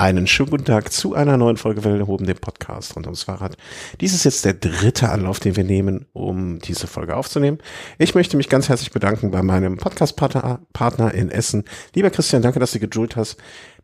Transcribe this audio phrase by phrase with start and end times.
[0.00, 3.58] Einen schönen guten Tag zu einer neuen Folge Welle oben, dem Podcast rund ums Fahrrad.
[4.00, 7.58] Dies ist jetzt der dritte Anlauf, den wir nehmen, um diese Folge aufzunehmen.
[7.98, 11.64] Ich möchte mich ganz herzlich bedanken bei meinem Podcast-Partner in Essen.
[11.94, 13.36] Lieber Christian, danke, dass du geduld hast.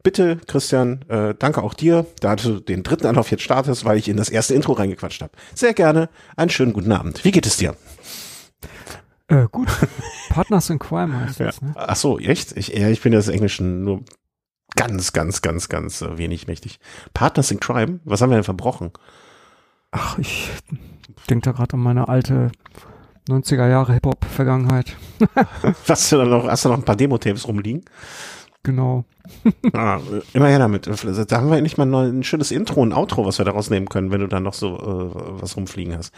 [0.02, 4.08] Bitte, Christian, äh, danke auch dir, da du den dritten Anlauf jetzt startest, weil ich
[4.08, 5.32] in das erste Intro reingequatscht habe.
[5.54, 6.08] Sehr gerne.
[6.34, 7.26] Einen schönen guten Abend.
[7.26, 7.76] Wie geht es dir?
[9.28, 9.68] Äh, gut.
[10.30, 11.66] Partners in Crime heißt das, ja.
[11.66, 11.74] ne?
[11.76, 12.56] Ach so, echt?
[12.56, 14.02] Ich, ja, ich bin das Englischen nur
[14.76, 16.78] ganz, ganz, ganz, ganz äh, wenig mächtig.
[17.14, 18.00] Partners in Crime?
[18.04, 18.92] Was haben wir denn verbrochen?
[19.90, 20.50] Ach, ich
[21.28, 22.52] denke da gerade an meine alte
[23.28, 24.96] 90er Jahre Hip-Hop-Vergangenheit.
[25.88, 27.84] hast, du da noch, hast du noch ein paar Demo-Tapes rumliegen?
[28.66, 29.04] Genau.
[29.74, 30.00] ah,
[30.32, 30.88] immer her damit.
[30.88, 34.10] Da haben wir endlich mal ein schönes Intro und Outro, was wir daraus nehmen können,
[34.10, 36.12] wenn du dann noch so äh, was rumfliegen hast.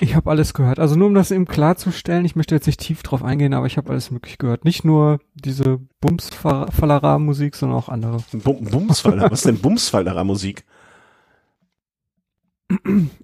[0.00, 0.78] Ich habe alles gehört.
[0.78, 3.78] Also nur um das eben klarzustellen, ich möchte jetzt nicht tief drauf eingehen, aber ich
[3.78, 4.66] habe alles möglich gehört.
[4.66, 8.18] Nicht nur diese Bumsfallera-Musik, sondern auch andere.
[8.32, 8.58] Bum
[8.88, 9.02] was
[9.32, 10.66] ist denn Bumsfallera-Musik?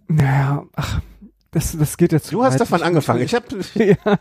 [0.09, 1.03] naja, ach,
[1.53, 2.33] das, das geht jetzt.
[2.33, 3.21] Du hast davon ich angefangen.
[3.21, 3.47] Ich habe.
[3.75, 4.19] ja.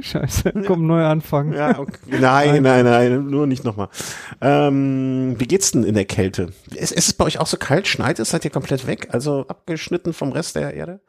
[0.00, 0.54] Scheiße.
[0.66, 1.52] Komm, neu anfangen.
[1.52, 1.98] Ja, okay.
[2.06, 3.90] Nein, nein, nein, nur nicht nochmal.
[4.40, 6.54] Ähm, wie geht's denn in der Kälte?
[6.74, 7.86] Ist, ist es bei euch auch so kalt?
[7.86, 8.30] Schneit es?
[8.30, 9.08] Seid ihr komplett weg?
[9.12, 11.00] Also abgeschnitten vom Rest der Erde?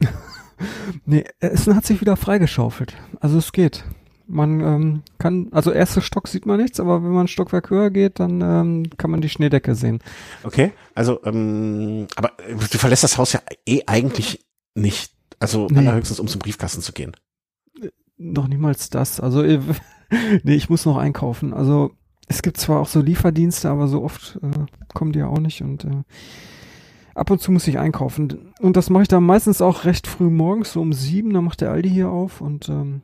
[1.06, 2.94] nee, Essen hat sich wieder freigeschaufelt.
[3.20, 3.84] Also es geht.
[4.26, 7.90] Man ähm, kann, also erster Stock sieht man nichts, aber wenn man ein Stockwerk höher
[7.90, 10.00] geht, dann ähm, kann man die Schneedecke sehen.
[10.44, 15.12] Okay, also, ähm, aber du verlässt das Haus ja eh eigentlich nicht.
[15.38, 15.78] Also nee.
[15.78, 17.12] allerhöchstens, um zum Briefkasten zu gehen.
[18.16, 19.20] Noch niemals das.
[19.20, 19.60] Also äh,
[20.42, 21.54] nee, ich muss noch einkaufen.
[21.54, 21.92] Also
[22.28, 25.62] es gibt zwar auch so Lieferdienste, aber so oft äh, kommen die ja auch nicht
[25.62, 26.02] und äh,
[27.14, 28.52] ab und zu muss ich einkaufen.
[28.60, 31.60] Und das mache ich dann meistens auch recht früh morgens, so um sieben, dann macht
[31.60, 33.02] der Aldi hier auf und ähm,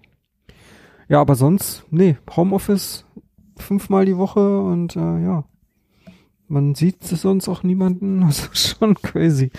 [1.09, 3.05] ja, aber sonst, nee, Homeoffice
[3.57, 5.45] fünfmal die Woche und äh, ja,
[6.49, 9.51] man sieht sonst auch niemanden, das ist schon crazy.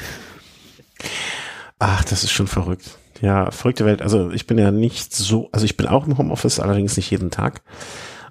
[1.79, 2.97] Ach, das ist schon verrückt.
[3.21, 4.01] Ja, verrückte Welt.
[4.01, 7.31] Also ich bin ja nicht so, also ich bin auch im Homeoffice, allerdings nicht jeden
[7.31, 7.61] Tag.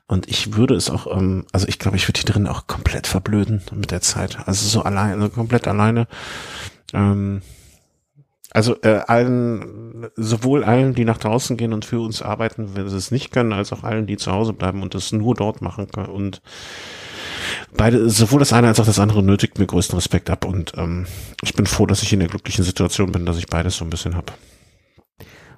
[0.09, 3.07] Und ich würde es auch, ähm, also ich glaube, ich würde hier drin auch komplett
[3.07, 4.39] verblöden mit der Zeit.
[4.47, 6.07] Also so alleine, also komplett alleine.
[6.93, 7.43] Ähm,
[8.53, 12.97] also äh, allen, sowohl allen, die nach draußen gehen und für uns arbeiten, wenn sie
[12.97, 15.89] es nicht können, als auch allen, die zu Hause bleiben und es nur dort machen
[15.89, 16.09] können.
[16.09, 16.41] Und
[17.77, 21.07] beide, sowohl das eine als auch das andere nötigt mir größten Respekt ab und ähm,
[21.43, 23.91] ich bin froh, dass ich in der glücklichen Situation bin, dass ich beides so ein
[23.91, 24.37] bisschen hab.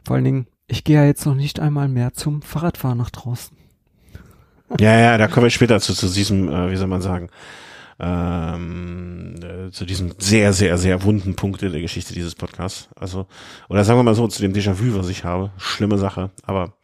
[0.04, 3.56] Vor allen Dingen, ich gehe ja jetzt noch nicht einmal mehr zum Fahrradfahren nach draußen.
[4.78, 7.30] Ja, ja, da kommen wir später zu, zu diesem, äh, wie soll man sagen,
[8.00, 12.88] ähm, äh, zu diesem sehr, sehr, sehr wunden Punkt in der Geschichte dieses Podcasts.
[12.94, 13.26] Also,
[13.68, 15.50] oder sagen wir mal so, zu dem Déjà-vu, was ich habe.
[15.56, 16.74] Schlimme Sache, aber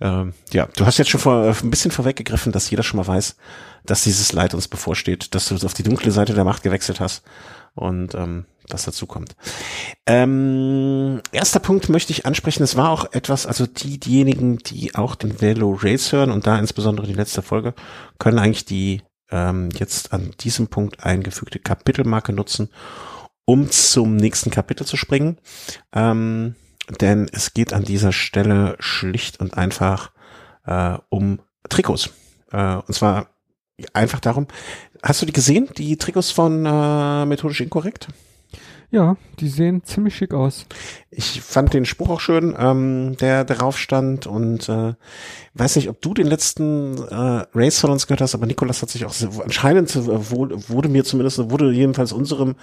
[0.00, 3.06] ähm, ja, du hast jetzt schon vor, äh, ein bisschen vorweggegriffen, dass jeder schon mal
[3.06, 3.36] weiß,
[3.84, 7.22] dass dieses Leid uns bevorsteht, dass du auf die dunkle Seite der Macht gewechselt hast
[7.74, 9.36] und ähm, was dazu kommt.
[10.06, 15.14] Ähm, erster Punkt möchte ich ansprechen, es war auch etwas, also die, diejenigen, die auch
[15.14, 17.74] den Velo Race hören und da insbesondere die letzte Folge,
[18.18, 22.70] können eigentlich die ähm, jetzt an diesem Punkt eingefügte Kapitelmarke nutzen,
[23.44, 25.38] um zum nächsten Kapitel zu springen.
[25.92, 26.56] Ähm,
[27.00, 30.12] denn es geht an dieser Stelle schlicht und einfach
[30.66, 32.10] äh, um Trikots.
[32.52, 33.28] Äh, und zwar
[33.92, 34.46] einfach darum,
[35.02, 38.08] hast du die gesehen, die Trikots von äh, Methodisch Inkorrekt?
[38.92, 40.66] Ja, die sehen ziemlich schick aus.
[41.10, 44.94] Ich fand den Spruch auch schön, ähm, der darauf stand und äh,
[45.54, 48.90] weiß nicht, ob du den letzten äh, Race von uns gehört hast, aber Nikolas hat
[48.90, 52.54] sich auch anscheinend äh, wurde mir zumindest wurde jedenfalls unserem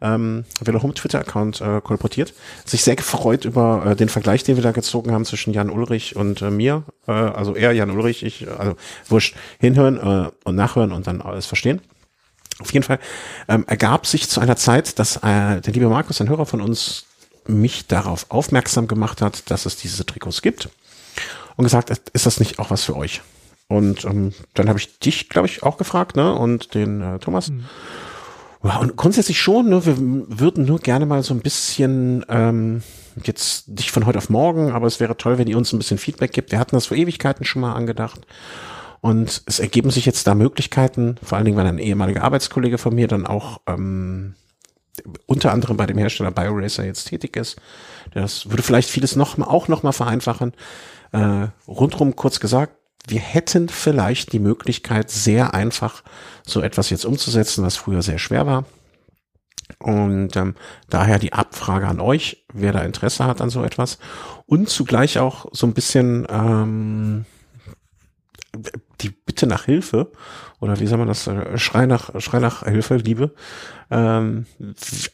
[0.00, 2.32] ähm, Velo Home Twitter Account äh, kolportiert,
[2.64, 6.14] sich sehr gefreut über äh, den Vergleich, den wir da gezogen haben zwischen Jan Ulrich
[6.14, 8.76] und äh, mir, äh, also er Jan Ulrich, ich also
[9.08, 11.80] wurscht hinhören äh, und nachhören und dann alles verstehen.
[12.62, 12.98] Auf jeden Fall
[13.48, 17.04] ähm, ergab sich zu einer Zeit, dass äh, der liebe Markus, ein Hörer von uns,
[17.46, 20.68] mich darauf aufmerksam gemacht hat, dass es diese Trikots gibt
[21.56, 23.20] und gesagt, ist das nicht auch was für euch?
[23.68, 26.34] Und ähm, dann habe ich dich, glaube ich, auch gefragt, ne?
[26.34, 27.50] Und den äh, Thomas.
[27.50, 27.64] Mhm.
[28.62, 29.84] Ja, und grundsätzlich schon, ne?
[29.84, 32.82] Wir würden nur gerne mal so ein bisschen ähm,
[33.24, 35.98] jetzt nicht von heute auf morgen, aber es wäre toll, wenn ihr uns ein bisschen
[35.98, 36.52] Feedback gibt.
[36.52, 38.20] Wir hatten das vor Ewigkeiten schon mal angedacht.
[39.02, 42.94] Und es ergeben sich jetzt da Möglichkeiten, vor allen Dingen, weil ein ehemaliger Arbeitskollege von
[42.94, 44.36] mir dann auch ähm,
[45.26, 47.56] unter anderem bei dem Hersteller BioRacer jetzt tätig ist.
[48.12, 50.52] Das würde vielleicht vieles noch auch noch mal vereinfachen.
[51.10, 52.76] Äh, rundrum kurz gesagt,
[53.08, 56.04] wir hätten vielleicht die Möglichkeit, sehr einfach
[56.46, 58.66] so etwas jetzt umzusetzen, was früher sehr schwer war.
[59.80, 60.54] Und ähm,
[60.88, 63.98] daher die Abfrage an euch, wer da Interesse hat an so etwas.
[64.46, 67.24] Und zugleich auch so ein bisschen ähm,
[69.02, 70.12] die Bitte nach Hilfe
[70.60, 73.34] oder wie soll man das, äh, Schrei nach, Schrei nach Hilfe, Liebe.
[73.90, 74.46] Ähm,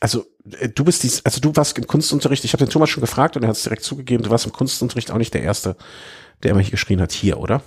[0.01, 0.27] also
[0.59, 3.37] äh, du bist dies, also du warst im Kunstunterricht, ich habe den Thomas schon gefragt
[3.37, 5.77] und er hat es direkt zugegeben, du warst im Kunstunterricht auch nicht der Erste,
[6.43, 7.63] der immer hier geschrien hat, hier, oder?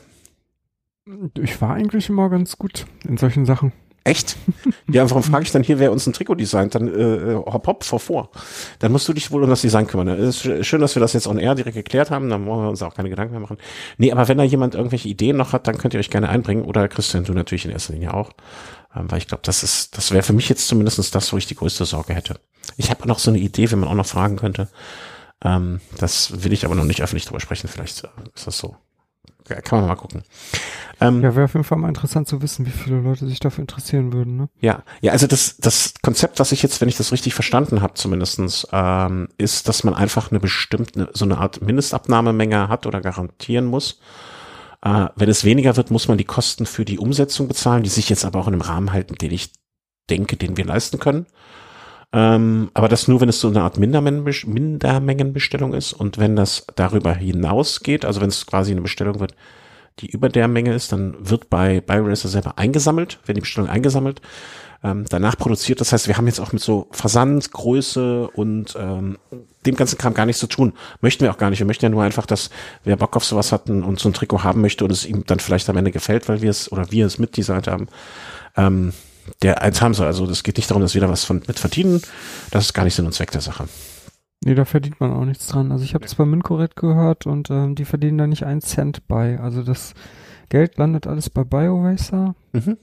[1.39, 3.73] Ich war eigentlich immer ganz gut in solchen Sachen.
[4.03, 4.35] Echt?
[4.91, 6.73] Ja, warum frage ich dann hier, wer uns ein Trikot designt?
[6.73, 8.29] Dann äh, hopp hopp vor vor.
[8.79, 10.07] Dann musst du dich wohl um das Design kümmern.
[10.07, 12.29] Es ist schön, dass wir das jetzt on air direkt geklärt haben.
[12.29, 13.57] Dann wollen wir uns auch keine Gedanken mehr machen.
[13.97, 16.65] Nee, aber wenn da jemand irgendwelche Ideen noch hat, dann könnt ihr euch gerne einbringen.
[16.65, 18.31] Oder Christian, du natürlich in erster Linie auch.
[18.95, 21.45] Ähm, weil ich glaube, das ist, das wäre für mich jetzt zumindest das, wo ich
[21.45, 22.39] die größte Sorge hätte.
[22.77, 24.67] Ich habe noch so eine Idee, wenn man auch noch fragen könnte.
[25.43, 27.67] Ähm, das will ich aber noch nicht öffentlich drüber sprechen.
[27.67, 28.75] Vielleicht äh, ist das so.
[29.55, 30.23] Kann man mal gucken.
[30.99, 33.63] Ähm, ja, wäre auf jeden Fall mal interessant zu wissen, wie viele Leute sich dafür
[33.63, 34.37] interessieren würden.
[34.37, 34.49] Ne?
[34.59, 37.95] Ja, ja, also das, das Konzept, was ich jetzt, wenn ich das richtig verstanden habe,
[37.95, 43.65] zumindestens, ähm, ist, dass man einfach eine bestimmte, so eine Art Mindestabnahmemenge hat oder garantieren
[43.65, 43.99] muss.
[44.83, 48.09] Äh, wenn es weniger wird, muss man die Kosten für die Umsetzung bezahlen, die sich
[48.09, 49.51] jetzt aber auch in einem Rahmen halten, den ich
[50.09, 51.25] denke, den wir leisten können.
[52.13, 57.13] Ähm, aber das nur, wenn es so eine Art Mindermengenbestellung ist und wenn das darüber
[57.13, 59.33] hinausgeht, also wenn es quasi eine Bestellung wird,
[59.99, 64.21] die über der Menge ist, dann wird bei BioRacer selber eingesammelt, wenn die Bestellung eingesammelt,
[64.83, 65.79] ähm, danach produziert.
[65.79, 69.17] Das heißt, wir haben jetzt auch mit so Versand, Größe und ähm,
[69.65, 70.73] dem ganzen Kram gar nichts zu tun.
[71.01, 71.59] Möchten wir auch gar nicht.
[71.59, 72.49] Wir möchten ja nur einfach, dass
[72.83, 75.39] wer Bock auf sowas hatten und so ein Trikot haben möchte und es ihm dann
[75.39, 77.87] vielleicht am Ende gefällt, weil wir es oder wir es mitdesignt haben,
[78.57, 78.93] ähm,
[79.41, 80.07] der eins haben soll.
[80.07, 82.01] Also es geht nicht darum, dass wir da was von mit verdienen.
[82.51, 83.65] Das ist gar nicht Sinn und Zweck der Sache.
[84.43, 85.71] Nee, da verdient man auch nichts dran.
[85.71, 89.07] Also ich habe das bei Mincoret gehört und ähm, die verdienen da nicht einen Cent
[89.07, 89.39] bei.
[89.39, 89.93] Also das
[90.49, 92.35] Geld landet alles bei BioRacer.
[92.51, 92.77] Mhm.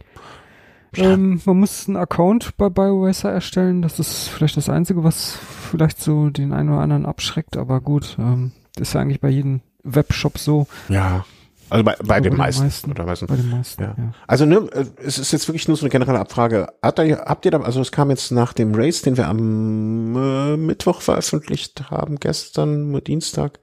[0.95, 1.13] Ja.
[1.13, 3.83] Ähm, man muss einen Account bei BioRacer erstellen.
[3.83, 5.37] Das ist vielleicht das Einzige, was
[5.71, 7.57] vielleicht so den einen oder anderen abschreckt.
[7.57, 10.67] Aber gut, ähm, das ist ja eigentlich bei jedem Webshop so.
[10.89, 11.25] Ja.
[11.71, 13.27] Also bei, bei, den, meisten, meisten, oder meisten.
[13.27, 13.83] Bei den meisten.
[13.83, 13.95] Ja.
[13.97, 14.13] ja.
[14.27, 14.69] Also ne,
[15.05, 16.69] es ist jetzt wirklich nur so eine generelle Abfrage.
[16.83, 20.17] Hat da, habt ihr da, also es kam jetzt nach dem Race, den wir am
[20.17, 23.59] äh, Mittwoch veröffentlicht haben, gestern, Dienstag,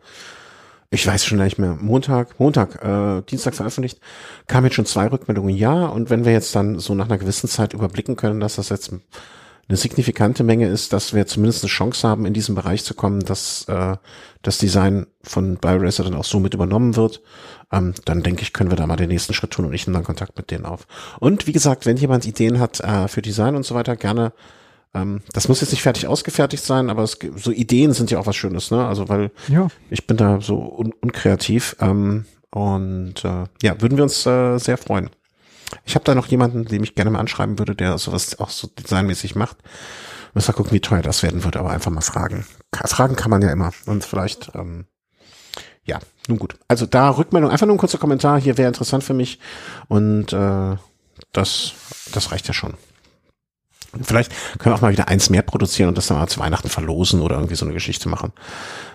[0.91, 3.99] ich weiß schon nicht mehr, Montag, Montag, äh, Dienstag veröffentlicht,
[4.47, 5.87] kamen jetzt schon zwei Rückmeldungen, ja.
[5.87, 8.91] Und wenn wir jetzt dann so nach einer gewissen Zeit überblicken können, dass das jetzt
[9.67, 13.21] eine signifikante Menge ist, dass wir zumindest eine Chance haben, in diesem Bereich zu kommen,
[13.21, 13.97] dass äh,
[14.43, 17.21] das Design von BioRacer dann auch so mit übernommen wird,
[17.71, 19.97] ähm, dann denke ich, können wir da mal den nächsten Schritt tun und ich nehme
[19.97, 20.85] dann Kontakt mit denen auf.
[21.19, 24.33] Und wie gesagt, wenn jemand Ideen hat äh, für Design und so weiter, gerne
[24.95, 28.27] ähm, das muss jetzt nicht fertig ausgefertigt sein, aber es, so Ideen sind ja auch
[28.27, 28.85] was Schönes, ne?
[28.87, 29.67] Also weil ja.
[29.89, 34.77] ich bin da so un unkreativ ähm, und äh, ja, würden wir uns äh, sehr
[34.77, 35.09] freuen.
[35.83, 38.67] Ich habe da noch jemanden, den ich gerne mal anschreiben würde, der sowas auch so
[38.67, 39.57] designmäßig macht.
[40.33, 42.45] Müssen wir gucken, wie teuer das werden würde, aber einfach mal fragen.
[42.73, 43.71] Fragen kann man ja immer.
[43.85, 44.85] Und vielleicht, ähm,
[45.85, 46.55] ja, nun gut.
[46.67, 49.39] Also da Rückmeldung, einfach nur ein kurzer Kommentar, hier wäre interessant für mich.
[49.87, 50.75] Und äh,
[51.31, 51.73] das,
[52.11, 52.73] das reicht ja schon.
[54.01, 56.69] Vielleicht können wir auch mal wieder eins mehr produzieren und das dann mal zu Weihnachten
[56.69, 58.33] verlosen oder irgendwie so eine Geschichte machen.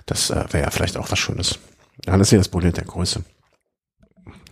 [0.06, 1.58] Das äh, wäre ja vielleicht auch was Schönes.
[2.06, 3.22] Ja, das ist ja das Problem der Größe.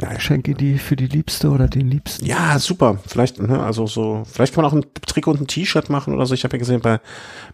[0.00, 2.24] Ja, Schenke die für die Liebste oder den Liebsten.
[2.24, 2.98] Ja, super.
[3.06, 6.24] Vielleicht, ne, also so, vielleicht kann man auch ein Trikot und ein T-Shirt machen oder
[6.24, 6.34] so.
[6.34, 7.00] Ich habe ja gesehen, bei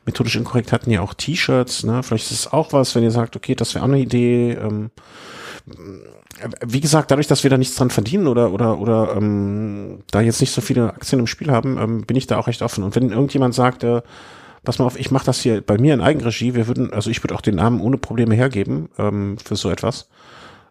[0.04, 2.02] Methodisch Inkorrekt hatten ja auch T-Shirts, ne?
[2.02, 4.52] Vielleicht ist es auch was, wenn ihr sagt, okay, das wäre auch eine Idee.
[4.52, 4.90] Ähm,
[6.66, 10.40] wie gesagt, dadurch, dass wir da nichts dran verdienen oder oder oder ähm, da jetzt
[10.40, 12.84] nicht so viele Aktien im Spiel haben, ähm, bin ich da auch recht offen.
[12.84, 14.02] Und wenn irgendjemand sagt, äh,
[14.64, 17.22] pass mal auf, ich mache das hier bei mir in Eigenregie, wir würden, also ich
[17.22, 20.08] würde auch den Namen ohne Probleme hergeben ähm, für so etwas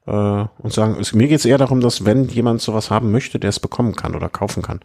[0.06, 0.12] äh,
[0.58, 3.50] und sagen, es, mir geht es eher darum, dass wenn jemand sowas haben möchte, der
[3.50, 4.82] es bekommen kann oder kaufen kann.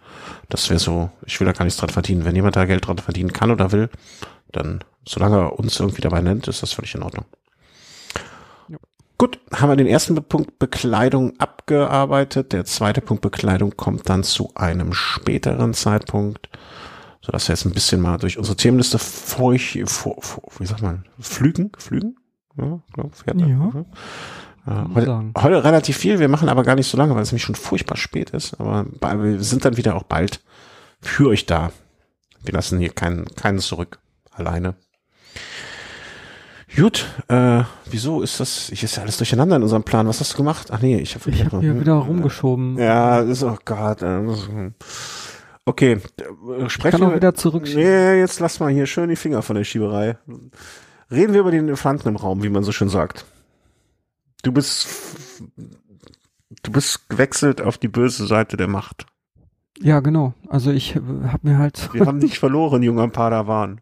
[0.48, 2.24] Das wäre so, ich will da gar nichts dran verdienen.
[2.24, 3.88] Wenn jemand da Geld dran verdienen kann oder will,
[4.52, 7.24] dann, solange er uns irgendwie dabei nennt, ist das völlig in Ordnung.
[9.18, 12.52] Gut, haben wir den ersten Punkt Bekleidung abgearbeitet.
[12.52, 16.48] Der zweite Punkt Bekleidung kommt dann zu einem späteren Zeitpunkt,
[17.20, 21.72] so dass wir jetzt ein bisschen mal durch unsere Themenliste feuch, wie sagt man, flügen,
[21.76, 22.16] flügen?
[22.56, 23.84] Ja, glaub, fährt ja.
[24.68, 27.44] Ja, heute, heute, relativ viel, wir machen aber gar nicht so lange, weil es nämlich
[27.44, 28.60] schon furchtbar spät ist.
[28.60, 30.40] Aber wir sind dann wieder auch bald
[31.00, 31.72] für euch da.
[32.44, 33.98] Wir lassen hier keinen, keinen zurück.
[34.30, 34.74] Alleine.
[36.76, 40.06] Gut, äh, wieso ist das, ich ist ja alles durcheinander in unserem Plan.
[40.06, 40.68] Was hast du gemacht?
[40.70, 42.76] Ach nee, ich habe ich hab hier wieder rumgeschoben.
[42.76, 44.02] Ja, ist, oh Gott.
[44.02, 44.20] Äh,
[45.64, 45.98] okay,
[46.68, 47.16] sprechen wir.
[47.16, 47.64] wieder zurück.
[47.64, 50.18] Nee, jetzt lass mal hier schön die Finger von der Schieberei.
[51.10, 53.24] Reden wir über den Elefanten im Raum, wie man so schön sagt.
[54.42, 54.88] Du bist,
[56.62, 59.06] du bist gewechselt auf die böse Seite der Macht.
[59.80, 60.34] Ja, genau.
[60.48, 61.92] Also ich habe mir halt.
[61.92, 63.80] Wir haben nicht verloren, junger Padawan.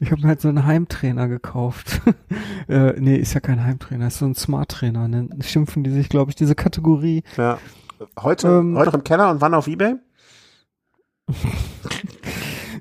[0.00, 2.00] Ich habe mir halt so einen Heimtrainer gekauft.
[2.68, 5.08] äh, nee, ist ja kein Heimtrainer, ist so ein Smart-Trainer.
[5.08, 5.28] Ne?
[5.42, 7.22] Schimpfen die sich, glaube ich, diese Kategorie.
[7.36, 7.58] Ja.
[8.18, 9.94] Heute, ähm, heute im Keller und wann auf Ebay?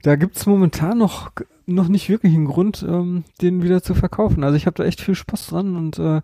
[0.01, 1.32] da gibt's momentan noch
[1.68, 4.44] noch nicht wirklich einen Grund, ähm, den wieder zu verkaufen.
[4.44, 6.22] Also ich habe da echt viel Spaß dran und äh,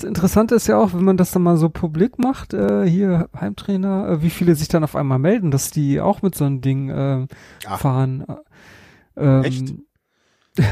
[0.00, 3.28] das Interessante ist ja auch, wenn man das dann mal so publik macht, äh, hier
[3.38, 6.62] Heimtrainer, äh, wie viele sich dann auf einmal melden, dass die auch mit so einem
[6.62, 7.26] Ding äh,
[7.76, 8.24] fahren.
[9.16, 9.74] Ähm, echt?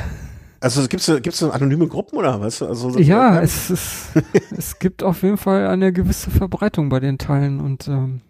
[0.60, 2.60] Also gibt's gibt's so anonyme Gruppen oder was?
[2.62, 4.08] Also ja, es ist,
[4.50, 8.22] es gibt auf jeden Fall eine gewisse Verbreitung bei den Teilen und ähm,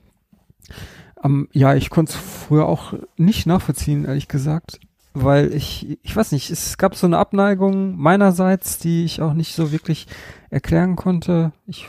[1.23, 4.79] um, ja, ich konnte es früher auch nicht nachvollziehen, ehrlich gesagt
[5.15, 9.55] weil ich, ich weiß nicht, es gab so eine Abneigung meinerseits, die ich auch nicht
[9.55, 10.07] so wirklich
[10.51, 11.53] erklären konnte.
[11.67, 11.89] Ich,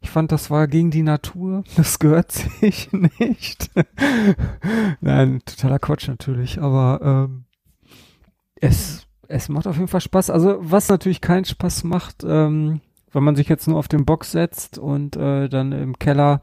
[0.00, 1.64] ich fand, das war gegen die Natur.
[1.76, 3.70] Das gehört sich nicht.
[5.00, 7.44] Nein, totaler Quatsch natürlich, aber ähm,
[8.56, 10.30] es, es macht auf jeden Fall Spaß.
[10.30, 12.80] Also was natürlich keinen Spaß macht, ähm,
[13.12, 16.42] wenn man sich jetzt nur auf den Box setzt und äh, dann im Keller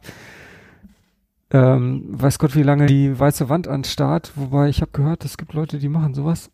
[1.51, 4.31] ähm, weiß Gott, wie lange die weiße Wand anstarrt.
[4.35, 6.51] Wobei ich habe gehört, es gibt Leute, die machen sowas.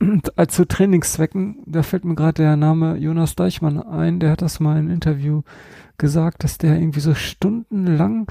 [0.00, 4.42] Und als zu Trainingszwecken, da fällt mir gerade der Name Jonas Deichmann ein, der hat
[4.42, 5.42] das mal in einem Interview
[5.98, 8.26] gesagt, dass der irgendwie so stundenlang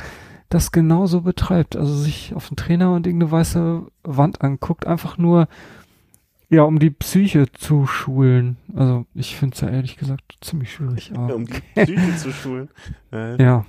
[0.50, 1.76] das genauso betreibt.
[1.76, 5.48] Also sich auf den Trainer und irgendeine weiße Wand anguckt, einfach nur,
[6.50, 8.58] ja, um die Psyche zu schulen.
[8.76, 11.12] Also ich finde es ja ehrlich gesagt ziemlich schwierig.
[11.16, 12.70] Aber um die Psyche zu schulen.
[13.12, 13.42] Äh.
[13.44, 13.66] Ja.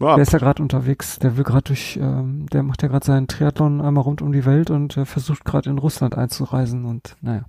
[0.00, 0.14] Ja.
[0.14, 3.28] Der ist ja gerade unterwegs, der will gerade durch, ähm, der macht ja gerade seinen
[3.28, 7.44] Triathlon einmal rund um die Welt und äh, versucht gerade in Russland einzureisen und naja.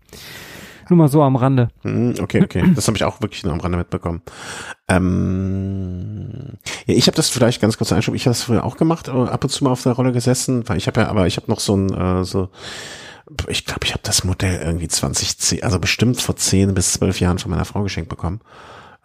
[0.89, 1.69] Nur mal so am Rande.
[1.83, 2.69] Hm, okay, okay.
[2.75, 4.21] Das habe ich auch wirklich nur am Rande mitbekommen.
[4.89, 8.13] Ähm, ja, ich habe das vielleicht ganz kurz einschub.
[8.13, 10.75] Ich habe das früher auch gemacht, ab und zu mal auf der Rolle gesessen, weil
[10.75, 12.49] ich habe ja, aber ich habe noch so ein äh, so
[13.47, 17.39] ich glaube, ich habe das Modell irgendwie 2010, also bestimmt vor 10 bis 12 Jahren
[17.39, 18.41] von meiner Frau geschenkt bekommen.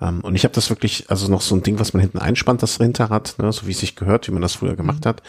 [0.00, 2.62] Ähm, und ich habe das wirklich, also noch so ein Ding, was man hinten einspannt,
[2.62, 5.08] das Hinterrad, ne, so wie es sich gehört, wie man das früher gemacht mhm.
[5.08, 5.22] hat,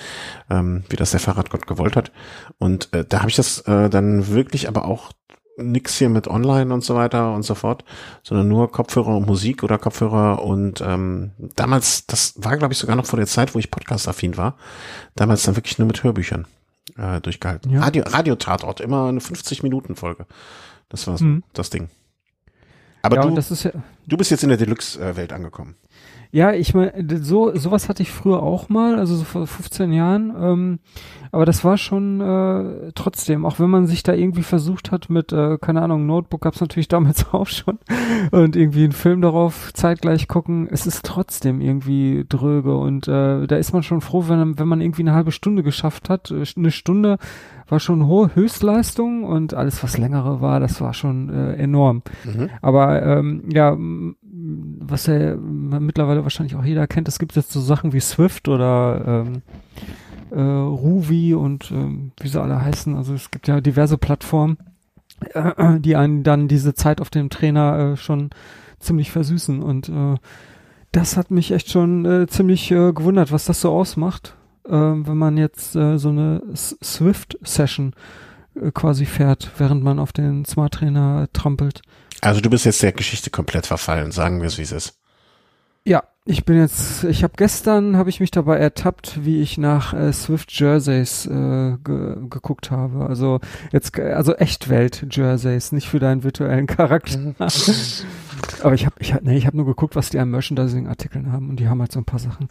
[0.50, 2.12] ähm, wie das der Fahrradgott gewollt hat.
[2.58, 5.12] Und äh, da habe ich das äh, dann wirklich aber auch
[5.58, 7.84] nix hier mit Online und so weiter und so fort,
[8.24, 12.96] sondern nur Kopfhörer und Musik oder Kopfhörer und ähm, damals, das war glaube ich sogar
[12.96, 14.56] noch vor der Zeit, wo ich Podcast-affin war,
[15.16, 16.46] damals dann wirklich nur mit Hörbüchern
[16.96, 17.72] äh, durchgehalten.
[17.72, 17.82] Ja.
[17.82, 20.28] Radio, Radio-Tatort, immer eine 50-Minuten-Folge.
[20.90, 21.44] Das war so mhm.
[21.54, 21.90] das Ding.
[23.08, 23.72] Aber ja, du, ja,
[24.06, 25.76] du bist jetzt in der Deluxe-Welt angekommen.
[26.32, 30.34] Ja, ich meine, so sowas hatte ich früher auch mal, also so vor 15 Jahren.
[30.38, 30.80] Ähm,
[31.32, 35.32] aber das war schon äh, trotzdem, auch wenn man sich da irgendwie versucht hat mit,
[35.32, 37.80] äh, keine Ahnung, Notebook gab's natürlich damals auch schon
[38.32, 43.56] und irgendwie einen Film darauf zeitgleich gucken, es ist trotzdem irgendwie dröge und äh, da
[43.56, 46.32] ist man schon froh, wenn, wenn man irgendwie eine halbe Stunde geschafft hat.
[46.32, 47.18] Äh, eine Stunde
[47.68, 52.02] war schon hohe Höchstleistung und alles, was längere war, das war schon äh, enorm.
[52.24, 52.50] Mhm.
[52.62, 53.76] Aber ähm, ja,
[54.80, 59.26] was ja mittlerweile wahrscheinlich auch jeder kennt, es gibt jetzt so Sachen wie Swift oder
[59.26, 59.42] ähm,
[60.32, 62.96] äh, Ruvi und ähm, wie sie alle heißen.
[62.96, 64.58] Also es gibt ja diverse Plattformen,
[65.34, 68.30] äh, die einen dann diese Zeit auf dem Trainer äh, schon
[68.80, 70.16] ziemlich versüßen und äh,
[70.92, 74.36] das hat mich echt schon äh, ziemlich äh, gewundert, was das so ausmacht
[74.68, 77.94] äh, wenn man jetzt äh, so eine Swift-Session
[78.56, 81.82] äh, quasi fährt, während man auf den Smart Trainer trampelt.
[82.22, 85.00] Also du bist jetzt der Geschichte komplett verfallen, sagen wir es, wie es ist.
[85.86, 89.94] Ja, ich bin jetzt, ich habe gestern, habe ich mich dabei ertappt, wie ich nach
[89.94, 93.06] äh, Swift Jerseys äh, ge geguckt habe.
[93.06, 93.40] Also
[93.72, 97.18] jetzt, also Echtwelt Jerseys, nicht für deinen virtuellen Charakter.
[97.18, 97.36] Mhm.
[98.62, 101.60] Aber ich habe, ich, nee, ich habe nur geguckt, was die an Merchandising-Artikeln haben und
[101.62, 102.50] die haben halt so ein paar Sachen.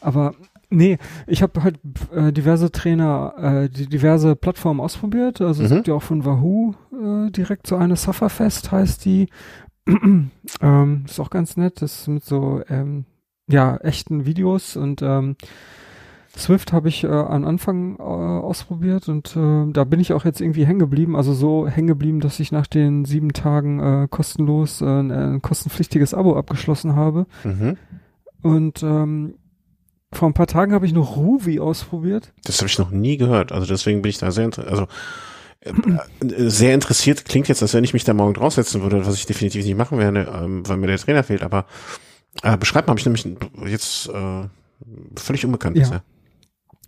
[0.00, 0.34] Aber
[0.68, 1.78] Nee, ich habe halt
[2.12, 5.40] äh, diverse Trainer, äh, die diverse Plattformen ausprobiert.
[5.40, 5.66] Also mhm.
[5.66, 9.28] es gibt ja auch von Wahoo äh, direkt so eine Sufferfest heißt die.
[9.86, 13.04] ähm, ist auch ganz nett, das ist mit so ähm,
[13.48, 15.36] ja echten Videos und ähm,
[16.36, 20.40] Swift habe ich äh, am Anfang äh, ausprobiert und äh, da bin ich auch jetzt
[20.40, 21.16] irgendwie hängen geblieben.
[21.16, 25.42] Also so hängen geblieben, dass ich nach den sieben Tagen äh, kostenlos äh, ein, ein
[25.42, 27.26] kostenpflichtiges Abo abgeschlossen habe.
[27.42, 27.78] Mhm.
[28.42, 29.34] Und ähm,
[30.12, 32.32] vor ein paar Tagen habe ich noch Ruby ausprobiert.
[32.44, 33.52] Das habe ich noch nie gehört.
[33.52, 34.86] Also deswegen bin ich da sehr, also
[35.60, 37.24] äh, äh, sehr interessiert.
[37.24, 39.98] Klingt jetzt, als wenn ich mich da morgen draufsetzen würde, was ich definitiv nicht machen
[39.98, 41.42] werde, ähm, weil mir der Trainer fehlt.
[41.42, 41.64] Aber
[42.42, 43.26] äh, beschreibt mal, habe ich nämlich
[43.72, 44.48] jetzt äh,
[45.16, 45.82] völlig unbekannt ja.
[45.82, 46.02] bisher.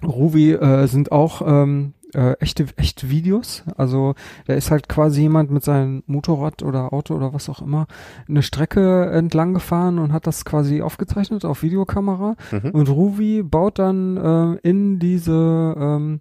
[0.03, 3.65] Ruby äh, sind auch ähm, äh, echte, echte Videos.
[3.77, 4.15] Also
[4.47, 7.87] da ist halt quasi jemand mit seinem Motorrad oder Auto oder was auch immer
[8.29, 12.37] eine Strecke entlang gefahren und hat das quasi aufgezeichnet auf Videokamera.
[12.51, 12.71] Mhm.
[12.71, 16.21] Und Ruby baut dann äh, in diese ähm,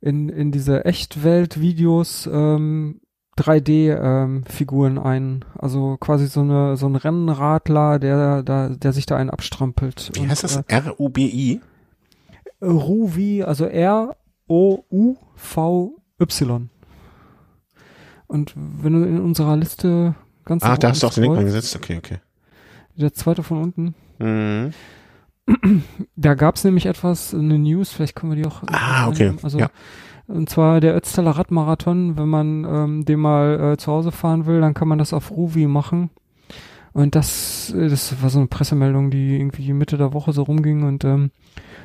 [0.00, 3.01] in, in diese Echtwelt-Videos ähm,
[3.38, 5.44] 3D-Figuren ähm, ein.
[5.58, 10.10] Also quasi so eine so ein Rennradler, der da, der sich da einen abstrampelt.
[10.14, 10.56] Wie heißt das?
[10.56, 11.60] Äh, R-U-B-I?
[12.62, 14.18] Ruvi, also R-O-U-V-Y.
[18.28, 21.74] Und wenn du in unserer Liste ganz Ach, da hast du auch den Link eingesetzt.
[21.76, 22.18] Okay, okay.
[22.96, 23.94] Der zweite von unten.
[24.18, 24.72] Mhm.
[26.14, 28.62] Da gab es nämlich etwas, eine News, vielleicht können wir die auch.
[28.68, 29.34] Ah, okay.
[29.42, 29.70] Also ja.
[30.32, 34.62] Und zwar der Ötztaler Radmarathon, wenn man ähm, den mal äh, zu Hause fahren will,
[34.62, 36.08] dann kann man das auf Ruvi machen.
[36.94, 40.84] Und das, äh, das war so eine Pressemeldung, die irgendwie Mitte der Woche so rumging
[40.84, 41.32] und ähm,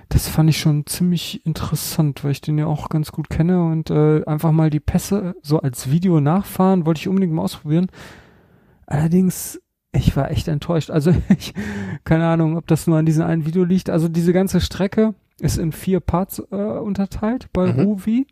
[0.08, 3.90] das fand ich schon ziemlich interessant, weil ich den ja auch ganz gut kenne und
[3.90, 7.88] äh, einfach mal die Pässe so als Video nachfahren, wollte ich unbedingt mal ausprobieren.
[8.86, 9.62] Allerdings,
[9.92, 10.90] ich war echt enttäuscht.
[10.90, 11.54] Also ich,
[12.06, 13.90] keine Ahnung, ob das nur an diesem einen Video liegt.
[13.90, 17.80] Also diese ganze Strecke, ist in vier Parts äh, unterteilt bei mhm.
[17.80, 18.28] Ruvi.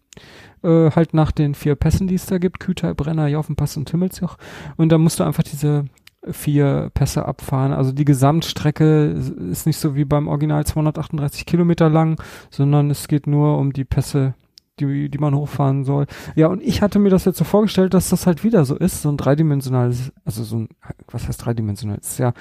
[0.64, 4.38] Äh, halt nach den vier Pässen, die es da gibt, Küter, Brenner, Jaufenpass und Timmelsjoch.
[4.78, 5.86] Und da musst du einfach diese
[6.32, 7.74] vier Pässe abfahren.
[7.74, 9.16] Also die Gesamtstrecke
[9.52, 13.86] ist nicht so wie beim Original 238 Kilometer lang, sondern es geht nur um die
[13.86, 14.34] Pässe,
[14.80, 16.08] die, die man hochfahren soll.
[16.36, 19.02] Ja, und ich hatte mir das jetzt so vorgestellt, dass das halt wieder so ist,
[19.02, 20.70] so ein dreidimensionales, also so ein,
[21.10, 22.00] was heißt dreidimensional?
[22.02, 22.34] Es ist ja,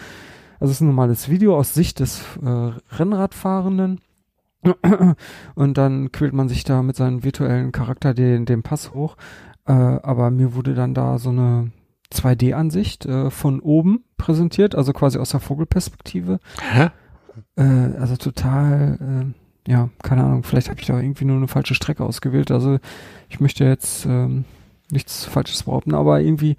[0.60, 4.00] also es ist ein normales Video aus Sicht des äh, Rennradfahrenden
[5.54, 9.16] und dann quält man sich da mit seinem virtuellen Charakter den, den Pass hoch.
[9.66, 11.70] Äh, aber mir wurde dann da so eine
[12.12, 16.38] 2D-Ansicht äh, von oben präsentiert, also quasi aus der Vogelperspektive.
[16.60, 16.90] Hä?
[17.56, 17.62] Äh,
[17.98, 19.32] also total,
[19.66, 22.50] äh, ja, keine Ahnung, vielleicht habe ich da irgendwie nur eine falsche Strecke ausgewählt.
[22.50, 22.78] Also
[23.28, 24.44] ich möchte jetzt ähm,
[24.90, 26.56] nichts Falsches behaupten, aber irgendwie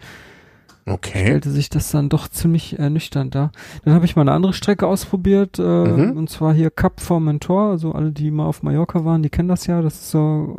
[0.88, 1.26] Okay.
[1.26, 3.52] Stellte sich das dann doch ziemlich ernüchternd da.
[3.84, 6.16] Dann habe ich mal eine andere Strecke ausprobiert, äh, mhm.
[6.16, 7.72] und zwar hier Cap Formentor.
[7.72, 9.82] Also alle, die mal auf Mallorca waren, die kennen das ja.
[9.82, 10.58] Das ist so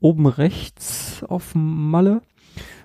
[0.00, 2.22] oben rechts auf Malle.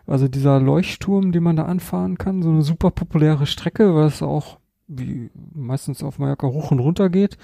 [0.05, 2.41] Also dieser Leuchtturm, den man da anfahren kann.
[2.41, 7.09] So eine super populäre Strecke, weil es auch wie meistens auf Mallorca hoch und runter
[7.09, 7.37] geht.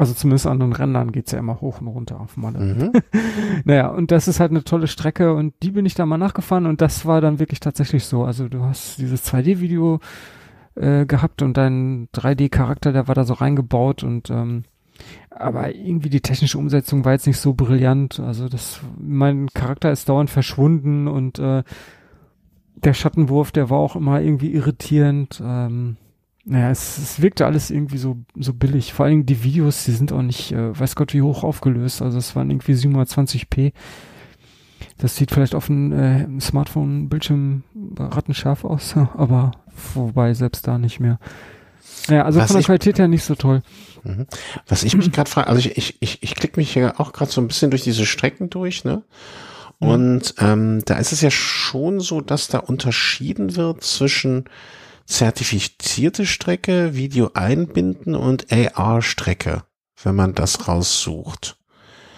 [0.00, 2.58] Also zumindest an den Rändern geht's ja immer hoch und runter auf Malle.
[2.58, 2.92] Mhm.
[3.64, 6.66] naja, und das ist halt eine tolle Strecke und die bin ich da mal nachgefahren
[6.66, 8.24] und das war dann wirklich tatsächlich so.
[8.24, 10.00] Also du hast dieses 2D-Video
[10.74, 14.64] äh, gehabt und dein 3D-Charakter, der war da so reingebaut und ähm,
[15.30, 18.20] aber irgendwie die technische Umsetzung war jetzt nicht so brillant.
[18.20, 21.62] Also das, mein Charakter ist dauernd verschwunden und äh,
[22.74, 25.42] der Schattenwurf, der war auch immer irgendwie irritierend.
[25.44, 25.96] Ähm,
[26.50, 28.92] naja, es, es wirkte alles irgendwie so, so billig.
[28.92, 32.02] Vor allem die Videos, die sind auch nicht, äh, weiß Gott, wie hoch aufgelöst.
[32.02, 33.72] Also es waren irgendwie 720p.
[34.98, 37.62] Das sieht vielleicht auf dem äh, Smartphone-Bildschirm
[37.98, 39.52] rattenscharf aus, aber
[39.94, 41.20] wobei selbst da nicht mehr.
[42.08, 43.62] Ja, also Was von der Qualität her nicht so toll.
[44.02, 44.26] Mhm.
[44.66, 47.30] Was ich mich gerade frage, also ich, ich, ich, ich klicke mich ja auch gerade
[47.30, 49.04] so ein bisschen durch diese Strecken durch, ne?
[49.78, 49.88] Mhm.
[49.88, 54.46] Und ähm, da ist es ja schon so, dass da unterschieden wird zwischen
[55.10, 59.64] zertifizierte Strecke, Video einbinden und AR-Strecke,
[60.02, 61.58] wenn man das raussucht.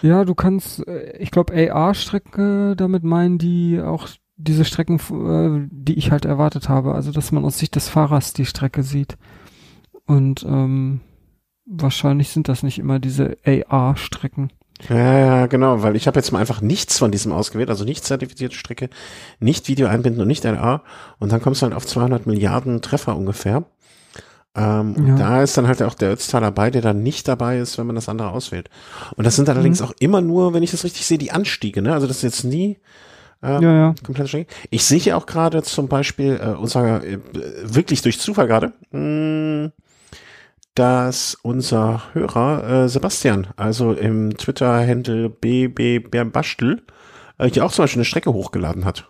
[0.01, 5.93] Ja, du kannst, äh, ich glaube, AR-Strecke, damit meinen die auch diese Strecken, äh, die
[5.93, 6.93] ich halt erwartet habe.
[6.93, 9.17] Also, dass man aus Sicht des Fahrers die Strecke sieht.
[10.05, 11.01] Und ähm,
[11.65, 14.51] wahrscheinlich sind das nicht immer diese AR-Strecken.
[14.89, 18.03] Ja, ja, genau, weil ich habe jetzt mal einfach nichts von diesem ausgewählt, also nicht
[18.03, 18.89] zertifizierte Strecke,
[19.39, 20.81] nicht Video einbinden und nicht LA
[21.19, 23.63] und dann kommst du halt auf 200 Milliarden Treffer ungefähr.
[24.55, 25.03] Ähm, ja.
[25.03, 27.87] Und da ist dann halt auch der Ötztaler dabei, der dann nicht dabei ist, wenn
[27.87, 28.69] man das andere auswählt.
[29.15, 29.87] Und das sind allerdings mhm.
[29.87, 31.93] auch immer nur, wenn ich das richtig sehe, die Anstiege, ne?
[31.93, 32.77] Also das ist jetzt nie
[33.41, 33.95] ähm, ja, ja.
[34.05, 34.53] komplett Strecke.
[34.69, 37.19] Ich sehe hier auch gerade zum Beispiel äh, unser äh,
[37.63, 38.73] wirklich durch Zufall gerade.
[38.91, 39.71] Mh, hm,
[40.75, 46.81] dass unser Hörer äh, Sebastian, also im Twitter-Handle bbberbastel,
[47.37, 49.09] äh, hier auch zum Beispiel eine Strecke hochgeladen hat.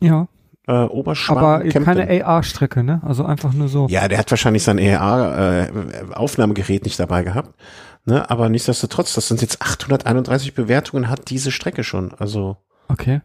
[0.00, 0.28] Ja.
[0.66, 1.42] Äh, Oberschwaben.
[1.42, 1.84] Aber Campen.
[1.84, 3.00] keine AR-Strecke, ne?
[3.04, 3.86] Also einfach nur so.
[3.88, 7.54] Ja, der hat wahrscheinlich sein AR-Aufnahmegerät äh, nicht dabei gehabt.
[8.04, 8.28] Ne?
[8.30, 12.14] Aber nichtsdestotrotz, das sind jetzt 831 Bewertungen, hat diese Strecke schon.
[12.14, 12.56] Also.
[12.88, 13.20] Okay.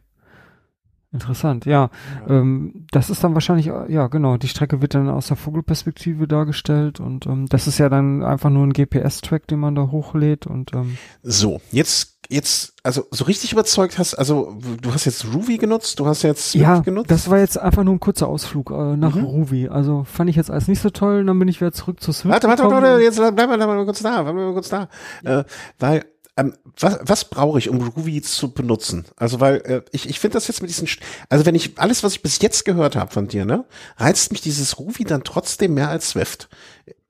[1.15, 1.89] Interessant, ja.
[2.27, 2.35] ja.
[2.35, 6.99] Ähm, das ist dann wahrscheinlich, ja genau, die Strecke wird dann aus der Vogelperspektive dargestellt
[6.99, 10.73] und ähm, das ist ja dann einfach nur ein GPS-Track, den man da hochlädt und
[10.73, 16.01] ähm, So, jetzt, jetzt, also so richtig überzeugt hast, also du hast jetzt Ruby genutzt,
[16.01, 17.09] du hast jetzt Swift ja, genutzt?
[17.09, 19.23] das war jetzt einfach nur ein kurzer Ausflug äh, nach mhm.
[19.23, 22.11] Ruby, also fand ich jetzt alles nicht so toll, dann bin ich wieder zurück zu
[22.11, 24.89] Swift Warte, warte, warte, jetzt bleib mal, bleib mal kurz da, bleib mal kurz da,
[25.23, 25.39] ja.
[25.39, 25.45] äh,
[25.79, 26.03] weil
[26.37, 29.05] ähm, was, was brauche ich, um Ruby zu benutzen?
[29.15, 30.87] Also, weil äh, ich, ich finde das jetzt mit diesen,
[31.29, 33.65] also wenn ich alles, was ich bis jetzt gehört habe von dir, ne,
[33.97, 36.49] reizt mich dieses Ruby dann trotzdem mehr als Swift.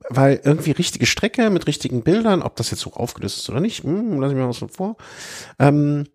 [0.08, 3.84] Weil irgendwie richtige Strecke mit richtigen Bildern, ob das jetzt hoch aufgelöst ist oder nicht,
[3.84, 4.98] hm, lass ich mir mal was vor.
[5.58, 6.06] Ähm,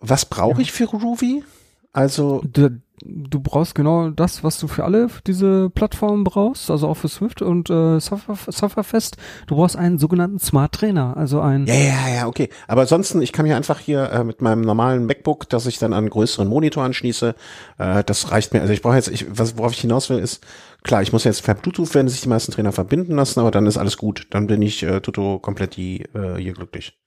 [0.00, 0.60] was brauche ja.
[0.62, 1.44] ich für Ruby?
[1.92, 6.96] Also Du, du brauchst genau das, was du für alle diese Plattformen brauchst, also auch
[6.96, 9.16] für Swift und äh, Sufferfest.
[9.46, 12.48] Du brauchst einen sogenannten Smart Trainer, also ein Ja, ja, ja, okay.
[12.66, 15.92] Aber ansonsten, ich kann mir einfach hier äh, mit meinem normalen MacBook, das ich dann
[15.92, 17.34] an einen größeren Monitor anschließe,
[17.78, 18.60] äh, das reicht mir.
[18.60, 20.44] Also ich brauche jetzt, ich, was, worauf ich hinaus will, ist,
[20.82, 23.66] klar, ich muss jetzt per Bluetooth werden sich die meisten Trainer verbinden lassen, aber dann
[23.66, 24.26] ist alles gut.
[24.30, 26.98] Dann bin ich äh, Tuto komplett die, äh, hier glücklich.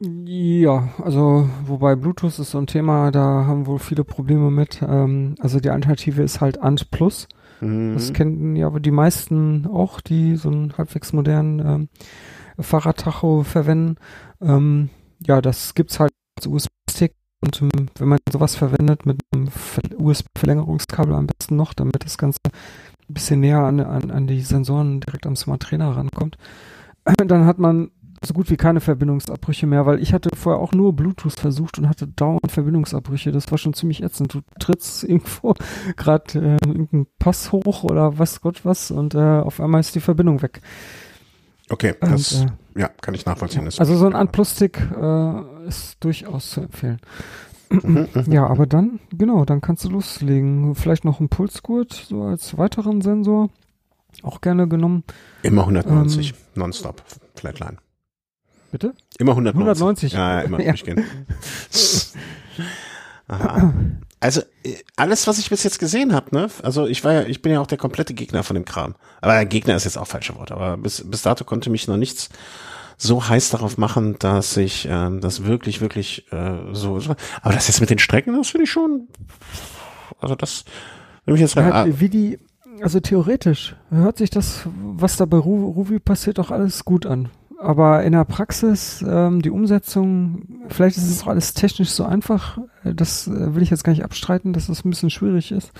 [0.00, 4.82] Ja, also wobei Bluetooth ist so ein Thema, da haben wohl viele Probleme mit.
[4.82, 7.28] Ähm, also die Alternative ist halt Ant Plus.
[7.60, 7.94] Mhm.
[7.94, 11.88] Das kennen ja aber die meisten auch, die so einen halbwegs modernen ähm,
[12.58, 13.96] Fahrradtacho verwenden.
[14.40, 17.62] Ähm, ja, das gibt's halt als USB-Stick und
[17.98, 19.48] wenn man sowas verwendet mit einem
[19.96, 25.00] USB-Verlängerungskabel am besten noch, damit das Ganze ein bisschen näher an, an, an die Sensoren
[25.00, 26.36] direkt am Smart Trainer rankommt,
[27.26, 27.90] dann hat man
[28.24, 31.88] so gut wie keine Verbindungsabbrüche mehr, weil ich hatte vorher auch nur Bluetooth versucht und
[31.88, 33.32] hatte dauernd Verbindungsabbrüche.
[33.32, 34.34] Das war schon ziemlich ätzend.
[34.34, 35.54] Du trittst irgendwo
[35.96, 40.00] gerade äh, irgendeinen Pass hoch oder was Gott was und äh, auf einmal ist die
[40.00, 40.60] Verbindung weg.
[41.70, 43.64] Okay, Und, das, äh, ja, kann ich nachvollziehen.
[43.64, 47.00] Das- also so ein Unplusstick äh, ist durchaus zu empfehlen.
[47.70, 48.32] Mhm, mhm.
[48.32, 50.74] Ja, aber dann, genau, dann kannst du loslegen.
[50.74, 53.48] Vielleicht noch ein Pulsgurt, so als weiteren Sensor.
[54.22, 55.02] Auch gerne genommen.
[55.42, 57.02] Immer 190, Ähm, nonstop,
[57.34, 57.78] Flatline.
[58.74, 58.92] Bitte?
[59.20, 59.62] Immer 190.
[59.68, 60.12] 190.
[60.14, 60.74] Ja, ja, immer Ja.
[63.28, 63.72] Aha.
[64.18, 66.48] Also äh, alles, was ich bis jetzt gesehen habe, ne?
[66.64, 68.96] Also ich war ja, ich bin ja auch der komplette Gegner von dem Kram.
[69.20, 70.50] Aber Gegner ist jetzt auch falsche Wort.
[70.50, 72.30] Aber bis bis dato konnte mich noch nichts
[72.98, 76.98] so heiß darauf machen, dass ich ähm, das wirklich, wirklich äh, so.
[76.98, 79.06] so- Aber das jetzt mit den Strecken, das finde ich schon.
[80.20, 80.64] Also das,
[81.26, 82.40] wenn mich jetzt rein, Ja, wie die,
[82.80, 87.28] also theoretisch hört sich das, was da bei Ru Ruby passiert, auch alles gut an.
[87.64, 92.58] Aber in der Praxis, ähm, die Umsetzung, vielleicht ist es auch alles technisch so einfach,
[92.84, 95.72] äh, das äh, will ich jetzt gar nicht abstreiten, dass es ein bisschen schwierig ist,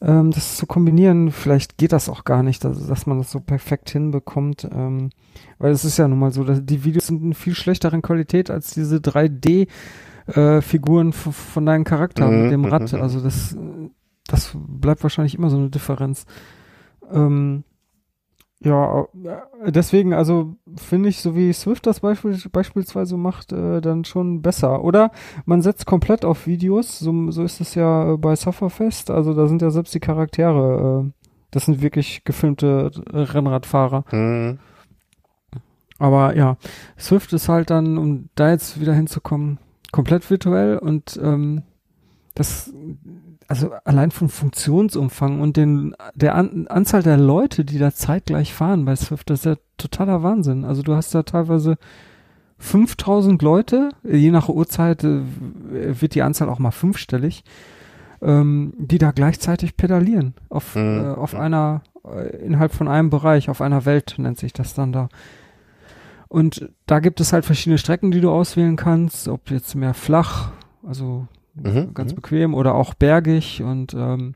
[0.00, 1.32] ähm, das zu kombinieren.
[1.32, 4.68] Vielleicht geht das auch gar nicht, dass, dass man das so perfekt hinbekommt.
[4.72, 5.10] Ähm,
[5.58, 8.48] weil es ist ja nun mal so, dass die Videos sind in viel schlechteren Qualität
[8.48, 9.66] als diese 3D
[10.28, 12.92] äh, Figuren von deinem Charakter Mhm, mit dem Rad.
[12.92, 13.02] mhm.
[13.02, 13.56] Also das,
[14.28, 16.26] das bleibt wahrscheinlich immer so eine Differenz.
[17.12, 17.64] Ähm,
[18.60, 19.06] ja,
[19.64, 24.42] äh, deswegen, also finde ich, so wie Swift das beispiel, beispielsweise macht, äh, dann schon
[24.42, 24.82] besser.
[24.82, 25.12] Oder
[25.44, 29.62] man setzt komplett auf Videos, so, so ist es ja bei Sufferfest, also da sind
[29.62, 31.12] ja selbst die Charaktere, äh,
[31.52, 34.04] das sind wirklich gefilmte Rennradfahrer.
[34.10, 34.58] Mhm.
[36.00, 36.56] Aber ja,
[36.98, 39.58] Swift ist halt dann, um da jetzt wieder hinzukommen,
[39.92, 41.62] komplett virtuell und ähm,
[42.34, 42.72] das,
[43.48, 48.84] also allein vom Funktionsumfang und den, der An Anzahl der Leute, die da zeitgleich fahren
[48.84, 50.64] bei Swift, das ist ja totaler Wahnsinn.
[50.64, 51.76] Also du hast da teilweise
[52.58, 55.20] 5000 Leute, je nach Uhrzeit äh,
[55.72, 57.44] wird die Anzahl auch mal fünfstellig,
[58.20, 61.00] ähm, die da gleichzeitig pedalieren auf, Mhm.
[61.00, 64.92] äh, auf einer, äh, innerhalb von einem Bereich, auf einer Welt nennt sich das dann
[64.92, 65.08] da.
[66.26, 70.50] Und da gibt es halt verschiedene Strecken, die du auswählen kannst, ob jetzt mehr flach,
[70.86, 71.26] also
[71.62, 72.16] Mhm, ganz mhm.
[72.16, 74.34] bequem oder auch bergig und ähm,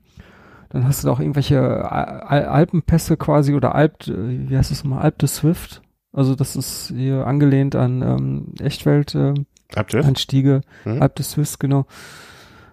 [0.70, 4.70] dann hast du da auch irgendwelche Al Al Alpenpässe quasi oder Alp, äh, wie heißt
[4.70, 5.82] das nochmal, Alp de Swift.
[6.12, 9.34] Also das ist hier angelehnt an ähm, Echtwelt äh?
[9.74, 11.00] Anstiege, Mhm.
[11.00, 11.86] Alp de Swift, genau.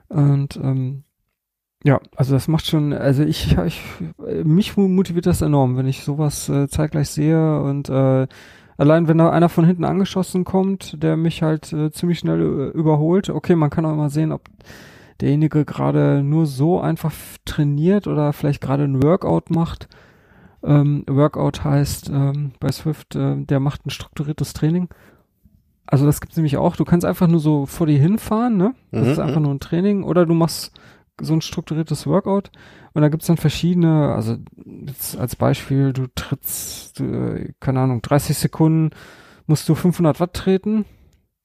[0.09, 1.03] Und ähm,
[1.83, 3.81] ja, also das macht schon, also ich, ich
[4.43, 8.27] mich motiviert das enorm, wenn ich sowas äh, zeitgleich sehe und äh,
[8.79, 12.77] allein wenn da einer von hinten angeschossen kommt, der mich halt äh, ziemlich schnell äh,
[12.77, 14.41] überholt, okay, man kann auch immer sehen, ob
[15.21, 17.13] derjenige gerade nur so einfach
[17.45, 19.89] trainiert oder vielleicht gerade ein Workout macht.
[20.63, 24.89] Ähm, Workout heißt ähm, bei Swift, äh, der macht ein strukturiertes Training.
[25.85, 26.75] Also das gibt's nämlich auch.
[26.75, 28.75] Du kannst einfach nur so vor dir hinfahren, ne?
[28.91, 29.43] Das Mhm, ist einfach mhm.
[29.43, 30.03] nur ein Training.
[30.03, 30.71] Oder du machst
[31.21, 32.51] so ein strukturiertes Workout.
[32.93, 38.37] Und da gibt's dann verschiedene, also jetzt als Beispiel, du trittst, äh, keine Ahnung, 30
[38.37, 38.89] Sekunden
[39.47, 40.85] musst du 500 Watt treten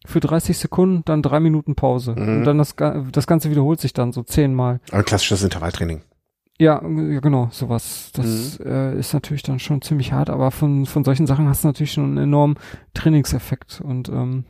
[0.06, 2.14] für 30 Sekunden, dann drei Minuten Pause.
[2.16, 2.38] Mhm.
[2.38, 4.80] Und dann das, das Ganze wiederholt sich dann so zehnmal.
[4.92, 6.02] Ein klassisches Intervalltraining.
[6.58, 8.10] Ja, ja, genau, sowas.
[8.14, 8.66] Das Mhm.
[8.66, 11.92] äh, ist natürlich dann schon ziemlich hart, aber von, von solchen Sachen hast du natürlich
[11.92, 12.56] schon einen enormen
[12.92, 14.44] Trainingseffekt und ähm,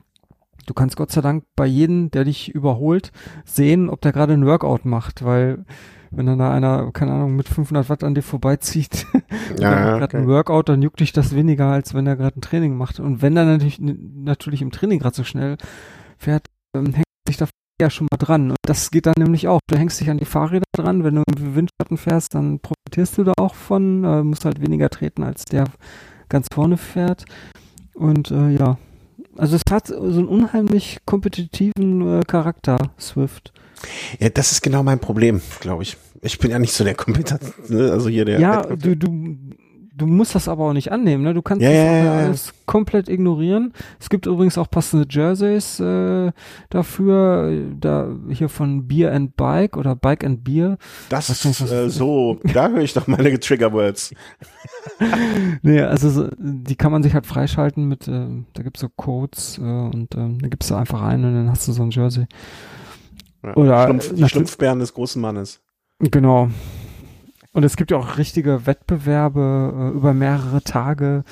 [0.64, 3.12] du kannst Gott sei Dank bei jedem, der dich überholt,
[3.44, 5.64] sehen, ob der gerade ein Workout macht, weil
[6.10, 9.06] wenn dann da einer, keine Ahnung, mit 500 Watt an dir vorbeizieht,
[9.58, 10.32] Ja, gerade ein okay.
[10.32, 13.00] Workout, dann juckt dich das weniger, als wenn er gerade ein Training macht.
[13.00, 15.56] Und wenn er natürlich, natürlich im Training gerade so schnell
[16.18, 16.46] fährt,
[16.76, 17.46] ähm, hängt sich da
[17.80, 18.50] ja schon mal dran.
[18.50, 19.60] Und das geht dann nämlich auch.
[19.66, 21.04] Du hängst dich an die Fahrräder dran.
[21.04, 24.04] Wenn du im Windschatten fährst, dann profitierst du da auch von.
[24.04, 25.64] Äh, musst halt weniger treten, als der
[26.28, 27.24] ganz vorne fährt.
[27.94, 28.78] Und äh, ja,
[29.36, 33.52] Also es hat so einen unheimlich kompetitiven äh, Charakter, Swift.
[34.18, 35.96] Ja, das ist genau mein Problem, glaube ich.
[36.22, 37.92] Ich bin ja nicht so der Kompetent, ne?
[37.92, 38.40] also hier der.
[38.40, 39.36] Ja, du, du,
[39.96, 41.34] du musst das aber auch nicht annehmen, ne?
[41.34, 43.72] Du kannst Ja, das alles komplett ignorieren.
[44.00, 46.32] Es gibt übrigens auch passende Jerseys äh,
[46.70, 50.78] dafür, äh, da hier von Beer and Bike oder Bike and Beer.
[51.08, 54.14] Das Was ist äh, so, da höre ich doch meine Triggerwords.
[55.62, 59.58] Nee, also so, die kann man sich halt freischalten mit, äh, da gibt's so Codes
[59.58, 62.26] äh, und ähm, da gibst du einfach ein und dann hast du so ein Jersey.
[63.42, 63.56] Ja.
[63.56, 65.62] Oder, Schlumpf, die Schlumpfbären des großen Mannes.
[66.00, 66.50] Genau.
[67.54, 71.24] Und es gibt ja auch richtige Wettbewerbe äh, über mehrere Tage.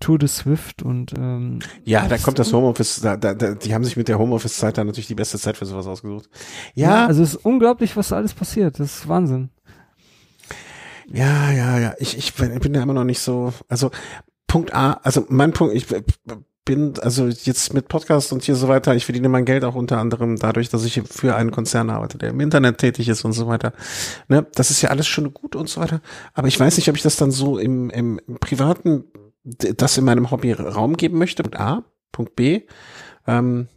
[0.00, 3.84] Tour de Swift und ähm, Ja, da kommt das Homeoffice, da, da, da, die haben
[3.84, 6.30] sich mit der Homeoffice-Zeit dann natürlich die beste Zeit für sowas ausgesucht.
[6.74, 8.80] ja, Ja, also es ist unglaublich, was da alles passiert.
[8.80, 9.50] Das ist Wahnsinn.
[11.12, 11.94] ja, ja, ja.
[11.98, 13.90] Ich, ich bin bin ja immer noch nicht so, also
[14.46, 15.86] Punkt A, also mein Punkt, ich
[16.64, 19.98] bin, also jetzt mit Podcast und hier so weiter, ich verdiene mein Geld auch unter
[19.98, 23.46] anderem dadurch, dass ich für einen Konzern arbeite, der im Internet tätig ist und so
[23.46, 23.72] weiter.
[24.28, 26.00] Ne, das ist ja alles schon gut und so weiter.
[26.34, 29.04] Aber ich weiß nicht, ob ich das dann so im, im, privaten,
[29.44, 31.42] das in meinem Hobby Raum geben möchte.
[31.42, 31.84] Punkt A.
[32.12, 32.62] Punkt B.
[33.26, 33.68] Ähm,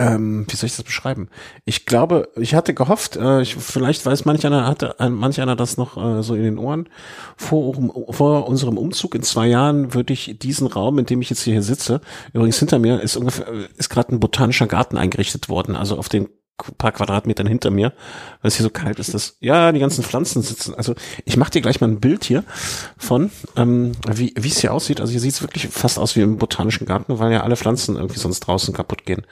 [0.00, 1.28] ähm, wie soll ich das beschreiben?
[1.66, 5.76] Ich glaube, ich hatte gehofft, äh, ich, vielleicht weiß manch einer, hatte manch einer das
[5.76, 6.88] noch äh, so in den Ohren.
[7.36, 7.74] Vor,
[8.08, 11.62] vor unserem Umzug in zwei Jahren würde ich diesen Raum, in dem ich jetzt hier
[11.62, 12.00] sitze,
[12.32, 16.08] übrigens hinter mir ist ungefähr, äh, ist gerade ein botanischer Garten eingerichtet worden, also auf
[16.08, 16.28] den
[16.78, 17.92] paar Quadratmetern hinter mir,
[18.40, 20.74] weil es hier so kalt ist, dass ja die ganzen Pflanzen sitzen.
[20.74, 22.44] Also ich mache dir gleich mal ein Bild hier
[22.98, 25.00] von, ähm, wie es hier aussieht.
[25.00, 27.96] Also hier sieht es wirklich fast aus wie im botanischen Garten, weil ja alle Pflanzen
[27.96, 29.26] irgendwie sonst draußen kaputt gehen.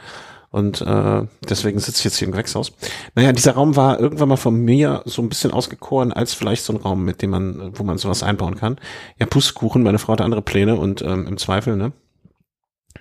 [0.50, 2.72] Und äh, deswegen sitze ich jetzt hier im Gewächshaus.
[3.14, 6.72] Naja, dieser Raum war irgendwann mal von mir so ein bisschen ausgekoren als vielleicht so
[6.72, 8.80] ein Raum, mit dem man, wo man sowas einbauen kann.
[9.18, 11.92] Ja, Pustekuchen, meine Frau hat andere Pläne und ähm, im Zweifel, ne?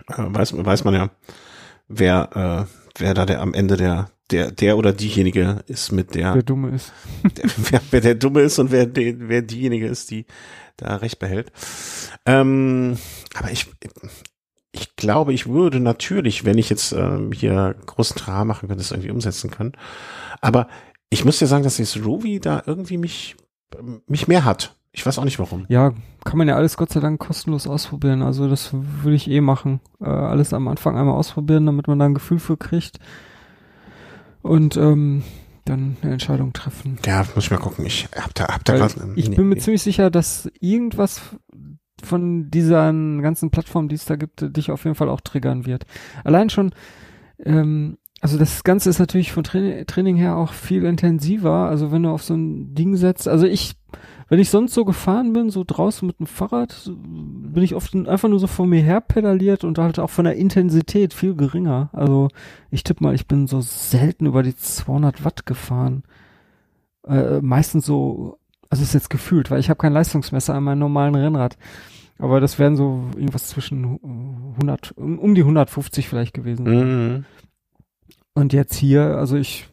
[0.09, 1.09] Äh, weiß, weiß man ja,
[1.87, 6.35] wer, äh, wer da der am Ende der, der, der oder diejenige ist mit der,
[6.35, 6.91] Wer dumme ist.
[7.37, 10.25] der wer, wer der Dumme ist und wer, de, wer diejenige ist, die
[10.75, 11.51] da recht behält.
[12.25, 12.97] Ähm,
[13.35, 13.67] aber ich,
[14.71, 18.91] ich glaube, ich würde natürlich, wenn ich jetzt ähm, hier großen Trara machen könnte, das
[18.91, 19.73] irgendwie umsetzen können.
[20.41, 20.67] Aber
[21.09, 23.35] ich muss dir sagen, dass jetzt Ruby da irgendwie mich,
[24.07, 24.75] mich mehr hat.
[24.91, 25.65] Ich weiß auch nicht warum.
[25.69, 28.21] Ja, kann man ja alles Gott sei Dank kostenlos ausprobieren.
[28.23, 29.79] Also das würde ich eh machen.
[30.01, 32.97] Äh, alles am Anfang einmal ausprobieren, damit man da ein Gefühl für kriegt.
[34.41, 35.23] Und ähm,
[35.65, 36.97] dann eine Entscheidung treffen.
[37.05, 37.85] Ja, muss ich mal gucken.
[37.85, 39.13] Ich hab da, hab da gerade.
[39.15, 41.21] ich bin mir ziemlich sicher, dass irgendwas
[42.03, 45.85] von diesen ganzen Plattformen, die es da gibt, dich auf jeden Fall auch triggern wird.
[46.23, 46.71] Allein schon,
[47.43, 51.67] ähm, also das Ganze ist natürlich von Training, Training her auch viel intensiver.
[51.69, 53.75] Also wenn du auf so ein Ding setzt, also ich,
[54.27, 58.27] wenn ich sonst so gefahren bin, so draußen mit dem Fahrrad, bin ich oft einfach
[58.27, 61.89] nur so vor mir her pedaliert und halt auch von der Intensität viel geringer.
[61.93, 62.29] Also
[62.71, 66.03] ich tippe mal, ich bin so selten über die 200 Watt gefahren.
[67.07, 71.15] Äh, meistens so also ist jetzt gefühlt, weil ich habe kein Leistungsmesser an meinem normalen
[71.15, 71.57] Rennrad.
[72.19, 73.99] Aber das wären so irgendwas zwischen
[74.55, 76.65] 100, um die 150 vielleicht gewesen.
[76.65, 77.25] Mhm.
[78.33, 79.67] Und jetzt hier, also ich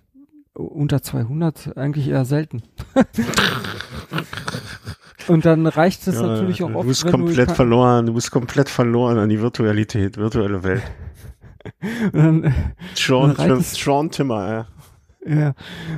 [0.55, 2.63] unter 200 eigentlich eher selten.
[5.27, 8.31] Und dann reicht es Ja, natürlich auch oft, du bist komplett du verloren, du bist
[8.31, 10.83] komplett verloren an die Virtualität, virtuelle Welt.
[12.13, 12.55] dann,
[12.95, 14.67] Sean, Dann Sean Timmer, ja.
[15.27, 15.55] Ja,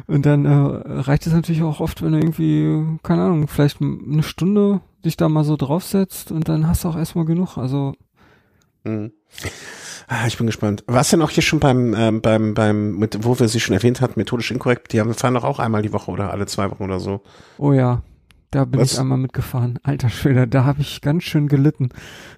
[0.06, 4.22] und dann äh, reicht es natürlich auch oft, wenn du irgendwie, keine Ahnung, vielleicht eine
[4.22, 7.56] Stunde dich da mal so draufsetzt und dann hast du auch erstmal genug.
[7.58, 7.94] Also,
[8.86, 9.12] Mhm.
[10.06, 10.84] Ah, ich bin gespannt.
[10.86, 14.00] Was denn auch hier schon beim, ähm, beim, beim, mit, wo wir sie schon erwähnt
[14.00, 16.84] hatten, methodisch inkorrekt, die haben, fahren doch auch einmal die Woche oder alle zwei Wochen
[16.84, 17.22] oder so.
[17.58, 18.02] oh ja,
[18.52, 18.92] da bin Was?
[18.92, 19.80] ich einmal mitgefahren.
[19.82, 21.88] Alter Schwede, da habe ich ganz schön gelitten.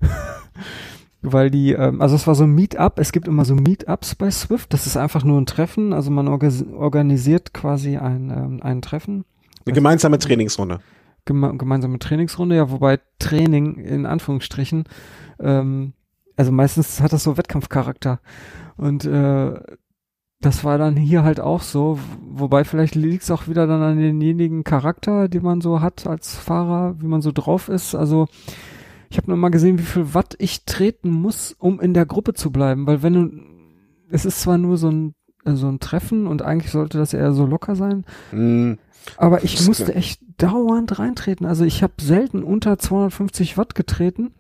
[1.20, 4.30] Weil die, ähm, also es war so ein Meetup, es gibt immer so Meetups bei
[4.30, 8.82] Swift, das ist einfach nur ein Treffen, also man orgas- organisiert quasi ein, ähm, ein
[8.82, 9.24] Treffen.
[9.66, 10.78] Eine gemeinsame Trainingsrunde.
[11.24, 14.84] geme gemeinsame Trainingsrunde, ja, wobei Training in Anführungsstrichen,
[15.40, 15.92] ähm,
[16.36, 18.20] also meistens hat das so Wettkampfcharakter.
[18.76, 19.60] Und äh,
[20.40, 21.98] das war dann hier halt auch so,
[22.30, 26.36] wobei vielleicht liegt es auch wieder dann an denjenigen Charakter, den man so hat als
[26.36, 27.96] Fahrer, wie man so drauf ist.
[27.96, 28.28] Also
[29.10, 32.34] ich habe nur mal gesehen, wie viel Watt ich treten muss, um in der Gruppe
[32.34, 33.42] zu bleiben, weil wenn du,
[34.10, 37.32] es ist zwar nur so ein äh, so ein Treffen und eigentlich sollte das eher
[37.32, 38.78] so locker sein, Mhm.
[39.16, 39.96] aber ich musste klar.
[39.96, 41.46] echt dauernd reintreten.
[41.46, 44.32] Also ich habe selten unter 250 Watt getreten.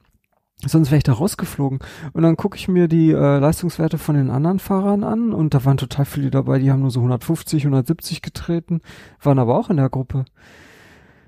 [0.66, 1.78] Sonst wäre ich da rausgeflogen.
[2.12, 5.64] Und dann gucke ich mir die äh, Leistungswerte von den anderen Fahrern an und da
[5.64, 8.80] waren total viele dabei, die haben nur so 150, 170 getreten,
[9.22, 10.24] waren aber auch in der Gruppe.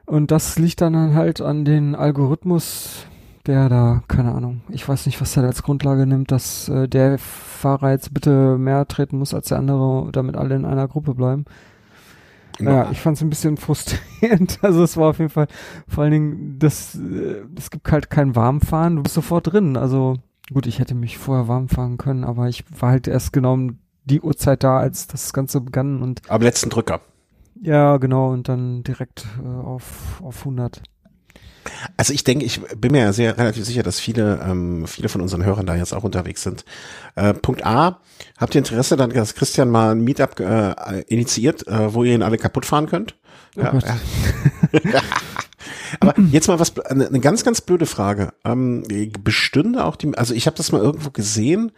[0.05, 3.07] Und das liegt dann halt an den Algorithmus
[3.47, 7.19] der da, keine Ahnung, ich weiß nicht, was er als Grundlage nimmt, dass äh, der
[7.19, 11.45] Fahrer jetzt bitte mehr treten muss als der andere, damit alle in einer Gruppe bleiben.
[12.59, 14.59] Naja, ich fand es ein bisschen frustrierend.
[14.63, 15.47] Also es war auf jeden Fall
[15.89, 19.77] vor allen Dingen, das, äh, es gibt halt kein Warmfahren, du bist sofort drin.
[19.77, 20.17] Also
[20.53, 23.79] gut, ich hätte mich vorher warm fahren können, aber ich war halt erst genau um
[24.05, 26.23] die Uhrzeit da, als das Ganze begann und.
[26.29, 27.01] Am letzten Drücker.
[27.63, 30.83] Ja, genau, und dann direkt äh, auf, auf 100.
[31.97, 35.21] Also ich denke, ich bin mir ja sehr relativ sicher, dass viele, ähm, viele von
[35.21, 36.65] unseren Hörern da jetzt auch unterwegs sind.
[37.15, 38.01] Äh, Punkt A,
[38.39, 42.23] habt ihr Interesse, dann, dass Christian mal ein Meetup äh, initiiert, äh, wo ihr ihn
[42.23, 43.17] alle kaputt fahren könnt?
[43.57, 43.81] Oh ja.
[46.01, 48.33] Aber jetzt mal was, eine, eine ganz, ganz blöde Frage.
[48.45, 48.85] Ähm,
[49.23, 51.73] bestünde auch die, also ich habe das mal irgendwo gesehen,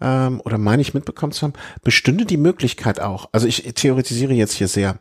[0.00, 4.54] ähm, oder meine ich mitbekommen zu haben, bestünde die Möglichkeit auch, also ich theoretisiere jetzt
[4.54, 4.98] hier sehr,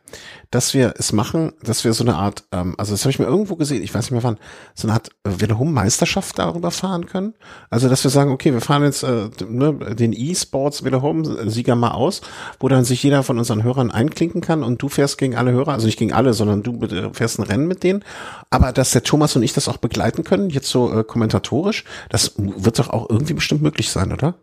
[0.52, 3.26] dass wir es machen, dass wir so eine Art, ähm, also das habe ich mir
[3.26, 4.38] irgendwo gesehen, ich weiß nicht mehr wann,
[4.74, 7.34] so eine Art Velohome-Meisterschaft darüber fahren können.
[7.70, 12.22] Also dass wir sagen, okay, wir fahren jetzt äh, ne, den E-Sports Velohome-Sieger mal aus,
[12.60, 15.74] wo dann sich jeder von unseren Hörern einklinken kann und du fährst gegen alle Hörer,
[15.74, 18.04] also nicht gegen alle, sondern du fährst ein Rennen mit denen.
[18.50, 22.34] Aber dass der Thomas und ich das auch begleiten können, jetzt so äh, kommentatorisch, das
[22.38, 24.36] wird doch auch irgendwie bestimmt möglich sein, oder?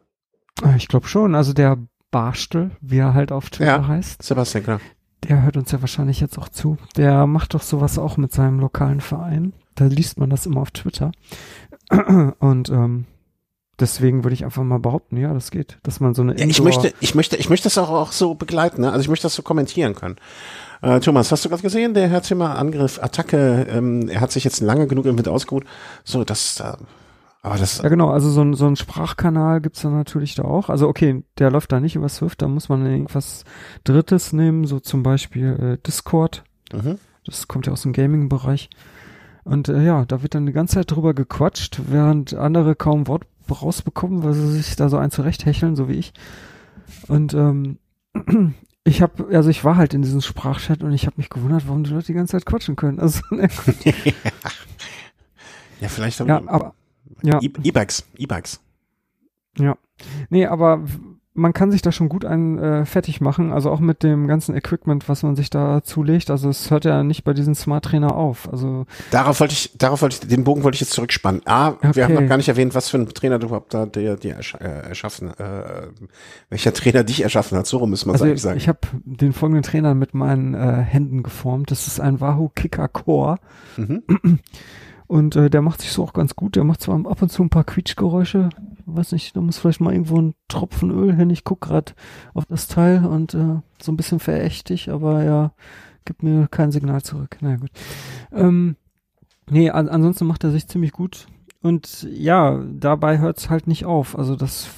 [0.64, 1.34] Äh, ich glaube schon.
[1.34, 1.78] Also der
[2.10, 4.22] Barstel, wie er halt auf Twitter ja, heißt.
[4.22, 4.80] Sebastian, klar.
[5.28, 6.76] Der hört uns ja wahrscheinlich jetzt auch zu.
[6.96, 9.54] Der macht doch sowas auch mit seinem lokalen Verein.
[9.74, 11.12] Da liest man das immer auf Twitter.
[12.38, 13.06] Und ähm,
[13.80, 16.62] deswegen würde ich einfach mal behaupten, ja, das geht, dass man so eine ja, ich
[16.62, 18.82] möchte, ich möchte, ich möchte das auch, auch so begleiten.
[18.82, 18.90] Ne?
[18.90, 20.16] Also ich möchte das so kommentieren können.
[20.82, 24.60] Äh, Thomas, hast du gerade gesehen, der Herzimmer Angriff, Attacke, ähm, er hat sich jetzt
[24.60, 25.64] lange genug im Wind ausgeruht.
[26.04, 26.74] So, das, äh,
[27.46, 30.68] aber das ja genau, also so ein, so ein Sprachkanal gibt's dann natürlich da auch.
[30.68, 33.44] Also okay, der läuft da nicht über Swift, da muss man irgendwas
[33.84, 36.42] Drittes nehmen, so zum Beispiel äh, Discord.
[36.72, 36.98] Mhm.
[37.24, 38.68] Das kommt ja aus dem Gaming-Bereich.
[39.44, 43.22] Und äh, ja, da wird dann die ganze Zeit drüber gequatscht, während andere kaum Wort
[43.48, 46.12] rausbekommen, weil sie sich da so ein zurechthecheln, so wie ich.
[47.06, 47.78] Und ähm,
[48.84, 51.84] ich habe, also ich war halt in diesem Sprachchat und ich habe mich gewundert, warum
[51.84, 52.98] die Leute die ganze Zeit quatschen können.
[52.98, 53.48] Also ne.
[55.80, 56.74] ja, vielleicht haben ja, aber
[57.22, 57.40] ja.
[57.40, 58.60] E-Bikes, E-Bikes.
[59.58, 59.76] Ja.
[60.28, 60.84] Nee, aber
[61.36, 64.54] man kann sich da schon gut ein äh, fertig machen, also auch mit dem ganzen
[64.54, 66.30] Equipment, was man sich da zulegt.
[66.30, 68.50] Also es hört ja nicht bei diesem Smart Trainer auf.
[68.50, 71.42] Also darauf wollte ich, darauf wollte ich, den Bogen wollte ich jetzt zurückspannen.
[71.44, 71.90] Ah, okay.
[71.94, 74.34] wir haben noch gar nicht erwähnt, was für ein Trainer du überhaupt da der dir
[74.34, 75.88] ersch äh, erschaffen, äh,
[76.48, 77.66] welcher Trainer dich erschaffen hat.
[77.66, 78.56] So rum muss man also eigentlich sagen.
[78.56, 81.70] Ich habe den folgenden Trainer mit meinen äh, Händen geformt.
[81.70, 83.36] Das ist ein Wahoo Kicker Core.
[83.76, 84.02] Mhm.
[85.06, 86.56] Und äh, der macht sich so auch ganz gut.
[86.56, 88.48] Der macht zwar ab und zu ein paar Quietschgeräusche.
[88.86, 91.30] Weiß nicht, da muss vielleicht mal irgendwo ein Tropfen Öl hin.
[91.30, 91.94] Ich guck grad
[92.34, 95.52] auf das Teil und äh, so ein bisschen verächtig, aber ja,
[96.04, 97.36] gibt mir kein Signal zurück.
[97.40, 97.70] Na naja, gut.
[98.32, 98.76] Ähm,
[99.48, 101.26] nee, an, ansonsten macht er sich ziemlich gut.
[101.62, 104.18] Und ja, dabei hört's halt nicht auf.
[104.18, 104.68] Also das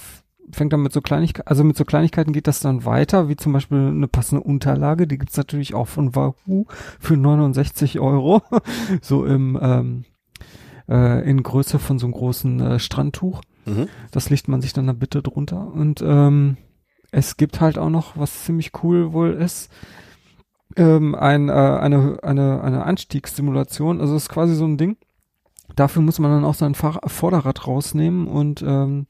[0.53, 3.53] fängt dann mit so Kleinigkeiten, also mit so Kleinigkeiten geht das dann weiter, wie zum
[3.53, 6.65] Beispiel eine passende Unterlage, die gibt's natürlich auch von Wahoo
[6.99, 8.43] für 69 Euro,
[9.03, 10.05] so im ähm,
[10.89, 13.43] äh, in Größe von so einem großen äh, Strandtuch.
[13.67, 13.89] Mhm.
[14.11, 15.73] Das legt man sich dann da bitte drunter.
[15.73, 16.57] Und ähm,
[17.11, 19.71] es gibt halt auch noch, was ziemlich cool wohl ist,
[20.77, 24.01] ähm, ein, äh, eine, eine, eine Anstiegssimulation.
[24.01, 24.97] Also es ist quasi so ein Ding.
[25.77, 29.07] Dafür muss man dann auch sein Fahr Vorderrad rausnehmen und ähm,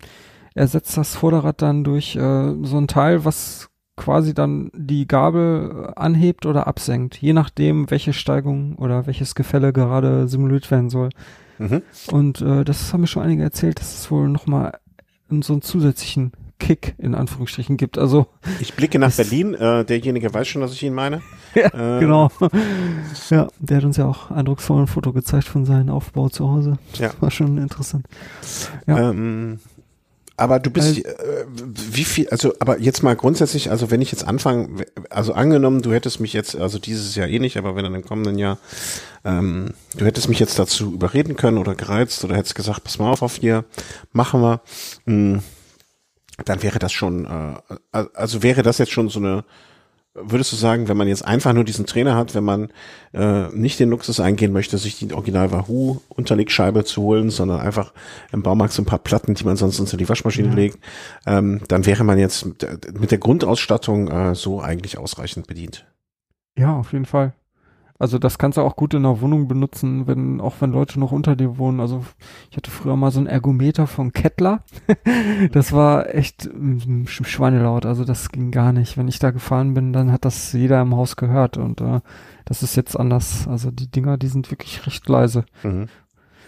[0.54, 6.46] ersetzt das Vorderrad dann durch äh, so ein Teil, was quasi dann die Gabel anhebt
[6.46, 11.10] oder absenkt, je nachdem, welche Steigung oder welches Gefälle gerade simuliert werden soll.
[11.58, 11.82] Mhm.
[12.10, 14.78] Und äh, das haben mir schon einige erzählt, dass es wohl nochmal
[15.30, 17.98] so einen zusätzlichen Kick in Anführungsstrichen gibt.
[17.98, 18.26] Also
[18.60, 19.54] ich blicke nach Berlin.
[19.54, 21.22] Äh, derjenige weiß schon, dass ich ihn meine.
[21.54, 22.30] ja, äh, genau.
[23.30, 26.78] Ja, der hat uns ja auch eindrucksvoll ein Foto gezeigt von seinem Aufbau zu Hause.
[26.92, 27.10] Das ja.
[27.20, 28.06] war schon interessant.
[28.86, 29.10] Ja.
[29.10, 29.60] Ähm,
[30.38, 31.44] aber du bist, äh,
[31.90, 35.92] wie viel, also, aber jetzt mal grundsätzlich, also wenn ich jetzt anfange, also angenommen, du
[35.92, 38.58] hättest mich jetzt, also dieses Jahr eh nicht, aber wenn dann im kommenden Jahr,
[39.24, 43.10] ähm, du hättest mich jetzt dazu überreden können oder gereizt oder hättest gesagt, pass mal
[43.10, 43.64] auf, auf hier,
[44.12, 44.60] machen wir,
[45.06, 45.42] mh, hm,
[46.44, 47.78] dann wäre das schon, äh,
[48.14, 49.44] also wäre das jetzt schon so eine,
[50.14, 52.68] würdest du sagen, wenn man jetzt einfach nur diesen Trainer hat, wenn man
[53.12, 57.92] äh, nicht den Luxus eingehen möchte, sich die Original Wahoo Unterlegscheibe zu holen, sondern einfach
[58.32, 60.54] im Baumarkt so ein paar Platten, die man sonst unter die Waschmaschine ja.
[60.54, 60.78] legt,
[61.26, 65.86] ähm, dann wäre man jetzt mit der Grundausstattung äh, so eigentlich ausreichend bedient.
[66.56, 67.32] Ja, auf jeden Fall.
[68.00, 71.10] Also das kannst du auch gut in der Wohnung benutzen, wenn auch wenn Leute noch
[71.10, 71.80] unter dir wohnen.
[71.80, 72.04] Also
[72.50, 74.62] ich hatte früher mal so ein Ergometer von Kettler.
[75.52, 76.48] das war echt
[77.06, 77.86] schweinelaut.
[77.86, 78.96] Also das ging gar nicht.
[78.96, 82.00] Wenn ich da gefahren bin, dann hat das jeder im Haus gehört und äh,
[82.44, 83.48] das ist jetzt anders.
[83.48, 85.44] Also die Dinger, die sind wirklich recht leise.
[85.64, 85.88] Mhm.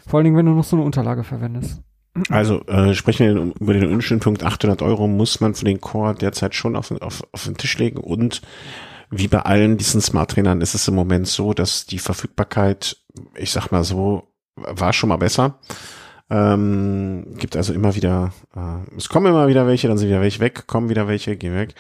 [0.06, 1.82] Vor allen Dingen, wenn du noch so eine Unterlage verwendest.
[2.28, 6.54] Also äh, sprechen wir über den Unschönpunkt 800 Euro muss man für den Core derzeit
[6.54, 8.42] schon auf, auf, auf den Tisch legen und
[9.10, 12.96] wie bei allen diesen Smart Trainern ist es im Moment so, dass die Verfügbarkeit,
[13.34, 15.58] ich sag mal so, war schon mal besser.
[16.32, 20.38] Ähm, gibt also immer wieder, äh, es kommen immer wieder welche, dann sind wieder welche
[20.38, 21.74] weg, kommen wieder welche, gehen weg.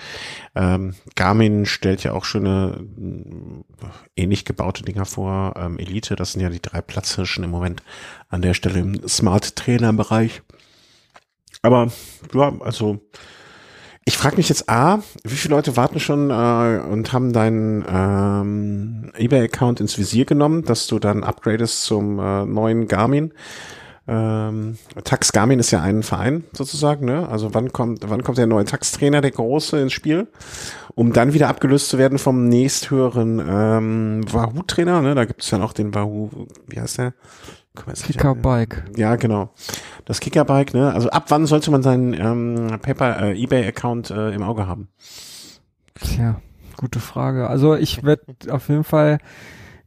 [0.56, 5.54] Ähm, Garmin stellt ja auch schöne äh, ähnlich gebaute Dinger vor.
[5.56, 7.84] Ähm, Elite, das sind ja die drei Platzhirschen im Moment
[8.28, 10.42] an der Stelle im Smart Trainer Bereich.
[11.62, 11.92] Aber
[12.34, 13.00] ja, also
[14.04, 19.12] ich frage mich jetzt A, wie viele Leute warten schon äh, und haben deinen ähm,
[19.16, 23.32] eBay-Account ins Visier genommen, dass du dann upgradest zum äh, neuen Garmin?
[24.08, 27.28] Ähm, Tax Garmin ist ja ein Verein sozusagen, ne?
[27.28, 30.26] Also wann kommt, wann kommt der neue Tax-Trainer, der große, ins Spiel,
[30.94, 35.14] um dann wieder abgelöst zu werden vom nächsthöheren ähm, Wahoo-Trainer, ne?
[35.14, 36.30] Da gibt es ja noch den Wahoo,
[36.66, 37.12] wie heißt der?
[37.86, 38.84] Kickerbike.
[38.96, 39.50] Ja, genau.
[40.04, 40.92] Das Kickerbike, ne?
[40.92, 44.88] Also ab wann sollte man seinen ähm, Paper äh, eBay-Account äh, im Auge haben?
[45.94, 46.40] Tja,
[46.76, 47.48] gute Frage.
[47.48, 49.18] Also ich werde auf jeden Fall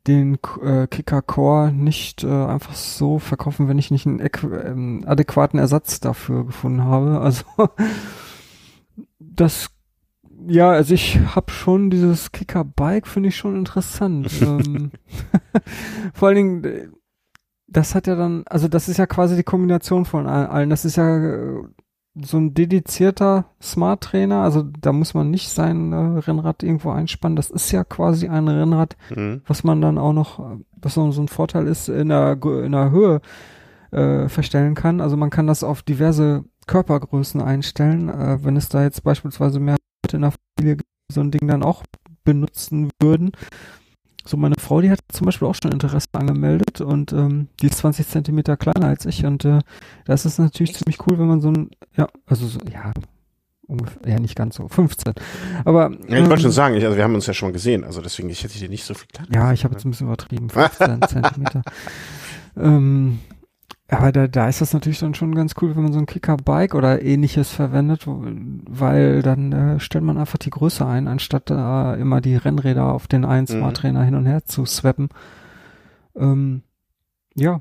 [0.07, 5.59] den äh, Kicker Core nicht äh, einfach so verkaufen, wenn ich nicht einen ähm, adäquaten
[5.59, 7.19] Ersatz dafür gefunden habe.
[7.23, 7.45] Also
[9.19, 9.69] das
[10.47, 14.29] ja, also ich habe schon dieses Kicker Bike finde ich schon interessant.
[14.41, 14.91] ähm,
[16.13, 16.93] vor allen Dingen
[17.73, 20.69] das hat ja dann, also das ist ja quasi die Kombination von allen.
[20.69, 21.63] Das ist ja äh,
[22.15, 27.35] so ein dedizierter Smart Trainer, also da muss man nicht sein äh, Rennrad irgendwo einspannen.
[27.35, 29.41] Das ist ja quasi ein Rennrad, mhm.
[29.47, 32.91] was man dann auch noch, was so, so ein Vorteil ist, in der, in der
[32.91, 33.21] Höhe
[33.91, 35.01] äh, verstellen kann.
[35.01, 38.09] Also man kann das auf diverse Körpergrößen einstellen.
[38.09, 40.77] Äh, wenn es da jetzt beispielsweise mehr Leute in der Familie
[41.11, 41.83] so ein Ding dann auch
[42.23, 43.31] benutzen würden,
[44.25, 47.77] so, meine Frau, die hat zum Beispiel auch schon Interesse angemeldet und ähm, die ist
[47.79, 49.59] 20 Zentimeter kleiner als ich und äh,
[50.05, 52.93] da ist natürlich ziemlich cool, wenn man so ein, ja, also so, ja,
[53.67, 55.13] ungefähr, ja, nicht ganz so, 15.
[55.65, 55.91] Aber.
[56.07, 58.01] Ja, ich wollte schon ähm, sagen, ich, also wir haben uns ja schon gesehen, also
[58.01, 59.33] deswegen, ich hätte dir nicht so viel kleiner.
[59.33, 61.61] Ja, ich habe jetzt ein bisschen übertrieben, 15 Zentimeter.
[62.55, 63.17] Ähm,
[63.97, 66.75] aber da, da ist das natürlich dann schon ganz cool, wenn man so ein Kicker-Bike
[66.75, 72.21] oder ähnliches verwendet, weil dann äh, stellt man einfach die Größe ein, anstatt äh, immer
[72.21, 73.57] die Rennräder auf den einen mhm.
[73.59, 75.09] Smart Trainer hin und her zu swappen.
[76.15, 76.63] Ähm,
[77.35, 77.59] ja.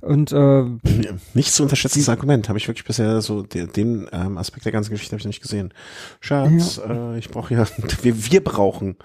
[0.00, 0.64] Und äh,
[1.34, 4.90] nicht zu unterschätzendes Argument, habe ich wirklich bisher so den, den ähm, Aspekt der ganzen
[4.90, 5.74] Geschichte habe ich noch nicht gesehen.
[6.20, 7.14] Schatz, ja.
[7.14, 7.66] äh, ich brauche ja,
[8.02, 8.96] wir, wir brauchen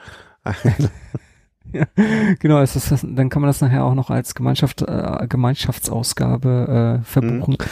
[1.74, 1.86] ja,
[2.40, 7.02] genau, es ist das, dann kann man das nachher auch noch als Gemeinschaft, äh, Gemeinschaftsausgabe
[7.02, 7.58] äh, verbuchen.
[7.60, 7.66] Mhm.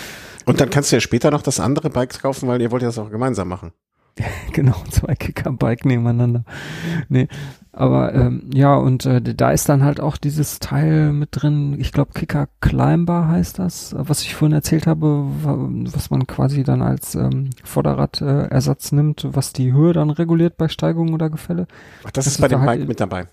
[0.46, 2.90] Und dann kannst du ja später noch das andere Bike kaufen, weil ihr wollt ja
[2.90, 3.72] das auch gemeinsam machen.
[4.54, 6.44] genau, zwei Kicker-Bike nebeneinander.
[7.10, 7.28] Nee,
[7.72, 11.92] aber ähm, ja, und äh, da ist dann halt auch dieses Teil mit drin, ich
[11.92, 17.16] glaube Kicker Climber heißt das, was ich vorhin erzählt habe, was man quasi dann als
[17.16, 21.66] ähm, Vorderradersatz äh, nimmt, was die Höhe dann reguliert bei Steigungen oder Gefälle.
[22.04, 23.28] Ach, das, das ist bei dem halt Bike mit dabei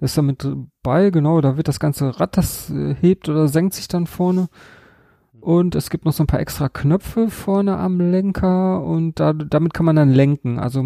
[0.00, 0.46] ist da mit
[0.82, 4.48] bei, genau, da wird das ganze Rad, das äh, hebt oder senkt sich dann vorne.
[5.40, 9.72] Und es gibt noch so ein paar extra Knöpfe vorne am Lenker und da, damit
[9.72, 10.58] kann man dann lenken.
[10.58, 10.82] Also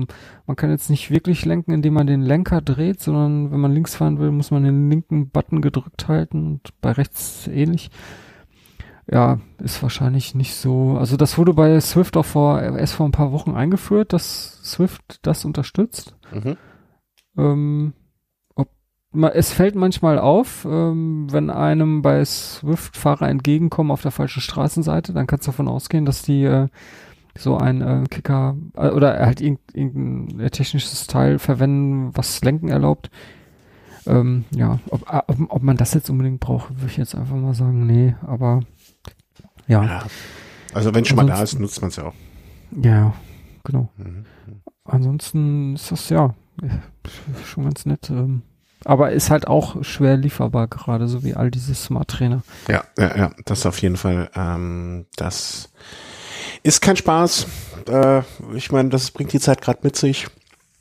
[0.46, 3.96] man kann jetzt nicht wirklich lenken, indem man den Lenker dreht, sondern wenn man links
[3.96, 7.90] fahren will, muss man den linken Button gedrückt halten und bei rechts ähnlich.
[9.10, 10.96] Ja, ist wahrscheinlich nicht so.
[10.98, 15.18] Also das wurde bei Swift auch vor erst vor ein paar Wochen eingeführt, dass Swift
[15.26, 16.16] das unterstützt.
[16.32, 16.56] Mhm.
[17.36, 17.92] Ähm,
[19.32, 25.26] es fällt manchmal auf, ähm, wenn einem bei Swift-Fahrer entgegenkommen auf der falschen Straßenseite, dann
[25.26, 26.68] kannst du davon ausgehen, dass die äh,
[27.36, 33.10] so ein äh, Kicker äh, oder halt irgendein technisches Teil verwenden, was Lenken erlaubt.
[34.06, 37.36] Ähm, ja, ob, äh, ob, ob, man das jetzt unbedingt braucht, würde ich jetzt einfach
[37.36, 38.60] mal sagen, nee, aber
[39.66, 39.84] ja.
[39.84, 40.06] ja.
[40.74, 42.14] Also wenn schon mal da ist, nutzt man es ja auch.
[42.82, 43.14] Ja,
[43.62, 43.88] genau.
[43.96, 44.24] Mhm.
[44.84, 46.34] Ansonsten ist das ja
[47.44, 48.10] schon ganz nett.
[48.10, 48.42] Ähm,
[48.84, 52.42] aber ist halt auch schwer lieferbar gerade, so wie all diese Smart Trainer.
[52.68, 54.30] Ja, ja, ja, das auf jeden Fall.
[54.34, 55.70] Ähm, das
[56.62, 57.46] ist kein Spaß.
[57.88, 58.22] Äh,
[58.54, 60.26] ich meine, das bringt die Zeit gerade mit sich.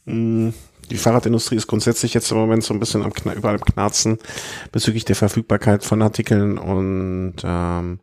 [0.06, 0.54] Mhm.
[0.89, 4.20] Die Fahrradindustrie ist grundsätzlich jetzt im Moment so ein bisschen am überall am Knarzen
[4.72, 7.99] bezüglich der Verfügbarkeit von Artikeln und ähm,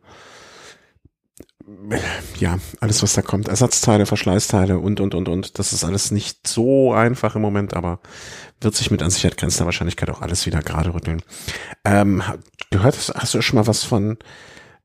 [2.39, 6.47] ja, alles was da kommt, Ersatzteile, Verschleißteile und und und und, das ist alles nicht
[6.47, 7.99] so einfach im Moment, aber
[8.59, 11.21] wird sich mit an Sicherheit grenzender Wahrscheinlichkeit auch alles wieder gerade rütteln.
[11.83, 12.23] Ähm,
[12.69, 14.17] gehört, hast du schon mal was von,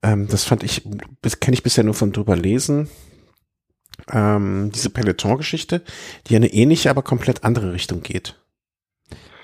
[0.02, 0.82] ähm, das fand ich,
[1.40, 2.88] kenne ich bisher nur von drüber lesen,
[4.10, 5.82] ähm, diese Peloton-Geschichte,
[6.26, 8.40] die eine ähnliche, aber komplett andere Richtung geht.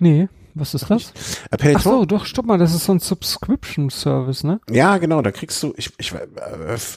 [0.00, 1.12] Nee, Was ist das?
[1.50, 4.60] Äh, Ach so, doch, stopp mal, das ist so ein Subscription Service, ne?
[4.70, 6.18] Ja, genau, da kriegst du, ich, ich, äh,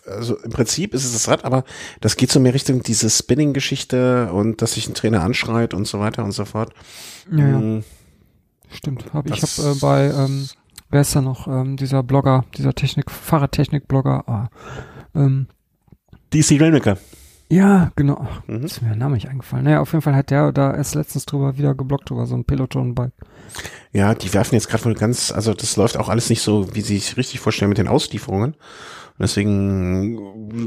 [0.09, 1.63] also im Prinzip ist es das Rad, aber
[2.01, 5.99] das geht so mehr Richtung diese Spinning-Geschichte und dass sich ein Trainer anschreit und so
[5.99, 6.73] weiter und so fort.
[7.31, 7.37] Ja.
[7.37, 7.83] Mm,
[8.69, 9.05] Stimmt.
[9.13, 10.47] Hab, ich habe äh, bei, ähm,
[10.89, 14.49] wer ist da noch, ähm, dieser Blogger, dieser Technik, Fahrradtechnik-Blogger, ah,
[15.15, 15.47] ähm,
[16.33, 16.97] DC Rainmaker.
[17.49, 18.63] Ja, genau, Mhm.
[18.63, 19.65] ist mir der Name nicht eingefallen.
[19.65, 22.45] Naja, auf jeden Fall hat der da erst letztens drüber wieder geblockt über so ein
[22.45, 23.13] Peloton-Bike.
[23.93, 26.81] Ja, die werfen jetzt gerade wohl ganz, also das läuft auch alles nicht so, wie
[26.81, 28.53] sie sich richtig vorstellen mit den Auslieferungen.
[28.53, 30.17] Und deswegen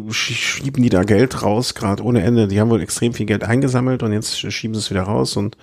[0.08, 2.48] sch- schieben die da Geld raus, gerade ohne Ende.
[2.48, 5.58] Die haben wohl extrem viel Geld eingesammelt und jetzt schieben sie es wieder raus und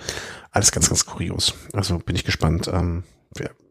[0.52, 1.56] alles ganz, ganz kurios.
[1.74, 3.04] Also bin ich gespannt, ähm,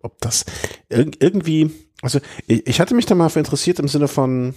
[0.03, 0.45] ob das
[0.89, 1.71] irg irgendwie,
[2.03, 4.55] also ich, ich hatte mich da mal für interessiert im Sinne von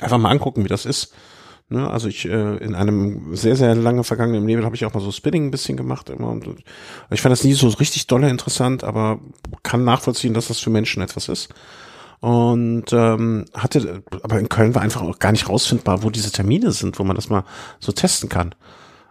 [0.00, 1.14] einfach mal angucken, wie das ist.
[1.72, 4.98] Ne, also ich äh, in einem sehr, sehr lange vergangenen Leben habe ich auch mal
[5.00, 6.44] so Spinning ein bisschen gemacht immer und
[7.10, 9.20] ich fand das nie so richtig dolle interessant, aber
[9.62, 11.48] kann nachvollziehen, dass das für Menschen etwas ist.
[12.18, 16.72] Und ähm, hatte, aber in Köln war einfach auch gar nicht rausfindbar, wo diese Termine
[16.72, 17.44] sind, wo man das mal
[17.78, 18.54] so testen kann.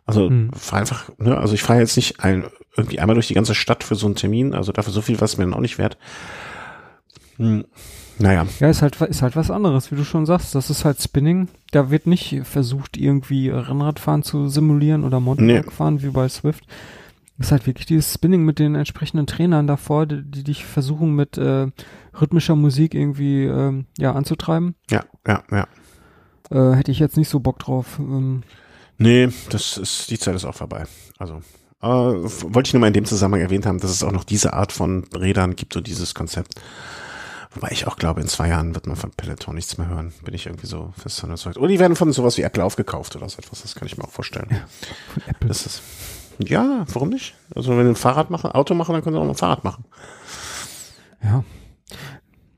[0.06, 0.52] Also Hm.
[0.70, 2.44] war einfach, ne, also ich fahre jetzt nicht ein,
[2.76, 5.38] irgendwie einmal durch die ganze Stadt für so einen Termin, also dafür so viel was
[5.38, 5.98] mir dann auch nicht wert.
[7.38, 7.64] Hm,
[8.20, 10.54] naja, Ja, ist halt, ist halt was anderes, wie du schon sagst.
[10.56, 11.48] Das ist halt Spinning.
[11.72, 16.66] Da wird nicht versucht, irgendwie Rennradfahren zu simulieren oder Mountainbikefahren wie bei Swift.
[17.38, 21.38] Ist halt wirklich dieses Spinning mit den entsprechenden Trainern davor, die, die dich versuchen mit
[21.38, 21.68] äh,
[22.20, 24.76] rhythmischer Musik irgendwie ähm, ja anzutreiben.
[24.92, 25.68] ja, ja, ja.
[26.52, 27.98] Äh, hätte ich jetzt nicht so Bock drauf.
[28.00, 28.44] Ähm,
[29.02, 30.84] Nee, das ist, die Zeit ist auch vorbei.
[31.18, 31.36] Also,
[31.82, 34.52] äh, wollte ich nur mal in dem Zusammenhang erwähnt haben, dass es auch noch diese
[34.52, 36.56] Art von Rädern gibt und dieses Konzept.
[37.52, 40.14] Wobei ich auch glaube, in zwei Jahren wird man von Peloton nichts mehr hören.
[40.24, 41.58] Bin ich irgendwie so fest überzeugt.
[41.58, 43.64] Oder die werden von sowas wie Apple aufgekauft oder so etwas.
[43.64, 44.48] Das kann ich mir auch vorstellen.
[45.14, 45.48] von Apple.
[45.48, 45.82] Das ist,
[46.38, 47.34] ja, warum nicht?
[47.56, 49.64] Also, wenn wir ein Fahrrad machen, Auto machen, dann können sie auch noch ein Fahrrad
[49.64, 49.84] machen.
[51.24, 51.44] Ja.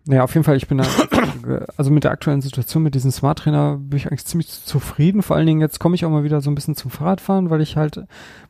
[0.06, 0.86] Naja, auf jeden Fall, ich bin da,
[1.78, 5.22] also mit der aktuellen Situation mit diesem Smart Trainer bin ich eigentlich ziemlich zufrieden.
[5.22, 7.62] Vor allen Dingen jetzt komme ich auch mal wieder so ein bisschen zum Fahrradfahren, weil
[7.62, 8.02] ich halt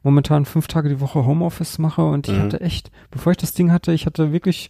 [0.01, 2.43] momentan fünf Tage die Woche Homeoffice mache und ich Mhm.
[2.43, 4.69] hatte echt, bevor ich das Ding hatte, ich hatte wirklich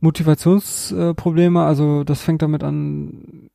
[0.00, 1.62] Motivationsprobleme.
[1.62, 3.48] Also das fängt damit an,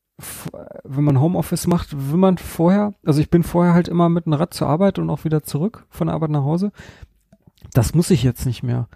[0.84, 4.34] wenn man Homeoffice macht, will man vorher, also ich bin vorher halt immer mit dem
[4.34, 6.72] Rad zur Arbeit und auch wieder zurück von der Arbeit nach Hause.
[7.74, 8.88] Das muss ich jetzt nicht mehr.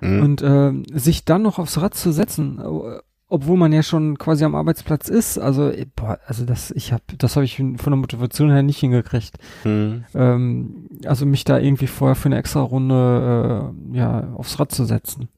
[0.00, 0.22] Mhm.
[0.22, 4.44] Und äh, sich dann noch aufs Rad zu setzen, äh, obwohl man ja schon quasi
[4.44, 7.96] am Arbeitsplatz ist, also äh, boah, also das ich habe das habe ich von der
[7.96, 9.38] Motivation her nicht hingekriegt.
[9.64, 10.04] Mhm.
[10.14, 14.84] Ähm, also mich da irgendwie vorher für eine extra Runde äh, ja aufs Rad zu
[14.84, 15.28] setzen.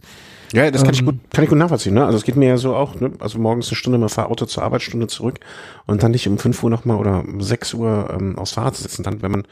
[0.52, 2.04] Ja, das kann ich Ähm, gut, kann ich gut nachvollziehen, ne?
[2.04, 3.12] Also es geht mir ja so auch, ne?
[3.18, 5.40] Also morgens eine Stunde mit Fahrauto zur Arbeit, Stunde zurück
[5.86, 8.82] und dann nicht um 5 Uhr nochmal oder um 6 Uhr ähm, aufs Fahrrad zu
[8.82, 9.02] sitzen.
[9.02, 9.42] Dann, wenn man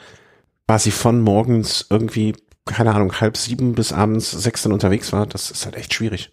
[0.66, 2.34] quasi von morgens irgendwie,
[2.64, 6.32] keine Ahnung, halb sieben bis abends sechs dann unterwegs war, das ist halt echt schwierig.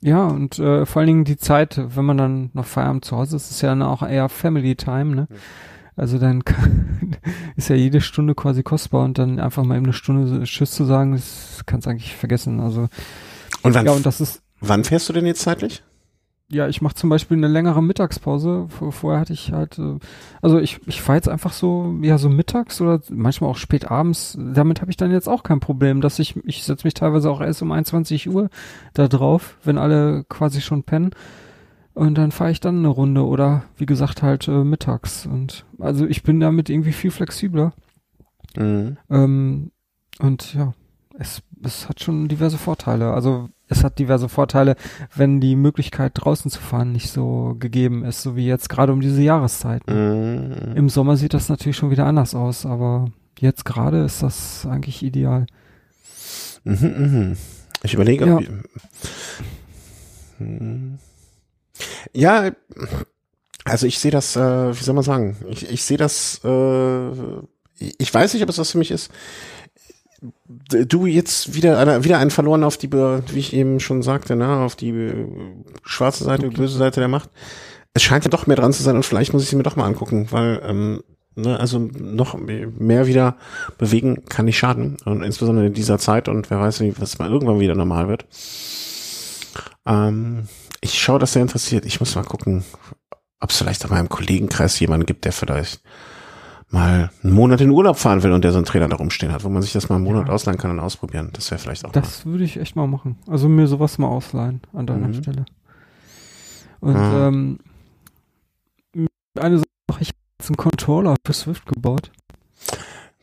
[0.00, 3.36] Ja, und äh, vor allen Dingen die Zeit, wenn man dann noch Feierabend zu Hause
[3.36, 5.28] ist, ist ja dann auch eher Family Time, ne?
[5.96, 7.16] Also dann kann,
[7.56, 10.84] ist ja jede Stunde quasi kostbar und dann einfach mal eben eine Stunde Tschüss zu
[10.84, 12.60] sagen, das kannst du eigentlich vergessen.
[12.60, 12.88] Also
[13.62, 15.82] Und wann, ja, und das ist wann fährst du denn jetzt zeitlich?
[16.50, 18.66] Ja, ich mache zum Beispiel eine längere Mittagspause.
[18.70, 19.98] Vor- Vorher hatte ich halt, äh,
[20.40, 24.38] also ich, ich fahre jetzt einfach so, ja, so mittags oder manchmal auch spät abends.
[24.40, 27.42] Damit habe ich dann jetzt auch kein Problem, dass ich, ich setze mich teilweise auch
[27.42, 28.48] erst um 21 Uhr
[28.94, 31.10] da drauf, wenn alle quasi schon pennen.
[31.92, 35.26] Und dann fahre ich dann eine Runde oder wie gesagt halt äh, mittags.
[35.26, 37.74] Und also ich bin damit irgendwie viel flexibler.
[38.56, 38.96] Mhm.
[39.10, 39.70] Ähm,
[40.20, 40.72] und ja,
[41.18, 43.12] es, es hat schon diverse Vorteile.
[43.12, 44.76] Also es hat diverse Vorteile,
[45.14, 49.00] wenn die Möglichkeit draußen zu fahren nicht so gegeben ist, so wie jetzt gerade um
[49.00, 49.82] diese Jahreszeit.
[49.88, 50.72] Mhm.
[50.76, 55.02] Im Sommer sieht das natürlich schon wieder anders aus, aber jetzt gerade ist das eigentlich
[55.02, 55.46] ideal.
[56.64, 57.36] Mhm, mhm.
[57.82, 58.38] Ich überlege, ob Ja.
[58.40, 58.48] ich-
[60.38, 60.98] Hm.
[62.12, 62.50] ja,
[63.64, 67.10] also ich sehe das, äh, wie soll man sagen, ich, ich sehe das, äh,
[67.98, 69.10] ich weiß nicht, ob es was für mich ist.
[70.68, 74.48] Du jetzt wieder einer, wieder einen verloren auf die, wie ich eben schon sagte, ne,
[74.48, 75.26] auf die äh,
[75.84, 76.56] schwarze Seite, Okay.
[76.56, 77.30] böse Seite der Macht.
[77.94, 79.76] Es scheint ja doch mehr dran zu sein und vielleicht muss ich sie mir doch
[79.76, 81.02] mal angucken, weil ähm,
[81.36, 83.36] ne, also noch mehr wieder
[83.78, 87.30] bewegen kann nicht schaden und insbesondere in dieser Zeit und wer weiß, wie was mal
[87.30, 88.26] irgendwann wieder normal wird.
[89.86, 90.48] Ähm,
[90.80, 91.86] ich schaue das sehr interessiert.
[91.86, 92.64] Ich muss mal gucken,
[93.40, 95.80] ob es vielleicht in meinem Kollegenkreis jemanden gibt, der vielleicht
[96.70, 99.42] mal einen Monat in Urlaub fahren will und der so einen Trainer da rumstehen hat,
[99.44, 100.34] wo man sich das mal einen Monat Ja.
[100.34, 101.30] ausleihen kann und ausprobieren.
[101.32, 102.00] Das wäre vielleicht auch mal.
[102.00, 103.16] Das würde ich echt mal machen.
[103.26, 105.14] Also mir sowas mal ausleihen an deiner Mhm.
[105.14, 105.44] Stelle.
[106.80, 107.28] Und Ah.
[107.28, 107.58] ähm,
[109.38, 112.10] eine Sache, ich habe jetzt einen Controller für Swift gebaut.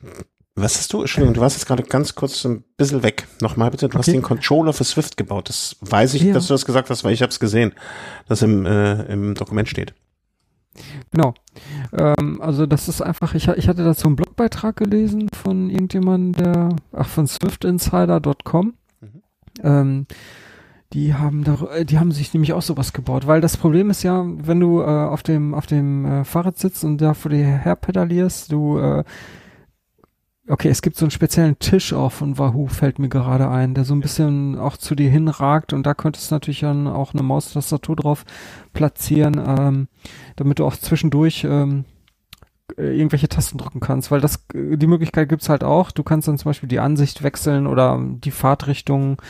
[0.02, 0.10] Wa-
[0.58, 1.02] Was hast du?
[1.02, 3.28] Entschuldigung, du warst jetzt gerade ganz kurz ein bisschen weg.
[3.42, 3.98] Nochmal bitte, du okay.
[4.00, 5.50] hast den Controller für Swift gebaut.
[5.50, 6.34] Das weiß ich, ja.
[6.34, 7.74] dass du das gesagt hast, weil ich habe es gesehen,
[8.30, 9.94] dass im, äh, im Dokument steht.
[11.12, 11.34] Genau.
[11.94, 16.70] Ähm, also das ist einfach, ich, ich hatte dazu einen Blogbeitrag gelesen von irgendjemandem, der,
[16.92, 18.74] ach, von swiftinsider.com.
[19.02, 19.22] Mhm.
[19.64, 20.08] Ähm,
[20.94, 24.24] die haben da, die haben sich nämlich auch sowas gebaut, weil das Problem ist ja,
[24.26, 27.76] wenn du äh, auf dem auf dem äh, Fahrrad sitzt und da vor dir her
[27.76, 29.04] pedalierst, du äh,
[30.48, 33.84] Okay, es gibt so einen speziellen Tisch auch von Wahoo, fällt mir gerade ein, der
[33.84, 37.24] so ein bisschen auch zu dir hinragt und da könntest du natürlich dann auch eine
[37.24, 38.26] Maustastatur drauf
[38.72, 39.88] platzieren, ähm,
[40.36, 41.86] damit du auch zwischendurch ähm,
[42.78, 45.92] äh, irgendwelche Tasten drücken kannst, weil das die Möglichkeit gibt's halt auch.
[45.92, 49.22] Du kannst dann zum Beispiel die Ansicht wechseln oder die Fahrtrichtung,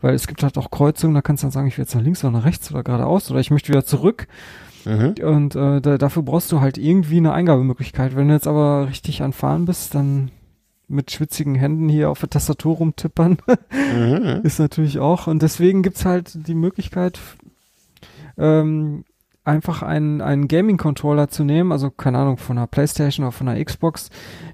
[0.00, 2.02] weil es gibt halt auch Kreuzungen, da kannst du dann sagen, ich will jetzt nach
[2.02, 4.26] links oder nach rechts oder geradeaus oder ich möchte wieder zurück.
[4.84, 5.14] Mhm.
[5.22, 8.16] Und äh, da, dafür brauchst du halt irgendwie eine Eingabemöglichkeit.
[8.16, 10.30] Wenn du jetzt aber richtig an Fahren bist, dann
[10.88, 13.38] mit schwitzigen Händen hier auf der Tastatur rumtippern.
[13.94, 14.40] mhm.
[14.44, 15.26] Ist natürlich auch.
[15.26, 17.20] Und deswegen gibt's halt die Möglichkeit,
[18.38, 19.04] ähm,
[19.48, 23.64] einfach einen, einen Gaming-Controller zu nehmen, also keine Ahnung, von einer Playstation oder von einer
[23.64, 24.10] Xbox,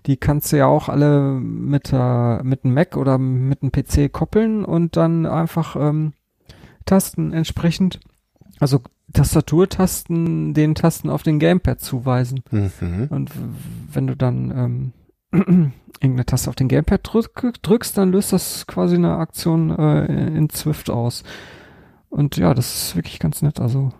[0.07, 4.13] die kannst du ja auch alle mit, äh, mit einem Mac oder mit einem PC
[4.13, 6.13] koppeln und dann einfach ähm,
[6.87, 8.01] Tasten entsprechend,
[8.61, 8.81] also
[9.13, 12.43] Tastaturtasten den Tasten auf den Gamepad zuweisen.
[12.51, 13.09] Mhm.
[13.11, 13.31] Und
[13.93, 14.93] wenn du dann
[15.33, 15.33] ähm,
[16.01, 20.51] irgendeine Taste auf den Gamepad drück, drückst, dann löst das quasi eine Aktion äh, in
[20.51, 21.25] Swift aus.
[22.11, 23.61] Und ja, das ist wirklich ganz nett.
[23.61, 23.93] Also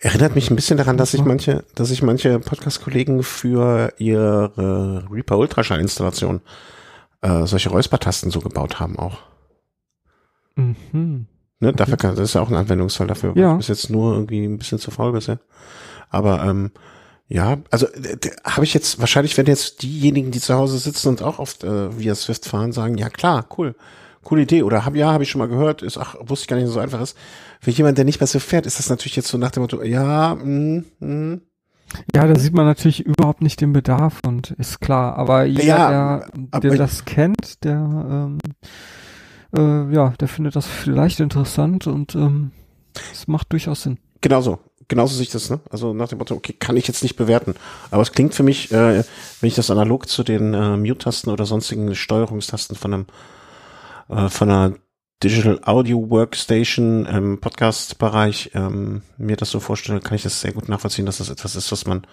[0.00, 5.38] Erinnert mich ein bisschen daran, dass ich manche, dass ich manche Podcast-Kollegen für ihre Reaper
[5.38, 6.40] Ultraschall-Installation
[7.22, 9.18] äh, solche Räuspertasten so gebaut haben auch.
[10.56, 11.26] Mhm.
[11.60, 13.32] Ne, dafür kann, das ist ja auch ein Anwendungsfall dafür.
[13.36, 13.54] Ja.
[13.54, 15.38] Bis jetzt nur irgendwie ein bisschen zu faul bisher.
[16.10, 16.72] Aber ähm,
[17.28, 17.86] ja, also
[18.44, 21.96] habe ich jetzt, wahrscheinlich werden jetzt diejenigen, die zu Hause sitzen und auch oft äh,
[21.96, 23.76] via Swift fahren, sagen, ja klar, cool,
[24.22, 24.62] coole Idee.
[24.62, 26.74] Oder hab, ja, habe ich schon mal gehört, ist, ach, wusste ich gar nicht, dass
[26.74, 27.16] so einfach ist.
[27.60, 29.82] Für jemand, der nicht mehr so fährt, ist das natürlich jetzt so nach dem Motto,
[29.82, 31.38] ja, mh, mh.
[32.14, 35.16] Ja, da sieht man natürlich überhaupt nicht den Bedarf und ist klar.
[35.18, 38.38] Aber jeder, ja, der, der das kennt, der ähm,
[39.54, 42.52] äh, ja, der findet das vielleicht interessant und ähm,
[43.12, 43.98] es macht durchaus Sinn.
[44.22, 44.58] Genau so
[44.92, 45.58] genauso sich das, ne?
[45.70, 47.54] Also nach dem Motto, okay, kann ich jetzt nicht bewerten.
[47.90, 49.02] Aber es klingt für mich, äh,
[49.40, 53.06] wenn ich das analog zu den äh, Mute-Tasten oder sonstigen Steuerungstasten von einem
[54.08, 54.74] äh, von einer
[55.22, 60.68] Digital Audio Workstation im Podcast-Bereich ähm, mir das so vorstelle, kann ich das sehr gut
[60.68, 62.06] nachvollziehen, dass das etwas ist, was man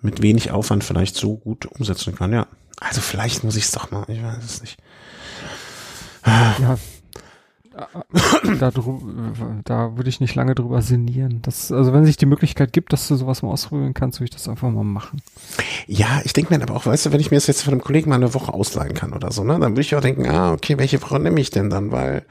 [0.00, 2.46] mit wenig Aufwand vielleicht so gut umsetzen kann, ja.
[2.80, 4.78] Also vielleicht muss ich es doch mal, ich weiß es nicht.
[6.26, 6.78] Ja,
[8.60, 8.72] da,
[9.64, 11.40] da würde ich nicht lange drüber sinnieren.
[11.42, 14.30] Das, also wenn sich die Möglichkeit gibt, dass du sowas mal ausprobieren kannst, würde ich
[14.30, 15.22] das einfach mal machen.
[15.86, 17.82] Ja, ich denke mir aber auch, weißt du, wenn ich mir das jetzt von einem
[17.82, 20.52] Kollegen mal eine Woche ausleihen kann oder so, ne, dann würde ich auch denken, ah,
[20.52, 22.24] okay, welche Frau nehme ich denn dann, weil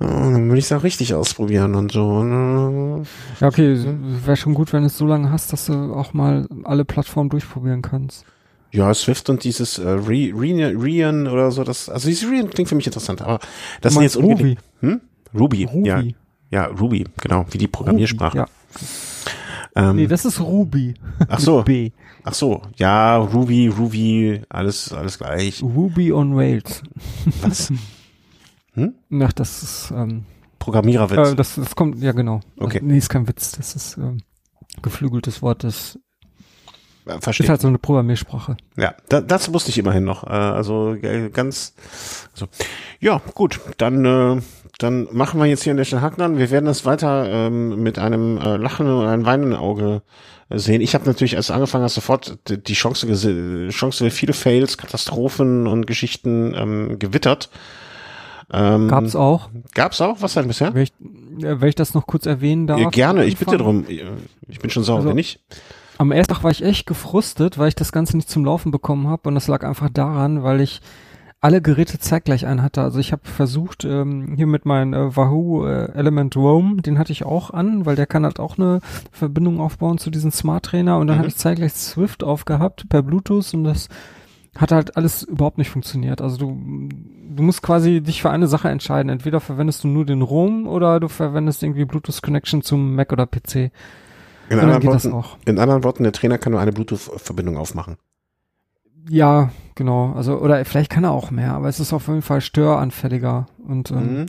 [0.00, 2.22] oh, dann würde ich es auch richtig ausprobieren und so.
[2.22, 3.04] Ne?
[3.40, 3.78] Ja, okay,
[4.24, 7.30] wäre schon gut, wenn du es so lange hast, dass du auch mal alle Plattformen
[7.30, 8.24] durchprobieren kannst.
[8.72, 12.86] Ja, Swift und dieses äh, Rian oder so, das, also dieses Rian klingt für mich
[12.86, 13.38] interessant, aber
[13.82, 14.56] das sind jetzt Ruby.
[14.80, 15.00] Hm?
[15.34, 16.02] Ruby, Ruby, ja.
[16.50, 18.38] Ja, Ruby, genau, wie die Programmiersprache.
[18.38, 18.50] Ruby,
[19.74, 19.90] ja.
[19.90, 20.94] Ähm, nee, das ist Ruby.
[21.28, 21.62] Ach so.
[21.66, 21.90] B.
[22.24, 25.62] Ach so, ja, Ruby, Ruby, alles, alles gleich.
[25.62, 26.82] Ruby on Rails.
[27.40, 27.72] Was?
[28.74, 28.94] Hm?
[29.20, 30.24] Ach, das ist, ähm,
[30.58, 31.32] Programmiererwitz.
[31.32, 32.40] Äh, das, das kommt, ja genau.
[32.56, 32.80] Okay.
[32.82, 34.22] Nee, ist kein Witz, das ist ähm,
[34.80, 35.98] geflügeltes Wort, das
[37.20, 37.44] Verstehe.
[37.44, 38.56] Ist halt so eine Programmiersprache.
[38.76, 40.24] Ja, da, das wusste ich immerhin noch.
[40.24, 40.96] Äh, also
[41.32, 41.74] ganz,
[42.32, 42.46] also
[43.00, 44.40] ja, gut, dann äh,
[44.78, 46.38] dann machen wir jetzt hier an der Stelle Haken an.
[46.38, 50.02] Wir werden das weiter ähm, mit einem äh, lachenden und einem weinenden Auge
[50.50, 50.80] sehen.
[50.80, 53.06] Ich habe natürlich, als du angefangen hast, sofort die Chance,
[53.70, 57.50] Chance viele Fails, Katastrophen und Geschichten ähm, gewittert.
[58.52, 59.50] Ähm, gab's auch.
[59.74, 60.20] Gab's auch?
[60.20, 60.74] Was denn bisher?
[60.74, 60.92] Wenn ich,
[61.42, 62.80] äh, wenn ich das noch kurz erwähnen darf.
[62.80, 63.86] Ja, gerne, ich bitte drum.
[64.48, 65.40] Ich bin schon sauer, also, wenn nicht.
[66.02, 69.06] Am ersten Tag war ich echt gefrustet, weil ich das Ganze nicht zum Laufen bekommen
[69.06, 70.80] habe und das lag einfach daran, weil ich
[71.40, 72.82] alle Geräte zeitgleich an hatte.
[72.82, 77.12] Also ich habe versucht, ähm, hier mit meinem äh, Wahoo äh, Element Roam, den hatte
[77.12, 78.80] ich auch an, weil der kann halt auch eine
[79.12, 81.20] Verbindung aufbauen zu diesem Smart Trainer und dann mhm.
[81.20, 83.88] habe ich zeitgleich Swift aufgehabt per Bluetooth und das
[84.56, 86.20] hat halt alles überhaupt nicht funktioniert.
[86.20, 86.88] Also du,
[87.36, 89.08] du musst quasi dich für eine Sache entscheiden.
[89.08, 93.26] Entweder verwendest du nur den Roam oder du verwendest irgendwie Bluetooth Connection zum Mac oder
[93.26, 93.70] PC.
[94.52, 97.96] In anderen, Worten, in anderen Worten, der Trainer kann nur eine Bluetooth-Verbindung aufmachen.
[99.08, 100.12] Ja, genau.
[100.12, 103.46] Also, oder vielleicht kann er auch mehr, aber es ist auf jeden Fall störanfälliger.
[103.66, 104.26] Und ähm, mhm.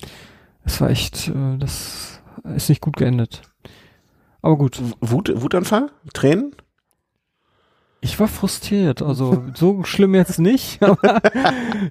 [0.63, 2.21] es war echt, äh, das
[2.55, 3.41] ist nicht gut geendet.
[4.41, 4.81] Aber gut.
[4.99, 5.91] Wut, Wutanfall?
[6.13, 6.55] Tränen?
[8.01, 11.21] Ich war frustriert, also so schlimm jetzt nicht, aber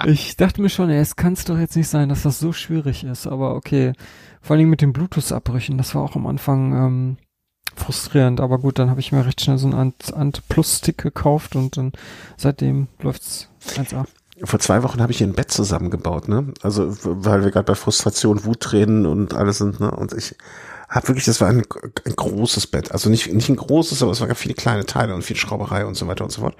[0.04, 2.52] ich dachte mir schon, ey, es kann es doch jetzt nicht sein, dass das so
[2.52, 3.94] schwierig ist, aber okay.
[4.42, 7.16] Vor allem mit den Bluetooth-Abbrüchen, das war auch am Anfang ähm,
[7.76, 10.98] frustrierend, aber gut, dann habe ich mir recht schnell so einen Ant, Ant Plus Stick
[10.98, 11.92] gekauft und dann
[12.36, 14.04] seitdem läuft's 1A.
[14.44, 16.52] Vor zwei Wochen habe ich hier ein Bett zusammengebaut, ne?
[16.62, 19.90] Also weil wir gerade bei Frustration, Wuttränen und alles sind, ne?
[19.90, 20.36] Und ich
[20.88, 21.62] habe wirklich, das war ein,
[22.04, 22.92] ein großes Bett.
[22.92, 25.94] Also nicht, nicht ein großes, aber es waren viele kleine Teile und viel Schrauberei und
[25.94, 26.56] so weiter und so fort.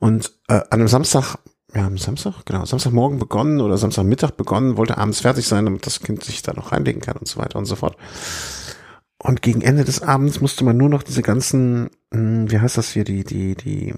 [0.00, 1.36] Und äh, an einem Samstag,
[1.74, 6.00] ja, am Samstag, genau, Samstagmorgen begonnen oder Samstagmittag begonnen, wollte abends fertig sein, damit das
[6.00, 7.96] Kind sich da noch reinlegen kann und so weiter und so fort.
[9.24, 12.92] Und gegen Ende des Abends musste man nur noch diese ganzen, hm, wie heißt das
[12.92, 13.94] hier, die, die, die,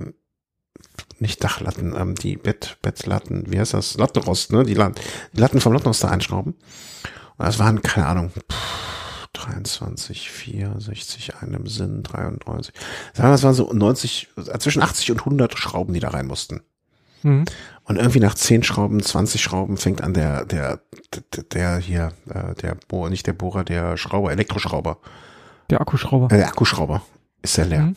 [1.19, 3.97] nicht Dachlatten, ähm, die Bett, Bettlatten, wie heißt das?
[3.97, 4.63] Lattenrost, ne?
[4.63, 4.95] Die, Latten,
[5.33, 6.53] die Latten vom Lattenrost da einschrauben.
[6.53, 12.73] Und das waren, keine Ahnung, pff, 23, 4, 60, einem Sinn, 33.
[13.13, 14.29] Sagen wir, es waren so 90,
[14.61, 16.61] zwischen 80 und 100 Schrauben, die da rein mussten.
[17.27, 17.45] Mhm.
[17.85, 20.81] Und irgendwie nach 10 Schrauben, 20 Schrauben fängt an der, der,
[21.35, 24.99] der, der hier, äh, der Bohrer, nicht der Bohrer, der Schrauber, Elektroschrauber.
[25.71, 26.33] Der Akkuschrauber.
[26.33, 27.03] Äh, der Akkuschrauber
[27.43, 27.83] ist sehr leer.
[27.83, 27.97] Mhm.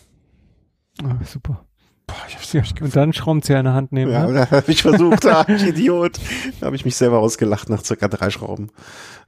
[1.03, 1.65] Ah, super.
[2.09, 4.11] Boah, ich hab's ja, und dann Schraubenzieher in der Hand nehmen.
[4.11, 4.47] Ja, ne?
[4.49, 6.19] da habe ich versucht, ah, ich Idiot.
[6.59, 8.71] Da habe ich mich selber ausgelacht nach circa drei Schrauben.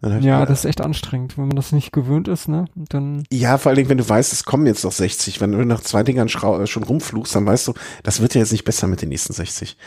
[0.01, 2.65] Ja, das ist echt anstrengend, wenn man das nicht gewöhnt ist, ne?
[2.75, 3.23] Und dann.
[3.31, 5.41] Ja, vor allen Dingen, wenn du weißt, es kommen jetzt noch 60.
[5.41, 8.51] Wenn du nach zwei Dingern äh, schon rumflugst, dann weißt du, das wird ja jetzt
[8.51, 9.77] nicht besser mit den nächsten 60.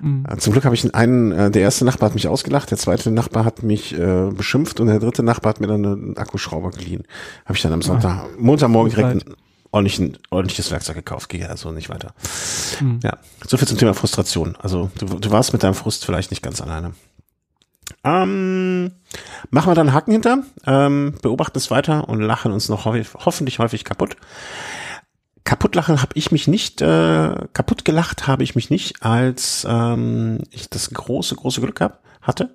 [0.00, 0.24] Mhm.
[0.26, 3.10] Äh, zum Glück habe ich einen, äh, der erste Nachbar hat mich ausgelacht, der zweite
[3.10, 7.02] Nachbar hat mich äh, beschimpft und der dritte Nachbar hat mir dann einen Akkuschrauber geliehen.
[7.44, 9.26] Habe ich dann am Sonntag, Ach, Montagmorgen direkt
[9.70, 12.14] ein ordentlichen, ordentliches Werkzeug gekauft, gehe also nicht weiter.
[12.80, 13.00] Mhm.
[13.02, 14.56] Ja, so viel zum Thema Frustration.
[14.60, 16.92] Also du, du warst mit deinem Frust vielleicht nicht ganz alleine.
[18.04, 18.92] Ähm,
[19.50, 23.58] machen wir dann Haken hinter, ähm, beobachten es weiter und lachen uns noch häufig, hoffentlich
[23.58, 24.16] häufig kaputt.
[25.44, 30.38] Kaputt lachen habe ich mich nicht, äh, kaputt gelacht habe ich mich nicht, als ähm,
[30.50, 32.54] ich das große, große Glück hab, hatte,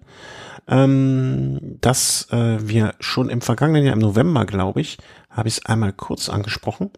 [0.67, 4.97] ähm, dass äh, wir schon im vergangenen Jahr, im November, glaube ich,
[5.35, 6.89] habe ich es einmal kurz angesprochen.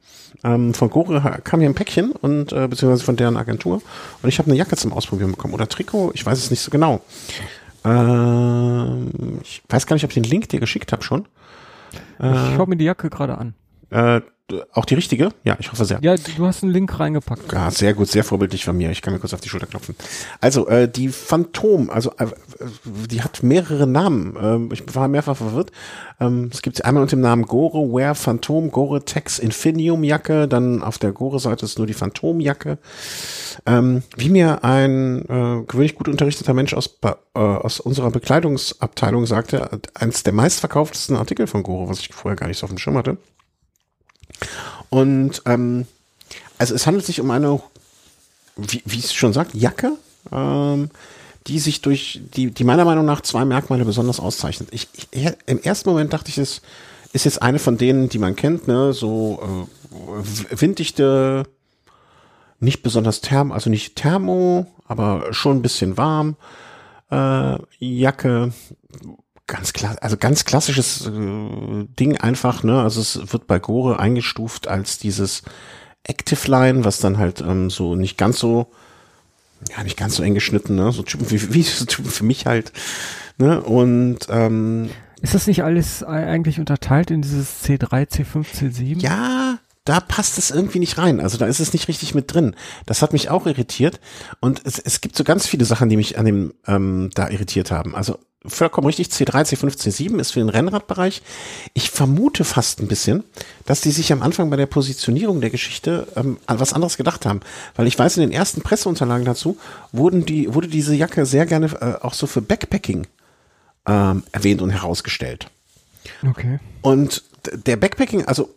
[0.44, 3.82] Ähm, von Gore kam hier ein Päckchen und äh, beziehungsweise von deren Agentur
[4.22, 6.72] und ich habe eine Jacke zum Ausprobieren bekommen oder Trikot, ich weiß es nicht so
[6.72, 7.02] genau.
[7.84, 11.28] Ähm, ich weiß gar nicht, ob ich den Link dir geschickt habe schon.
[12.20, 13.54] Äh, ich schaue mir die Jacke gerade an.
[13.90, 14.22] Äh,
[14.72, 15.30] auch die richtige?
[15.44, 16.00] Ja, ich hoffe sehr.
[16.02, 17.52] Ja, du hast einen Link reingepackt.
[17.52, 18.92] Ja, sehr gut, sehr vorbildlich von mir.
[18.92, 19.96] Ich kann mir kurz auf die Schulter klopfen.
[20.40, 22.28] Also, äh, die Phantom, also äh,
[23.10, 24.70] die hat mehrere Namen.
[24.72, 25.74] Äh, ich war mehrfach verwirrt.
[26.22, 30.82] Ähm, es gibt einmal unter dem Namen Gore Wear Phantom, Gore Tex Infinium Jacke, dann
[30.82, 32.78] auf der Gore-Seite ist nur die Phantom-Jacke.
[33.66, 39.82] Ähm, wie mir ein äh, gewöhnlich gut unterrichteter Mensch aus, äh, aus unserer Bekleidungsabteilung sagte,
[39.94, 42.98] eins der meistverkauftesten Artikel von Gore, was ich vorher gar nicht so auf dem Schirm
[42.98, 43.18] hatte.
[44.90, 45.86] Und ähm,
[46.58, 47.62] also es handelt sich um eine,
[48.56, 49.94] wie, wie es schon sagt, Jacke,
[50.32, 50.90] ähm,
[51.48, 54.70] die sich durch, die, die meiner Meinung nach zwei Merkmale besonders auszeichnet.
[54.72, 56.62] Ich, ich, Im ersten Moment dachte ich, es
[57.14, 61.44] ist jetzt eine von denen, die man kennt, ne, so äh, winddichte,
[62.60, 66.36] nicht besonders therm, also nicht thermo, aber schon ein bisschen warm,
[67.12, 68.52] äh, Jacke,
[69.48, 72.82] ganz klar, also ganz klassisches äh, Ding einfach, ne?
[72.82, 75.42] Also es wird bei Gore eingestuft als dieses
[76.04, 78.68] Active Line, was dann halt ähm, so nicht ganz so,
[79.76, 80.92] ja, nicht ganz so eng geschnitten, ne?
[80.92, 82.74] So Typen wie, wie so Typen für mich halt,
[83.38, 83.62] ne?
[83.62, 84.90] Und ähm,
[85.22, 89.02] ist das nicht alles eigentlich unterteilt in dieses C3, C5, C7?
[89.02, 91.20] Ja, da passt es irgendwie nicht rein.
[91.20, 92.56] Also da ist es nicht richtig mit drin.
[92.86, 94.00] Das hat mich auch irritiert.
[94.42, 97.72] Und es, es gibt so ganz viele Sachen, die mich an dem ähm, da irritiert
[97.72, 97.96] haben.
[97.96, 101.22] Also vollkommen richtig, C3, C5, C7 ist für den Rennradbereich.
[101.74, 103.24] Ich vermute fast ein bisschen,
[103.66, 107.26] dass die sich am Anfang bei der Positionierung der Geschichte ähm, an was anderes gedacht
[107.26, 107.42] haben.
[107.76, 109.58] Weil ich weiß, in den ersten Presseunterlagen dazu
[109.92, 113.08] wurden die, wurde diese Jacke sehr gerne äh, auch so für Backpacking
[113.88, 115.50] ähm, erwähnt und herausgestellt.
[116.28, 116.60] Okay.
[116.82, 117.24] Und
[117.66, 118.54] der Backpacking, also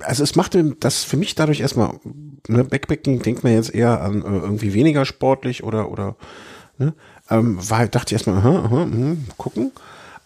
[0.00, 1.98] also es machte das für mich dadurch erstmal,
[2.48, 6.16] ne, Backpacking denkt man jetzt eher an äh, irgendwie weniger sportlich oder, oder,
[6.78, 6.94] ne,
[7.30, 9.72] ähm, war, dachte ich erstmal, aha, aha, mh, gucken.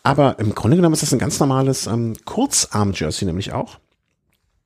[0.03, 3.79] Aber im Grunde genommen ist das ein ganz normales ähm, Kurzarm-Jersey nämlich auch.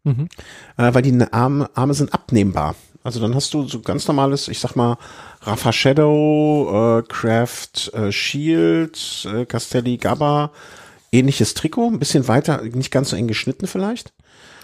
[0.05, 0.28] Mhm.
[0.76, 2.74] Äh, weil die Arme, Arme sind abnehmbar.
[3.03, 4.99] Also dann hast du so ganz normales, ich sag mal,
[5.43, 10.51] Rafa Shadow, äh, Craft äh, Shield, äh, Castelli Gabba,
[11.12, 14.12] ähnliches Trikot, ein bisschen weiter, nicht ganz so eng geschnitten vielleicht.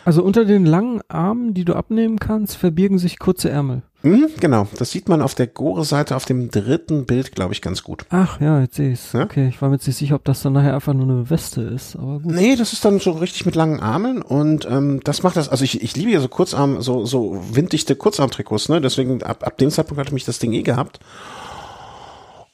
[0.04, 3.82] Also unter den langen Armen, die du abnehmen kannst, verbirgen sich kurze Ärmel.
[4.02, 7.84] Mhm, genau, das sieht man auf der Gore-Seite auf dem dritten Bild, glaube ich, ganz
[7.84, 8.04] gut.
[8.10, 9.12] Ach ja, jetzt sehe ich's.
[9.12, 9.22] Ja?
[9.22, 11.62] Okay, ich war mir jetzt nicht sicher, ob das dann nachher einfach nur eine Weste
[11.62, 12.32] ist, aber gut.
[12.32, 15.62] Nee, das ist dann so richtig mit langen Armen und ähm, das macht das, also
[15.62, 18.80] ich, ich liebe ja so Kurzarm, so, so winddichte Kurzarmtrikots, ne?
[18.80, 20.98] Deswegen ab, ab dem Zeitpunkt hatte mich das Ding eh gehabt.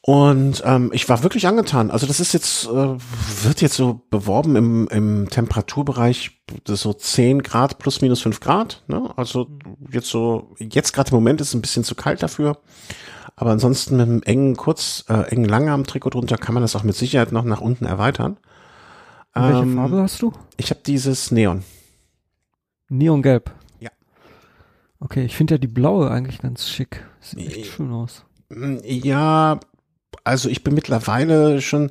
[0.08, 1.90] Und ähm, ich war wirklich angetan.
[1.90, 2.96] Also das ist jetzt, äh,
[3.44, 8.82] wird jetzt so beworben im, im Temperaturbereich das so 10 Grad plus minus 5 Grad.
[8.86, 9.10] Ne?
[9.18, 9.48] Also
[9.90, 12.56] jetzt so, jetzt gerade im Moment ist es ein bisschen zu kalt dafür.
[13.36, 16.96] Aber ansonsten mit einem engen Kurz, äh, engen Langarm-Trikot drunter kann man das auch mit
[16.96, 18.38] Sicherheit noch nach unten erweitern.
[19.34, 20.32] Und welche Ähm, Farbe hast du?
[20.56, 21.64] Ich habe dieses Neon.
[22.88, 23.50] Neongelb.
[23.78, 23.90] Ja.
[25.00, 27.04] Okay, ich finde ja die blaue eigentlich ganz schick.
[27.20, 28.24] Sieht echt schön aus.
[28.48, 29.60] Mm, Ja,
[30.24, 31.90] also ich bin mittlerweile schon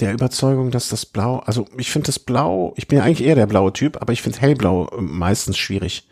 [0.00, 3.36] der Überzeugung, dass das Blau, also ich finde das Blau, ich bin ja eigentlich eher
[3.36, 6.08] der blaue Typ, aber ich finde Hellblau äh, meistens schwierig.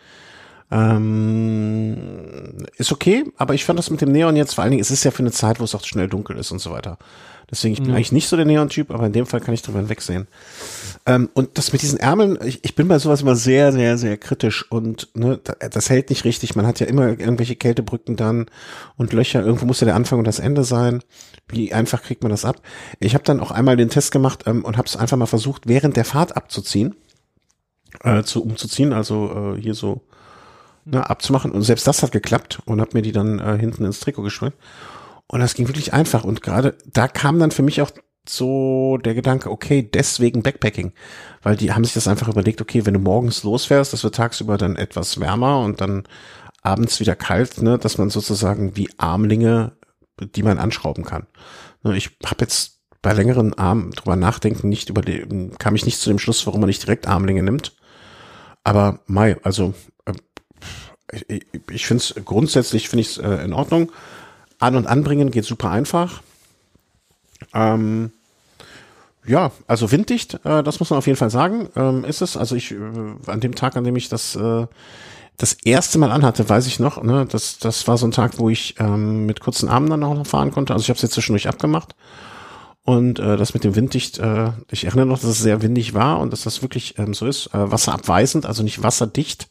[0.71, 4.91] Ähm, ist okay, aber ich fand das mit dem Neon jetzt vor allen Dingen, es
[4.91, 6.97] ist ja für eine Zeit, wo es auch schnell dunkel ist und so weiter.
[7.53, 7.97] Deswegen, ich bin Ja.
[7.97, 10.27] eigentlich nicht so der Neon-Typ, aber in dem Fall kann ich drüber hinwegsehen.
[11.05, 14.17] Ähm, und das mit diesen Ärmeln, ich, ich bin bei sowas immer sehr, sehr, sehr
[14.17, 16.57] kritisch und ne, da- das hält nicht richtig.
[16.57, 18.47] Man hat ja immer irgendwelche Kältebrücken dann
[18.97, 19.45] und Löcher.
[19.45, 21.03] Irgendwo muss ja der Anfang und das Ende sein.
[21.49, 22.63] Wie einfach kriegt man das ab?
[23.01, 25.69] Ich habe dann auch einmal den Test gemacht ähm, und habe es einfach mal versucht,
[25.69, 26.95] während der Fahrt abzuziehen,
[28.03, 30.01] äh, zu umzuziehen, also äh, hier so
[30.87, 31.51] ne, abzumachen.
[31.53, 34.55] Und selbst das hat geklappt und habe mir die dann äh, hinten ins Trikot geschwimmt.
[35.33, 36.25] Und das ging wirklich einfach.
[36.25, 37.91] Und gerade da kam dann für mich auch
[38.29, 40.93] so der Gedanke, okay, deswegen Backpacking.
[41.43, 44.59] Weil die haben sich das einfach überlegt, okay, wenn du morgens losfährst, das wird tagsüber
[44.59, 46.05] dann etwas wärmer und dann
[46.61, 49.73] abends wieder kalt, ne, dass man sozusagen wie Armlinge,
[50.21, 51.27] die man anschrauben kann.
[51.83, 55.99] Ne, ich habe jetzt bei längeren Armen drüber nachdenken nicht über die, kam ich nicht
[55.99, 57.75] zu dem Schluss, warum man nicht direkt Armlinge nimmt.
[58.65, 59.73] Aber Mai, also
[60.05, 60.13] äh,
[61.27, 63.91] ich, ich finde es grundsätzlich finde ich es äh, in Ordnung.
[64.63, 66.23] An- und anbringen geht super einfach.
[67.55, 68.13] Ähm,
[69.27, 72.37] ja, also winddicht, äh, das muss man auf jeden Fall sagen, ähm, ist es.
[72.37, 72.77] Also ich, äh,
[73.27, 74.67] an dem Tag, an dem ich das äh,
[75.37, 78.51] das erste Mal anhatte, weiß ich noch, ne, das, das war so ein Tag, wo
[78.51, 80.73] ich ähm, mit kurzen Armen dann auch noch fahren konnte.
[80.73, 81.95] Also ich habe es jetzt zwischendurch abgemacht.
[82.85, 86.19] Und äh, das mit dem Winddicht, äh, ich erinnere noch, dass es sehr windig war
[86.19, 89.49] und dass das wirklich ähm, so ist, äh, wasserabweisend, also nicht wasserdicht.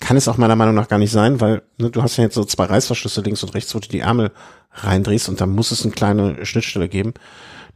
[0.00, 2.34] Kann es auch meiner Meinung nach gar nicht sein, weil ne, du hast ja jetzt
[2.34, 4.30] so zwei Reißverschlüsse links und rechts, wo du die Ärmel
[4.72, 7.14] reindrehst und da muss es eine kleine Schnittstelle geben.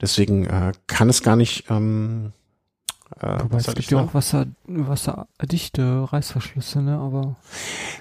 [0.00, 1.64] Deswegen äh, kann es gar nicht.
[1.70, 2.32] Ähm,
[3.20, 6.96] äh, Wobei es gibt ja auch Wasser, wasserdichte Reißverschlüsse, ne?
[6.96, 7.36] Aber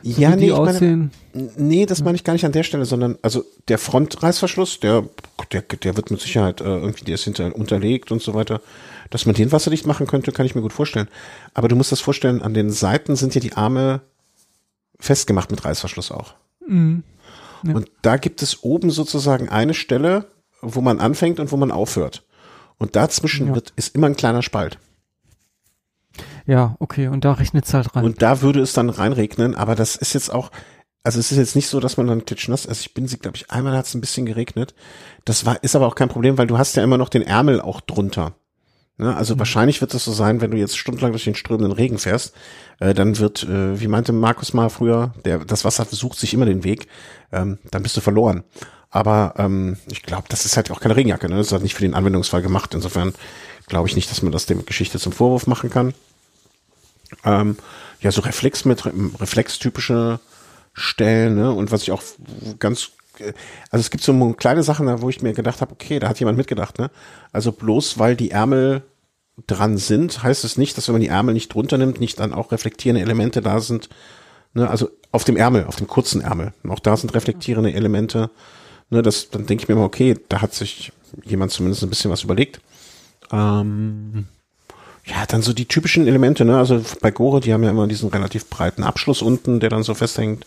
[0.03, 1.11] so ja, wie nee, ich meine, aussehen.
[1.33, 5.05] nee, das meine ich gar nicht an der Stelle, sondern also der Frontreißverschluss, der,
[5.51, 8.61] der, der wird mit Sicherheit äh, irgendwie, der ist hinter unterlegt und so weiter.
[9.09, 11.07] Dass man den wasserdicht machen könnte, kann ich mir gut vorstellen.
[11.53, 14.01] Aber du musst das vorstellen, an den Seiten sind ja die Arme
[14.99, 16.35] festgemacht mit Reißverschluss auch.
[16.67, 17.03] Mhm.
[17.63, 17.75] Ja.
[17.75, 20.27] Und da gibt es oben sozusagen eine Stelle,
[20.61, 22.25] wo man anfängt und wo man aufhört.
[22.77, 23.55] Und dazwischen Ja.
[23.55, 24.77] wird, ist immer ein kleiner Spalt.
[26.45, 28.03] Ja, okay, und da rechnet es halt rein.
[28.03, 30.51] Und da würde es dann reinregnen, aber das ist jetzt auch,
[31.03, 33.37] also es ist jetzt nicht so, dass man dann klitschnass, also ich bin sie, glaube
[33.37, 34.73] ich, einmal hat es ein bisschen geregnet.
[35.25, 37.61] Das war, ist aber auch kein Problem, weil du hast ja immer noch den Ärmel
[37.61, 38.33] auch drunter.
[38.99, 39.15] Ne?
[39.15, 42.35] Also wahrscheinlich wird es so sein, wenn du jetzt stundenlang durch den strömenden Regen fährst,
[42.79, 46.45] äh, dann wird, äh, wie meinte Markus mal früher, der, das Wasser sucht sich immer
[46.45, 46.87] den Weg,
[47.31, 48.43] ähm, dann bist du verloren.
[48.91, 51.37] Aber ähm, ich glaube, das ist halt auch keine Regenjacke, ne?
[51.37, 52.73] Das ist halt nicht für den Anwendungsfall gemacht.
[52.73, 53.13] Insofern
[53.67, 55.93] glaube ich nicht, dass man das dem Geschichte zum Vorwurf machen kann.
[57.23, 57.57] Ähm,
[58.01, 60.19] ja, so Reflex mit reflextypische
[60.73, 61.53] Stellen, ne?
[61.53, 62.01] Und was ich auch
[62.57, 63.33] ganz äh,
[63.69, 66.19] also es gibt so kleine Sachen, da wo ich mir gedacht habe, okay, da hat
[66.19, 66.89] jemand mitgedacht, ne?
[67.31, 68.83] Also bloß weil die Ärmel
[69.47, 72.33] dran sind, heißt es nicht, dass wenn man die Ärmel nicht drunter nimmt, nicht dann
[72.33, 73.89] auch reflektierende Elemente da sind.
[74.53, 74.69] Ne?
[74.69, 76.53] Also auf dem Ärmel, auf dem kurzen Ärmel.
[76.67, 78.29] Auch da sind reflektierende Elemente.
[78.89, 79.01] Ne?
[79.01, 80.91] Das, dann denke ich mir mal, okay, da hat sich
[81.23, 82.61] jemand zumindest ein bisschen was überlegt.
[83.31, 84.27] Ähm,
[85.05, 86.57] ja, dann so die typischen Elemente, ne?
[86.57, 89.95] Also bei Gore, die haben ja immer diesen relativ breiten Abschluss unten, der dann so
[89.95, 90.45] festhängt.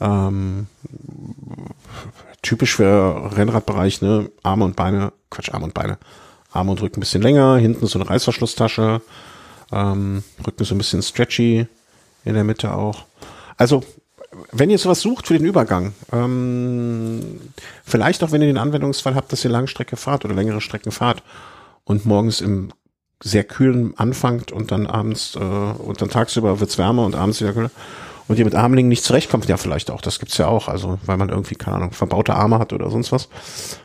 [0.00, 0.66] Ähm,
[2.42, 4.30] typisch für Rennradbereich, ne?
[4.42, 5.98] Arme und Beine, Quatsch, Arme und Beine.
[6.52, 9.00] Arme und Rücken ein bisschen länger, hinten so eine Reißverschlusstasche,
[9.72, 11.66] ähm, Rücken so ein bisschen stretchy,
[12.24, 13.04] in der Mitte auch.
[13.56, 13.82] Also,
[14.52, 17.40] wenn ihr sowas sucht für den Übergang, ähm,
[17.84, 21.22] vielleicht auch wenn ihr den Anwendungsfall habt, dass ihr Langstrecke fahrt oder längere Strecken fahrt
[21.84, 22.72] und morgens im
[23.22, 27.52] sehr kühlen anfangt und dann abends äh, und dann tagsüber wird's wärmer und abends wieder
[27.52, 27.70] kühler
[28.28, 31.16] und ihr mit Armlingen nicht zurechtkommt, ja vielleicht auch, das gibt's ja auch, also weil
[31.16, 33.28] man irgendwie, keine Ahnung, verbaute Arme hat oder sonst was,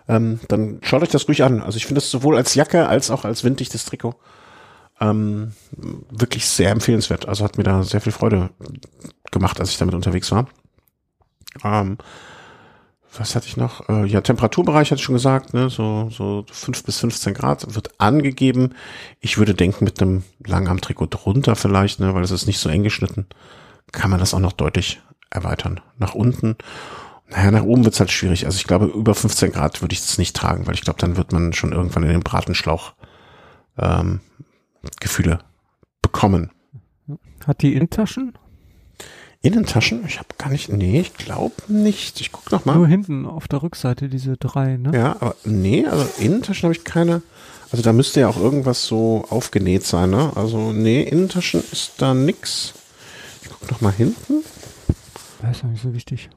[0.08, 1.62] ähm, dann schaut euch das ruhig an.
[1.62, 4.16] Also ich finde das sowohl als Jacke als auch als winddichtes Trikot
[5.02, 5.54] Ähm,
[6.12, 7.28] wirklich sehr empfehlenswert.
[7.28, 8.52] Also hat mir da sehr viel Freude
[9.32, 10.48] gemacht, als ich damit unterwegs war.
[11.64, 11.98] Ähm,
[13.18, 13.88] was hatte ich noch?
[13.90, 15.70] Äh, ja, Temperaturbereich hatte ich schon gesagt, ne?
[15.70, 18.74] so, so fünf bis 15 Grad wird angegeben.
[19.20, 22.14] Ich würde denken, mit einem Langarm-Trikot drunter vielleicht, ne?
[22.16, 23.28] weil es ist nicht so eng geschnitten,
[23.94, 25.80] kann man das auch noch deutlich erweitern.
[25.98, 26.58] Nach unten.
[27.30, 28.46] Naja, nach oben wird's halt schwierig.
[28.46, 31.16] Also ich glaube, über 15 Grad würde ich es nicht tragen, weil ich glaube, dann
[31.16, 32.94] wird man schon irgendwann in den Bratenschlauch
[33.78, 34.20] ähm,
[35.00, 35.40] Gefühle
[36.02, 36.52] bekommen.
[37.48, 38.38] Hat die Innentaschen?
[39.42, 40.06] Innentaschen?
[40.08, 40.70] Ich habe gar nicht.
[40.70, 42.22] Nee, ich glaube nicht.
[42.22, 42.76] Ich guck noch mal.
[42.76, 44.92] Nur hinten auf der Rückseite diese drei, ne?
[44.94, 47.22] Ja, aber nee, also Innentaschen habe ich keine.
[47.72, 50.32] Also da müsste ja auch irgendwas so aufgenäht sein, ne?
[50.36, 52.74] Also nee, Innentaschen ist da nix.
[53.44, 54.44] Ich guck noch mal hinten.
[55.42, 56.30] Das ist auch nicht so wichtig.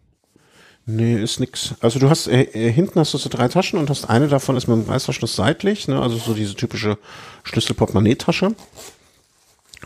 [0.84, 1.74] Nee, ist nix.
[1.80, 4.56] Also du hast äh, äh, hinten hast du so drei Taschen und hast eine davon
[4.56, 6.00] ist mit dem Reißverschluss seitlich, ne?
[6.00, 6.98] Also so diese typische
[7.42, 8.54] Schlüsselportemonnaie-Tasche.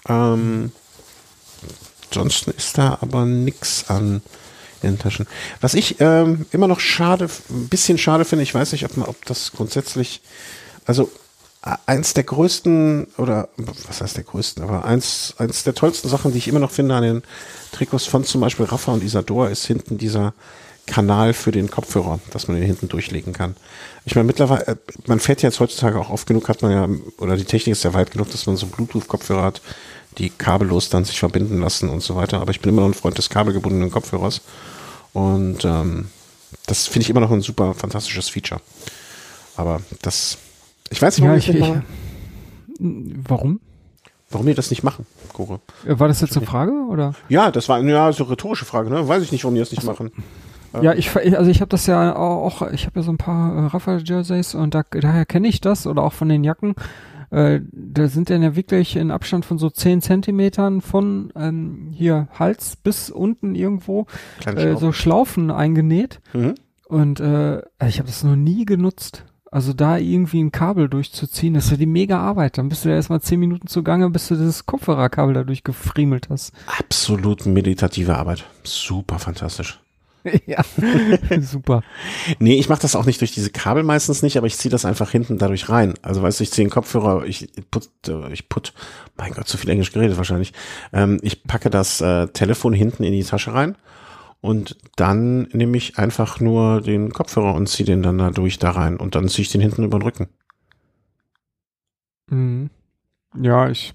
[0.08, 0.72] Ähm,
[2.08, 4.20] ansonsten ist da aber nix an
[4.82, 5.26] Innentaschen.
[5.60, 9.08] Was ich ähm, immer noch schade, ein bisschen schade finde, ich weiß nicht, ob man,
[9.08, 10.20] ob das grundsätzlich,
[10.84, 11.10] also
[11.62, 13.48] eins der größten oder
[13.86, 16.94] was heißt der größten, aber eins, eins der tollsten Sachen, die ich immer noch finde
[16.94, 17.22] an den
[17.72, 20.32] Trikots von zum Beispiel Rafa und Isadora, ist hinten dieser
[20.86, 23.56] Kanal für den Kopfhörer, dass man den hinten durchlegen kann.
[24.06, 26.88] Ich meine, mittlerweile, äh, man fährt jetzt heutzutage auch oft genug, hat man ja,
[27.18, 29.60] oder die Technik ist ja weit genug, dass man so Bluetooth-Kopfhörer hat,
[30.18, 32.40] die kabellos dann sich verbinden lassen und so weiter.
[32.40, 34.40] Aber ich bin immer noch ein Freund des kabelgebundenen Kopfhörers.
[35.12, 36.08] Und ähm,
[36.66, 38.60] das finde ich immer noch ein super fantastisches Feature.
[39.56, 40.38] Aber das,
[40.90, 41.56] ich weiß nicht, warum Ja, ich, ich,
[42.80, 43.60] ich, warum?
[44.30, 45.60] warum die das nicht machen, Gore.
[45.86, 47.14] Äh, War das jetzt eine Frage oder?
[47.28, 49.06] Ja, das war eine ja, so rhetorische Frage, ne?
[49.08, 50.10] Weiß ich nicht, warum die das nicht machen.
[50.82, 53.66] Ja, ich also ich habe das ja auch, ich habe ja so ein paar äh,
[53.66, 56.76] Raphael Jerseys und da, daher kenne ich das oder auch von den Jacken.
[57.30, 62.28] Äh, da sind dann ja wirklich in Abstand von so 10 Zentimetern von ähm, hier
[62.38, 64.06] Hals bis unten irgendwo
[64.46, 66.54] äh, so Schlaufen eingenäht Mhm.
[66.86, 69.24] und äh, ich habe das noch nie genutzt.
[69.52, 72.56] Also da irgendwie ein Kabel durchzuziehen, das ist ja die mega Arbeit.
[72.56, 76.52] Dann bist du ja erstmal 10 Minuten zugange, bis du das Kopfhörerkabel da durchgefriemelt hast.
[76.78, 78.44] Absolut meditative Arbeit.
[78.62, 79.80] Super fantastisch.
[80.46, 80.62] ja,
[81.40, 81.82] super.
[82.38, 84.84] Nee, ich mache das auch nicht durch diese Kabel meistens nicht, aber ich ziehe das
[84.84, 85.94] einfach hinten dadurch rein.
[86.02, 88.72] Also weißt du, ich ziehe den Kopfhörer, ich put, äh, ich put,
[89.16, 90.52] mein Gott, zu viel Englisch geredet wahrscheinlich.
[90.92, 93.76] Ähm, ich packe das äh, Telefon hinten in die Tasche rein
[94.40, 98.96] und dann nehme ich einfach nur den Kopfhörer und ziehe den dann dadurch da rein
[98.96, 100.28] und dann ziehe ich den hinten über den Rücken.
[102.30, 102.70] Mhm.
[103.40, 103.94] Ja, ich,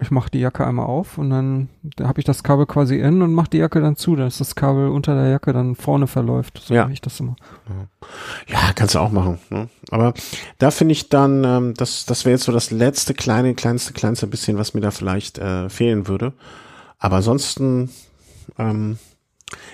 [0.00, 3.22] ich mache die Jacke einmal auf und dann da habe ich das Kabel quasi in
[3.22, 6.62] und mache die Jacke dann zu, dass das Kabel unter der Jacke dann vorne verläuft.
[6.64, 6.82] So Ja.
[6.84, 7.36] mache ich das immer.
[8.48, 9.38] Ja, kannst du auch machen.
[9.50, 9.68] Ne?
[9.90, 10.14] Aber
[10.58, 14.26] da finde ich dann, ähm, das, das wäre jetzt so das letzte kleine, kleinste, kleinste
[14.26, 16.32] bisschen, was mir da vielleicht äh, fehlen würde.
[16.98, 17.90] Aber ansonsten,
[18.58, 18.98] ähm,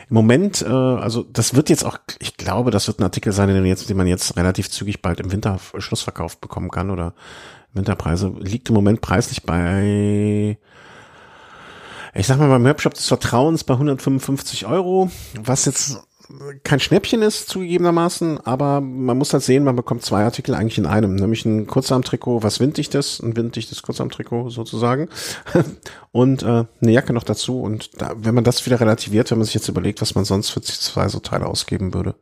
[0.09, 3.49] im Moment, äh, also das wird jetzt auch, ich glaube, das wird ein Artikel sein,
[3.49, 7.15] den, jetzt, den man jetzt relativ zügig bald im Winter Schlussverkauf bekommen kann oder
[7.73, 8.33] Winterpreise.
[8.39, 10.59] Liegt im Moment preislich bei,
[12.15, 15.11] ich sag mal, beim Webshop des Vertrauens bei 155 Euro,
[15.41, 16.01] was jetzt
[16.65, 20.87] kein Schnäppchen ist, zugegebenermaßen, aber man muss halt sehen, man bekommt zwei Artikel eigentlich in
[20.87, 25.09] einem, nämlich ein Kurzarmtrikot, was winddichtes, ein winddichtes Kurzarmtrikot sozusagen
[26.13, 27.61] und äh, eine Jacke noch dazu.
[27.61, 30.51] Und da, wenn man das wieder relativiert, wenn man sich jetzt überlegt, was man sonst
[30.51, 32.15] für zwei so Teile ausgeben würde,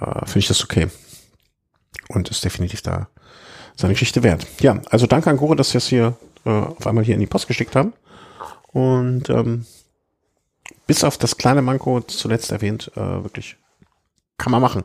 [0.00, 0.88] äh, finde ich das okay.
[2.08, 3.08] Und ist definitiv da
[3.76, 4.46] seine Geschichte wert.
[4.60, 7.26] Ja, also danke an Gore, dass Sie es hier äh, auf einmal hier in die
[7.26, 7.92] Post geschickt haben.
[8.72, 9.66] Und ähm,
[10.86, 13.56] bis auf das kleine Manko zuletzt erwähnt, äh, wirklich
[14.38, 14.84] kann man machen,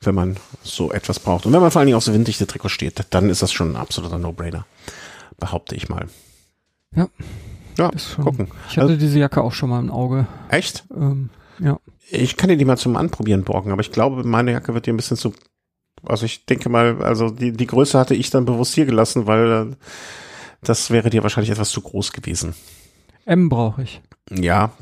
[0.00, 1.46] wenn man so etwas braucht.
[1.46, 3.72] Und wenn man vor allen Dingen auf so winddichte Trikots steht, dann ist das schon
[3.72, 4.66] ein absoluter No-Brainer,
[5.38, 6.06] behaupte ich mal.
[6.94, 7.08] Ja.
[7.78, 7.90] Ja,
[8.22, 8.48] gucken.
[8.70, 10.26] Ich hatte Also- diese Jacke auch schon mal im Auge.
[10.48, 10.84] Echt?
[10.94, 11.28] Ähm,
[11.58, 11.78] ja.
[12.08, 14.94] Ich kann dir die mal zum Anprobieren borgen, aber ich glaube, meine Jacke wird dir
[14.94, 15.34] ein bisschen zu,
[16.04, 19.50] also ich denke mal, also die, die Größe hatte ich dann bewusst hier gelassen, weil
[19.72, 19.76] äh,
[20.62, 22.54] das wäre dir wahrscheinlich etwas zu groß gewesen.
[23.26, 24.00] M brauche ich.
[24.30, 24.72] Ja,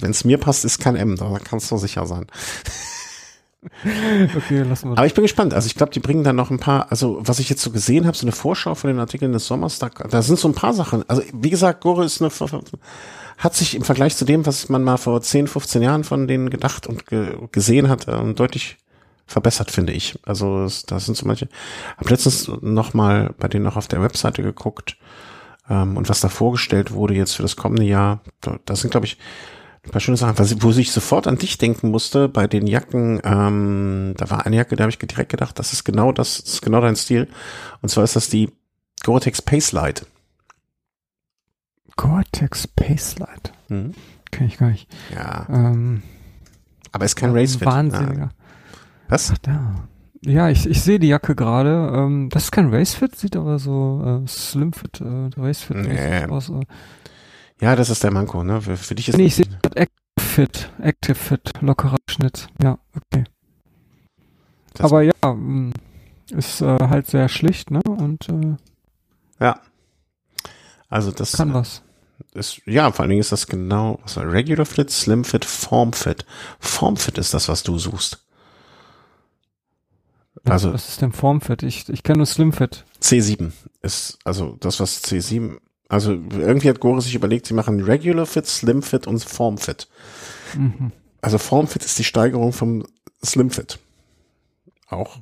[0.00, 2.26] wenn es mir passt, ist kein M, da kannst du sicher sein.
[4.36, 5.52] Okay, lassen wir Aber ich bin gespannt.
[5.52, 8.06] Also ich glaube, die bringen dann noch ein paar, also was ich jetzt so gesehen
[8.06, 10.72] habe, so eine Vorschau von den Artikeln des Sommers, da, da sind so ein paar
[10.72, 11.04] Sachen.
[11.08, 12.30] Also wie gesagt, Gore ist eine,
[13.38, 16.50] hat sich im Vergleich zu dem, was man mal vor 10, 15 Jahren von denen
[16.50, 18.76] gedacht und ge, gesehen hat, äh, deutlich
[19.26, 20.18] verbessert, finde ich.
[20.24, 21.48] Also da sind so manche.
[21.96, 24.96] Hab letztens noch mal bei denen noch auf der Webseite geguckt
[25.68, 28.20] ähm, und was da vorgestellt wurde jetzt für das kommende Jahr.
[28.40, 29.18] Da, das sind, glaube ich,
[29.84, 33.20] ein paar schöne Sachen, was, wo ich sofort an dich denken musste bei den Jacken.
[33.24, 36.54] Ähm, da war eine Jacke, da habe ich direkt gedacht, das ist genau das, das
[36.54, 37.28] ist genau dein Stil.
[37.80, 38.50] Und zwar ist das die
[39.04, 40.06] Gore-Tex Pace Light.
[41.96, 43.52] Gore-Tex Pace Light.
[43.68, 43.94] Mhm.
[44.30, 44.88] Kenn ich gar nicht.
[45.14, 45.46] Ja.
[45.48, 46.02] Ähm,
[46.92, 47.66] Aber ist kein Racefit.
[47.66, 48.20] Wahnsinniger.
[48.20, 48.30] Ja.
[49.08, 49.30] Was?
[49.32, 49.88] Ach da.
[50.24, 51.92] Ja, ich, ich sehe die Jacke gerade.
[51.94, 56.24] Ähm, das ist kein Racefit, sieht aber so äh, Slimfit, äh, Racefit Nee.
[56.26, 56.48] aus.
[56.50, 56.60] Äh.
[57.60, 58.60] Ja, das ist der Manko, ne?
[58.60, 62.48] Für, für dich ist Nee, ich sehe gerade Active Fit, Active Fit, lockerer Schnitt.
[62.62, 63.24] Ja, okay.
[64.74, 65.72] Das- aber ja, mh,
[66.32, 67.80] ist äh, halt sehr schlicht, ne?
[67.86, 68.56] Und äh,
[69.40, 69.60] ja.
[70.88, 71.82] Also das kann was.
[72.34, 75.92] ist, ja, vor allen Dingen ist das genau, was war Regular Fit, Slim Fit, Form
[75.92, 76.24] Fit.
[76.58, 78.24] Form Fit ist das, was du suchst.
[80.44, 81.62] Also- was ist denn Formfit?
[81.62, 82.84] Ich, ich kenne nur Slimfit.
[83.02, 85.58] C7 ist, also das, was C7,
[85.88, 89.88] also irgendwie hat Gore sich überlegt, sie machen Regular Fit, Slim Fit und Form Fit.
[90.54, 90.92] Mhm.
[91.20, 92.84] Also Form Fit ist die Steigerung vom
[93.24, 93.78] Slim Fit.
[94.88, 95.18] Auch,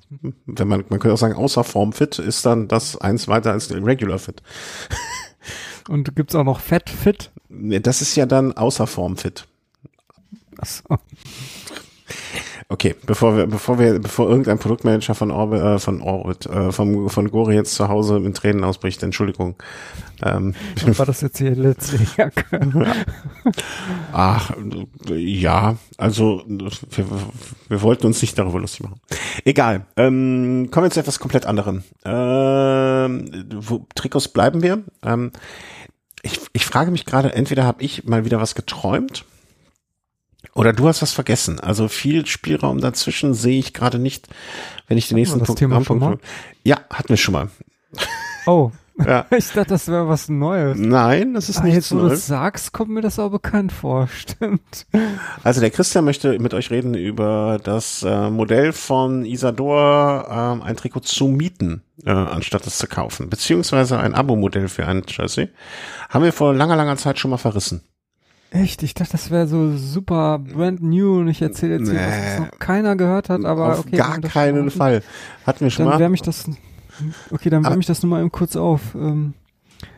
[0.46, 3.72] wenn man, man könnte auch sagen, außer Form Fit ist dann das eins weiter als
[3.72, 4.42] Regular Fit.
[5.88, 7.30] Und gibt's auch noch Fat Fit?
[7.48, 9.46] Das ist ja dann außer Form Fit.
[10.58, 10.98] Achso.
[12.68, 17.08] Okay, bevor wir, bevor wir, bevor irgendein Produktmanager von Orbit, äh, von Orbit, äh, vom,
[17.08, 19.54] von Gore jetzt zu Hause in Tränen ausbricht, Entschuldigung.
[20.20, 20.54] Ähm,
[20.84, 22.44] War das jetzt die letzte Jacke?
[24.12, 24.50] ach,
[25.08, 27.06] ja, also wir,
[27.68, 29.00] wir wollten uns nicht darüber lustig machen.
[29.44, 29.86] Egal.
[29.96, 31.84] Ähm, kommen wir zu etwas komplett anderem.
[32.04, 34.82] Ähm, wo, Trikots bleiben wir.
[35.04, 35.30] Ähm,
[36.22, 39.24] ich, ich frage mich gerade, entweder habe ich mal wieder was geträumt
[40.56, 41.60] oder du hast was vergessen.
[41.60, 44.28] Also viel Spielraum dazwischen sehe ich gerade nicht,
[44.88, 46.24] wenn ich den nächsten das Punkt Thema schon Punkt-
[46.64, 47.48] Ja, hatten wir schon mal.
[48.46, 48.70] Oh,
[49.04, 49.26] Ja.
[49.36, 50.78] ich dachte, das wäre was Neues.
[50.78, 52.20] Nein, das ist Ah, nichts jetzt, wo du Neues.
[52.20, 54.08] es sagst, kommt mir das auch bekannt vor.
[54.16, 54.86] Stimmt.
[55.44, 60.76] Also der Christian möchte mit euch reden über das äh, Modell von Isador, ähm, ein
[60.76, 63.28] Trikot zu mieten, äh, anstatt es zu kaufen.
[63.28, 65.50] Beziehungsweise ein Abo-Modell für ein Jersey.
[66.08, 67.82] Haben wir vor langer, langer Zeit schon mal verrissen.
[68.50, 68.82] Echt?
[68.82, 72.24] Ich dachte, das wäre so super brand new und ich erzähle jetzt hier, was Nee.
[72.26, 73.96] jetzt noch keiner gehört hat, aber Auf okay.
[73.96, 75.02] gar keinen Fall.
[75.46, 76.00] Hatten wir schon Dann mal.
[76.00, 76.48] wärme ich das,
[77.30, 78.94] okay, dann wärme ich das nur mal eben kurz auf.
[78.94, 79.34] Ähm,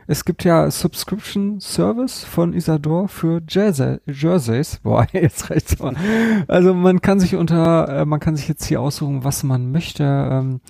[0.06, 4.78] es gibt ja Subscription Service von Isador für Jersey, Jerseys.
[4.82, 5.94] Boah, jetzt reicht's mal.
[6.48, 10.04] Also man kann sich unter, äh, man kann sich jetzt hier aussuchen, was man möchte.
[10.04, 10.60] Ähm,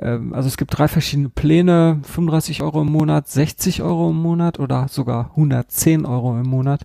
[0.00, 4.88] also es gibt drei verschiedene Pläne, 35 Euro im Monat, 60 Euro im Monat oder
[4.88, 6.82] sogar 110 Euro im Monat.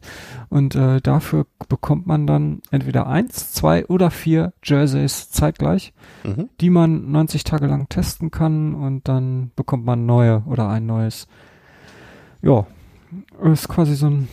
[0.50, 5.94] Und äh, dafür bekommt man dann entweder eins, zwei oder vier Jerseys zeitgleich
[6.24, 6.50] mhm.
[6.60, 11.28] die man 90 Tage lang testen kann und dann bekommt man neue oder ein neues.
[12.42, 12.66] Ja,
[13.44, 14.28] ist quasi so ein,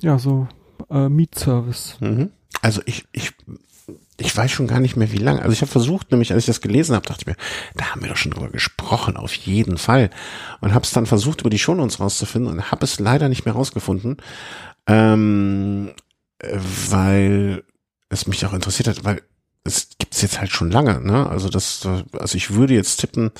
[0.00, 0.46] ja, so
[0.90, 1.98] äh, Mietservice.
[2.00, 2.30] Mhm.
[2.62, 3.32] Also ich, ich,
[4.18, 5.42] ich weiß schon gar nicht mehr wie lange.
[5.42, 7.36] Also ich habe versucht, nämlich als ich das gelesen habe, dachte ich mir,
[7.74, 10.10] da haben wir doch schon drüber gesprochen, auf jeden Fall.
[10.60, 13.54] Und habe es dann versucht, über die Shownotes rauszufinden und habe es leider nicht mehr
[13.54, 14.16] rausgefunden,
[14.86, 15.90] ähm,
[16.38, 16.58] äh,
[16.88, 17.64] weil
[18.08, 19.20] es mich auch interessiert hat, weil
[19.64, 21.00] es gibt's jetzt halt schon lange.
[21.00, 21.28] Ne?
[21.28, 21.86] Also das,
[22.18, 23.32] also ich würde jetzt tippen,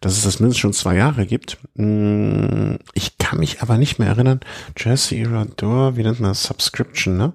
[0.00, 1.58] dass es das mindestens schon zwei Jahre gibt.
[1.74, 4.40] Mm, Ich kann mich aber nicht mehr erinnern.
[4.78, 6.44] Jersey Irador, wie nennt man das?
[6.44, 7.32] Subscription, ne?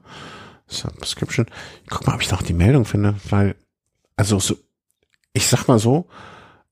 [0.70, 1.48] Subscription.
[1.90, 3.56] Guck mal, ob ich noch die Meldung finde, weil,
[4.16, 4.56] also so,
[5.34, 6.08] ich sag mal so,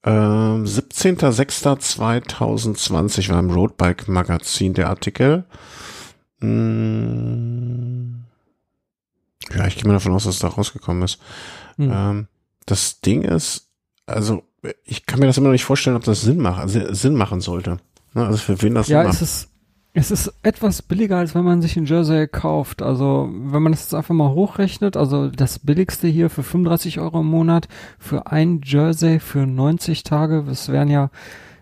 [0.04, 5.44] ähm, 17.06.2020 war im Roadbike Magazin der Artikel.
[6.40, 8.24] Mm,
[9.56, 11.20] ja, ich gehe mal davon aus, dass es da rausgekommen ist.
[11.78, 11.92] Hm.
[11.92, 12.28] Ähm,
[12.66, 13.70] das Ding ist,
[14.06, 14.44] also
[14.84, 17.78] ich kann mir das immer noch nicht vorstellen, ob das Sinn, macht, Sinn machen sollte.
[18.14, 19.22] Ne, Also für wen das ja, Sinn es macht.
[19.24, 19.50] ist,
[19.98, 22.84] es ist etwas billiger, als wenn man sich ein Jersey kauft.
[22.84, 27.22] Also, wenn man das jetzt einfach mal hochrechnet, also das billigste hier für 35 Euro
[27.22, 27.68] im Monat,
[27.98, 31.10] für ein Jersey für 90 Tage, das wären ja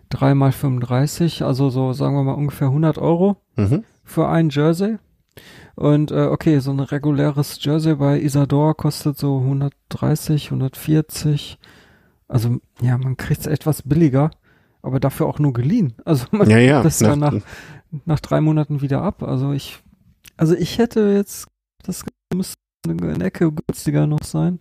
[0.09, 3.37] drei mal 35, also so sagen wir mal ungefähr 100 Euro.
[3.55, 3.85] Mhm.
[4.03, 4.97] für ein Jersey.
[5.75, 11.57] Und äh, okay, so ein reguläres Jersey bei Isador kostet so 130, 140.
[12.27, 14.31] Also ja, man kriegt es etwas billiger,
[14.81, 15.93] aber dafür auch nur geliehen.
[16.03, 16.83] Also man Ja, ja.
[16.83, 17.33] das dann nach,
[18.05, 19.23] nach drei Monaten wieder ab.
[19.23, 19.79] Also ich,
[20.37, 21.47] also ich hätte jetzt,
[21.83, 22.03] das
[22.33, 22.55] müsste
[22.87, 24.59] eine Ecke günstiger noch sein,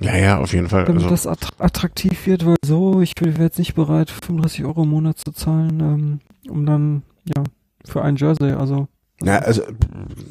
[0.00, 0.86] ja, ja, auf jeden Fall.
[0.86, 4.84] damit Also, das attra- attraktiv wird, weil so, ich wäre jetzt nicht bereit, 35 Euro
[4.84, 6.20] im Monat zu zahlen, ähm,
[6.50, 7.44] um dann, ja,
[7.84, 8.88] für ein Jersey, also
[9.22, 9.62] ja, also,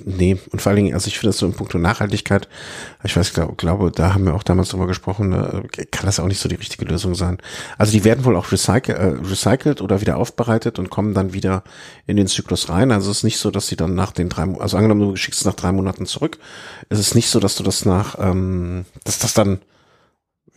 [0.04, 2.48] nee, und vor allen Dingen, also ich finde das so in puncto Nachhaltigkeit,
[3.04, 6.26] ich weiß, glaube, glaube, da haben wir auch damals drüber gesprochen, ne, kann das auch
[6.26, 7.38] nicht so die richtige Lösung sein.
[7.78, 11.64] Also die werden wohl auch recycle, äh, recycelt oder wieder aufbereitet und kommen dann wieder
[12.08, 12.92] in den Zyklus rein.
[12.92, 15.42] Also es ist nicht so, dass sie dann nach den drei, also angenommen, du schickst
[15.42, 16.40] es nach drei Monaten zurück,
[16.90, 19.60] es ist nicht so, dass du das nach, ähm, dass das dann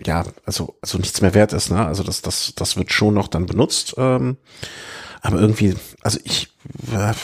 [0.06, 1.84] ja, also, also nichts mehr wert ist, ne?
[1.84, 3.94] Also das, das, das wird schon noch dann benutzt.
[3.98, 4.36] Ähm,
[5.22, 6.52] aber irgendwie, also ich,
[6.92, 7.14] äh,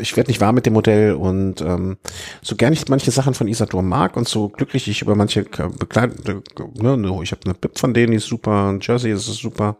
[0.00, 1.98] ich werde nicht warm mit dem Modell und ähm,
[2.42, 6.42] so gern ich manche Sachen von Isador mag und so glücklich ich über manche begleite,
[6.76, 9.76] ne, ich habe eine Bib von denen, die ist super, ein Jersey ist super.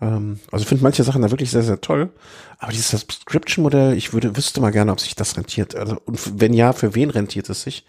[0.00, 2.10] Ähm, also finde manche Sachen da wirklich sehr, sehr toll.
[2.58, 5.74] Aber dieses Subscription-Modell, ich würde, wüsste mal gerne, ob sich das rentiert.
[5.74, 7.84] Also, und wenn ja, für wen rentiert es sich?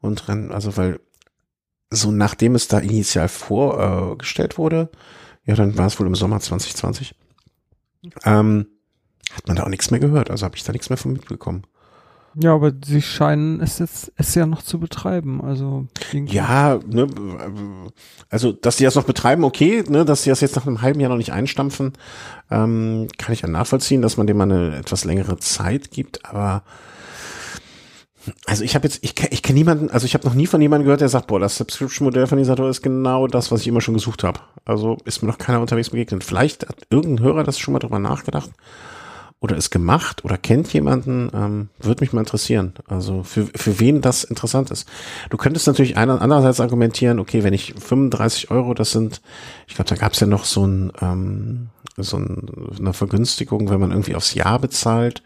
[0.00, 1.00] Und also, weil
[1.90, 4.90] so nachdem es da initial vorgestellt wurde,
[5.44, 7.14] ja, dann war es wohl im Sommer 2020,
[8.24, 8.66] ähm,
[9.32, 10.30] hat man da auch nichts mehr gehört.
[10.30, 11.64] Also habe ich da nichts mehr von mitbekommen.
[12.40, 15.42] Ja, aber sie scheinen es jetzt es ja noch zu betreiben.
[15.42, 17.08] Also ja, ne,
[18.30, 21.00] also dass sie das noch betreiben, okay, ne, dass sie das jetzt nach einem halben
[21.00, 21.94] Jahr noch nicht einstampfen,
[22.50, 26.26] ähm, kann ich ja nachvollziehen, dass man dem mal eine etwas längere Zeit gibt.
[26.26, 26.62] Aber
[28.46, 30.84] also ich habe jetzt, ich, ich kenne niemanden, also ich habe noch nie von jemandem
[30.84, 33.94] gehört, der sagt, boah, das Subscription-Modell von Isator ist genau das, was ich immer schon
[33.94, 34.40] gesucht habe.
[34.64, 36.24] Also ist mir noch keiner unterwegs begegnet.
[36.24, 38.50] Vielleicht hat irgendein Hörer das schon mal drüber nachgedacht
[39.40, 42.74] oder ist gemacht oder kennt jemanden, ähm, würde mich mal interessieren.
[42.88, 44.88] Also für, für wen das interessant ist.
[45.30, 49.20] Du könntest natürlich einer, andererseits argumentieren, okay, wenn ich 35 Euro, das sind,
[49.68, 53.80] ich glaube, da gab es ja noch so ein, ähm, so ein, eine Vergünstigung, wenn
[53.80, 55.22] man irgendwie aufs Jahr bezahlt.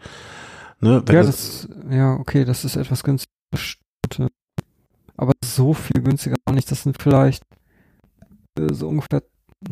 [0.83, 3.29] Ne, ja, das, ja, okay, das ist etwas günstiger.
[5.15, 6.69] Aber so viel günstiger auch nicht.
[6.69, 7.43] Das sind vielleicht
[8.59, 9.23] äh, so ungefähr,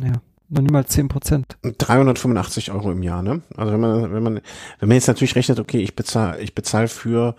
[0.02, 0.14] ja,
[0.48, 1.58] noch niemals 10 Prozent.
[1.64, 3.42] 385 Euro im Jahr, ne?
[3.58, 4.42] Also wenn man, wenn man,
[4.80, 7.36] wenn man jetzt natürlich rechnet, okay, ich bezahle, ich bezahle für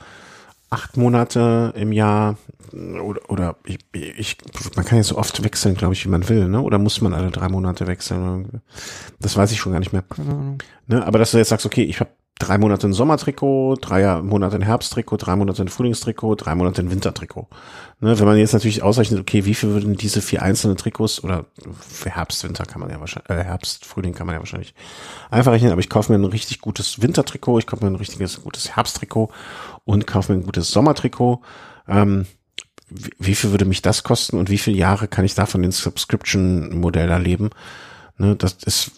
[0.68, 2.36] acht Monate im Jahr
[2.74, 4.36] oder, oder ich, ich,
[4.76, 6.60] man kann ja so oft wechseln, glaube ich, wie man will, ne?
[6.60, 8.60] Oder muss man alle drei Monate wechseln?
[9.18, 10.04] Das weiß ich schon gar nicht mehr.
[10.86, 11.06] Ne?
[11.06, 12.10] Aber dass du jetzt sagst, okay, ich habe
[12.42, 16.90] drei Monate ein Sommertrikot, drei Monate ein Herbsttrikot, drei Monate ein Frühlingstrikot, drei Monate ein
[16.90, 17.46] Wintertrikot.
[18.00, 21.46] Ne, wenn man jetzt natürlich ausrechnet, okay, wie viel würden diese vier einzelnen Trikots oder
[21.80, 24.74] für Herbst, Winter kann man ja wahrscheinlich, äh, Herbst, Frühling kann man ja wahrscheinlich
[25.30, 28.42] einfach rechnen, aber ich kaufe mir ein richtig gutes Wintertrikot, ich kaufe mir ein richtiges
[28.42, 29.30] gutes Herbsttrikot
[29.84, 31.40] und kaufe mir ein gutes Sommertrikot.
[31.86, 32.26] Ähm,
[32.90, 35.72] wie, wie viel würde mich das kosten und wie viele Jahre kann ich davon den
[35.72, 37.50] Subscription-Modell erleben?
[38.22, 38.92] Ne, das ist,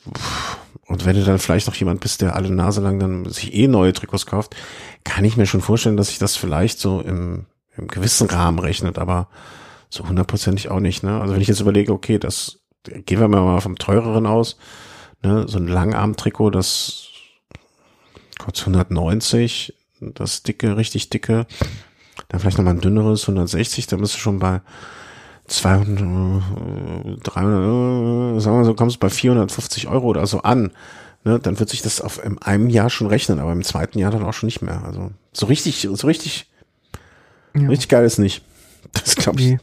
[0.86, 3.68] und wenn du dann vielleicht noch jemand bist, der alle Nase lang dann sich eh
[3.68, 4.55] neue Trikots kauft,
[5.02, 7.46] kann ich mir schon vorstellen, dass sich das vielleicht so im,
[7.78, 9.28] im gewissen Rahmen rechnet, aber
[9.88, 11.02] so hundertprozentig auch nicht.
[11.02, 11.18] Ne?
[11.22, 14.59] Also wenn ich jetzt überlege, okay, das gehen wir mal vom teureren aus,
[15.22, 15.46] ne?
[15.48, 17.06] so ein Langarm-Trikot, das
[18.38, 21.46] kostet 190, das dicke, richtig dicke,
[22.28, 24.60] dann vielleicht nochmal ein dünneres, 160, dann bist du schon bei
[25.46, 26.42] 200,
[27.22, 30.72] 300, sagen wir so, kommst bei 450 Euro oder so an,
[31.24, 34.10] ne, dann wird sich das auf in einem Jahr schon rechnen, aber im zweiten Jahr
[34.10, 34.82] dann auch schon nicht mehr.
[34.84, 36.50] Also so richtig, so richtig,
[37.54, 37.68] ja.
[37.68, 38.42] richtig geil ist nicht.
[38.92, 39.58] Das glaube ich.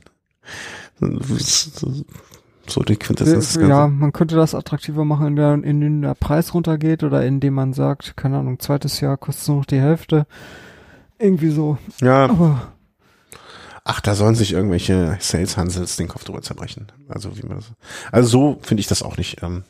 [2.67, 3.55] So die Quintessenz.
[3.55, 7.73] Ja, man könnte das attraktiver machen, in der, in der Preis runtergeht oder indem man
[7.73, 10.27] sagt, keine Ahnung, zweites Jahr kostet nur noch die Hälfte.
[11.17, 11.77] Irgendwie so.
[12.01, 12.25] Ja.
[12.25, 12.71] Aber
[13.83, 16.87] ach, da sollen sich irgendwelche Sales Hansels den Kopf drüber zerbrechen.
[17.09, 17.71] Also wie man das.
[18.11, 19.63] Also so finde ich das auch nicht ähm,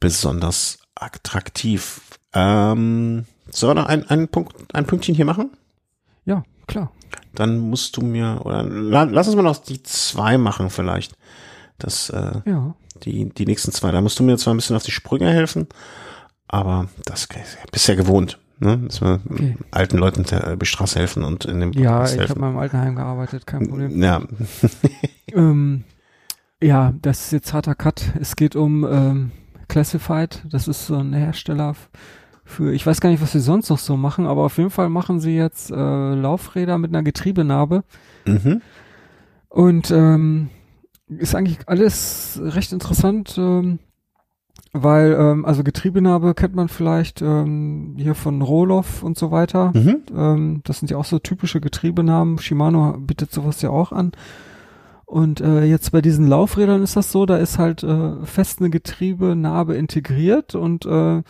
[0.00, 2.00] besonders attraktiv.
[2.32, 5.50] Ähm, sollen wir noch ein, ein, Punkt, ein Pünktchen hier machen?
[6.24, 6.92] Ja, klar.
[7.34, 11.14] Dann musst du mir, oder lass uns mal noch die zwei machen vielleicht.
[11.78, 12.74] Das, äh, ja.
[13.02, 13.90] die, die nächsten zwei.
[13.90, 15.68] Da musst du mir zwar ein bisschen auf die Sprünge helfen,
[16.48, 17.28] aber das
[17.70, 18.38] bist ja gewohnt.
[18.58, 18.78] Ne?
[18.78, 19.56] Dass wir okay.
[19.70, 23.46] alten Leuten der Straße helfen und in dem Ja, ich habe mal im Altenheim gearbeitet,
[23.46, 24.02] kein Problem.
[24.02, 24.22] Ja.
[25.32, 25.84] ähm,
[26.62, 28.12] ja, das ist jetzt harter Cut.
[28.18, 29.32] Es geht um ähm,
[29.68, 30.42] Classified.
[30.48, 31.74] Das ist so ein Hersteller
[32.46, 34.88] für, ich weiß gar nicht, was sie sonst noch so machen, aber auf jeden Fall
[34.88, 35.74] machen sie jetzt äh,
[36.14, 37.82] Laufräder mit einer Getriebenarbe.
[38.24, 38.62] Mhm.
[39.48, 40.50] Und ähm,
[41.08, 43.36] ist eigentlich alles recht interessant.
[43.36, 43.80] Ähm,
[44.72, 49.72] weil, ähm, also Getriebenarbe kennt man vielleicht ähm, hier von Roloff und so weiter.
[49.74, 50.02] Mhm.
[50.14, 52.38] Ähm, das sind ja auch so typische Getriebenamen.
[52.38, 54.12] Shimano bietet sowas ja auch an.
[55.06, 58.70] Und äh, jetzt bei diesen Laufrädern ist das so, da ist halt äh, fest eine
[58.70, 61.22] Getriebenarbe integriert und äh,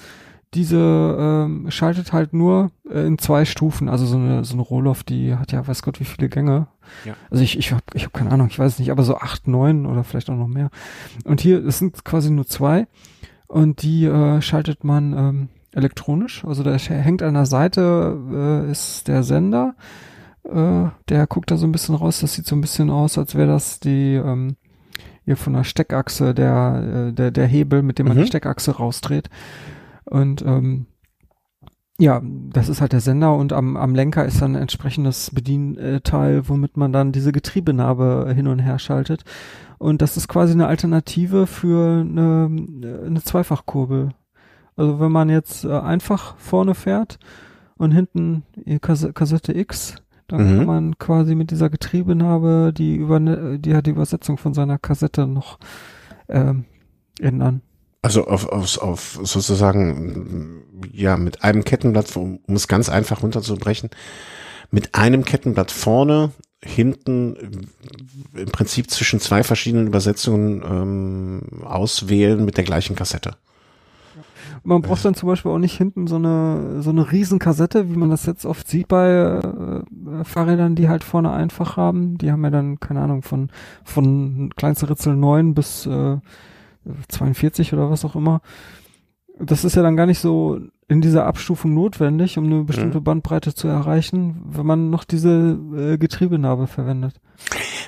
[0.54, 0.78] diese
[1.18, 3.90] ähm, schaltet halt nur äh, in zwei Stufen.
[3.90, 6.68] Also so eine, so eine Roloff, die hat ja weiß Gott wie viele Gänge.
[7.04, 7.14] Ja.
[7.30, 9.46] Also ich, ich habe ich hab keine Ahnung, ich weiß es nicht, aber so acht,
[9.46, 10.70] neun oder vielleicht auch noch mehr.
[11.24, 12.86] Und hier, es sind quasi nur zwei
[13.48, 16.44] und die äh, schaltet man ähm, elektronisch.
[16.44, 18.18] Also da hängt an der Seite
[18.66, 19.74] äh, ist der Sender,
[20.44, 22.20] äh, der guckt da so ein bisschen raus.
[22.20, 24.56] Das sieht so ein bisschen aus, als wäre das die ähm,
[25.24, 28.22] hier von der Steckachse der äh, der der Hebel, mit dem man mhm.
[28.22, 29.28] die Steckachse rausdreht.
[30.04, 30.86] Und ähm,
[31.98, 36.46] Ja, das ist halt der Sender und am, am Lenker ist dann ein entsprechendes Bedienteil,
[36.46, 39.24] womit man dann diese Getriebenarbe hin und her schaltet.
[39.78, 42.50] Und das ist quasi eine Alternative für eine,
[43.06, 44.10] eine Zweifachkurbel.
[44.76, 47.18] Also wenn man jetzt äh, einfach vorne fährt
[47.78, 48.42] und hinten
[48.82, 49.96] Kass Kassette X,
[50.28, 50.58] dann mhm.
[50.58, 55.26] kann man quasi mit dieser Getriebenarbe die über die hat die Übersetzung von seiner Kassette
[55.26, 55.58] noch
[56.28, 56.64] ähm,
[57.20, 57.62] ändern.
[58.06, 60.62] Also auf, auf, auf sozusagen,
[60.92, 63.90] ja, mit einem Kettenblatt, um, um es ganz einfach runterzubrechen,
[64.70, 66.30] mit einem Kettenblatt vorne,
[66.62, 67.66] hinten
[68.32, 73.32] im Prinzip zwischen zwei verschiedenen Übersetzungen ähm, auswählen mit der gleichen Kassette.
[74.62, 78.10] Man braucht dann zum Beispiel auch nicht hinten so eine so eine Riesenkassette, wie man
[78.10, 82.18] das jetzt oft sieht bei äh, Fahrrädern, die halt vorne einfach haben.
[82.18, 83.50] Die haben ja dann keine Ahnung von
[83.82, 86.18] von kleinste Ritzel 9 bis äh,
[87.08, 88.40] 42 oder was auch immer.
[89.38, 93.04] Das ist ja dann gar nicht so in dieser Abstufung notwendig, um eine bestimmte mhm.
[93.04, 97.20] Bandbreite zu erreichen, wenn man noch diese äh, Getriebenarbe verwendet.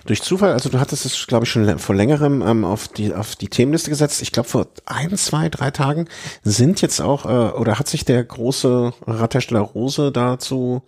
[0.04, 3.36] Durch Zufall, also du hattest es, glaube ich, schon vor längerem ähm, auf die auf
[3.36, 4.20] die Themenliste gesetzt.
[4.22, 6.06] Ich glaube, vor ein, zwei, drei Tagen
[6.42, 10.82] sind jetzt auch äh, oder hat sich der große Radhersteller Rose dazu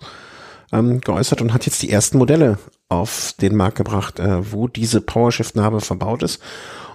[0.73, 2.59] ähm, geäußert und hat jetzt die ersten Modelle
[2.89, 6.41] auf den Markt gebracht, äh, wo diese PowerShift-Narbe verbaut ist.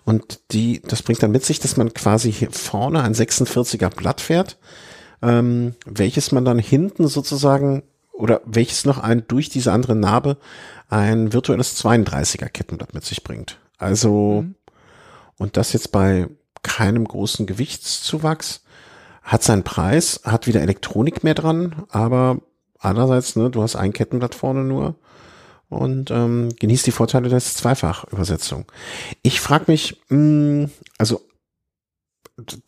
[0.05, 4.21] Und die, das bringt dann mit sich, dass man quasi hier vorne ein 46er Blatt
[4.21, 4.57] fährt,
[5.21, 7.83] ähm, welches man dann hinten sozusagen
[8.13, 10.37] oder welches noch ein durch diese andere Narbe
[10.89, 13.57] ein virtuelles 32er Kettenblatt mit sich bringt.
[13.77, 14.55] Also, mhm.
[15.37, 16.27] und das jetzt bei
[16.61, 18.61] keinem großen Gewichtszuwachs,
[19.23, 22.37] hat seinen Preis, hat wieder Elektronik mehr dran, aber
[22.79, 24.95] andererseits, ne, du hast ein Kettenblatt vorne nur
[25.69, 28.65] und ähm, genießt die Vorteile der Zweifachübersetzung.
[29.21, 31.21] Ich frage mich, mh, hm, also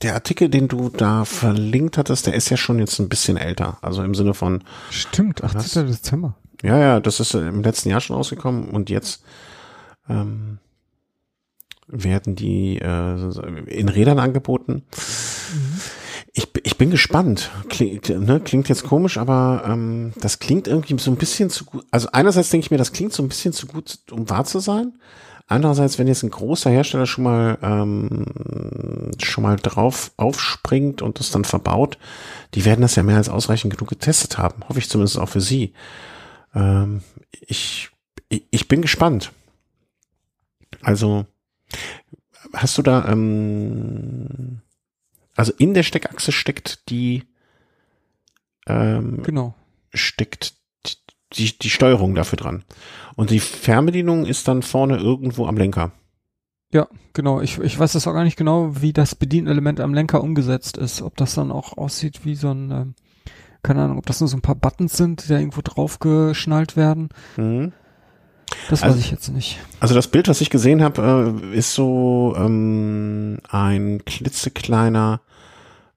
[0.02, 3.78] der Artikel, den du da verlinkt hattest, der ist ja schon jetzt ein bisschen älter.
[3.82, 4.64] Also im Sinne von.
[4.92, 5.88] Stimmt, 18.
[5.88, 6.36] Dezember.
[6.64, 9.24] Ja, ja, das ist im letzten Jahr schon rausgekommen und jetzt
[10.10, 10.60] ähm,
[11.88, 14.84] werden die äh, in Rädern angeboten.
[15.54, 15.82] Mhm.
[16.38, 17.50] Ich, ich bin gespannt.
[17.68, 21.84] Klingt, ne, klingt jetzt komisch, aber ähm, das klingt irgendwie so ein bisschen zu gut.
[21.90, 24.60] Also einerseits denke ich mir, das klingt so ein bisschen zu gut, um wahr zu
[24.60, 24.94] sein.
[25.48, 31.32] Andererseits, wenn jetzt ein großer Hersteller schon mal ähm, schon mal drauf aufspringt und das
[31.32, 31.98] dann verbaut,
[32.54, 34.62] die werden das ja mehr als ausreichend genug getestet haben.
[34.70, 35.74] Hoffe ich zumindest auch für sie.
[36.54, 37.02] Ähm,
[37.32, 37.90] ich,
[38.30, 39.32] ich, ich bin gespannt.
[40.84, 41.26] Also,
[42.54, 44.62] hast du da, ähm,
[45.38, 47.24] also in der Steckachse steckt die,
[48.68, 49.56] ähm, genau,
[49.94, 50.56] steckt
[51.34, 52.64] die, die Steuerung dafür dran.
[53.16, 55.92] Und die Fernbedienung ist dann vorne irgendwo am Lenker.
[56.74, 57.40] Ja, genau.
[57.42, 61.02] Ich, ich weiß das auch gar nicht genau, wie das Bedienelement am Lenker umgesetzt ist.
[61.02, 62.96] Ob das dann auch aussieht wie so ein, ähm,
[63.64, 67.10] keine Ahnung, ob das nur so ein paar Buttons sind, die da irgendwo draufgeschnallt werden.
[67.38, 67.74] Mhm.
[68.70, 69.60] Das weiß also, ich jetzt nicht.
[69.80, 75.22] Also das Bild, was ich gesehen habe, äh, ist so ähm, ein klitzekleiner,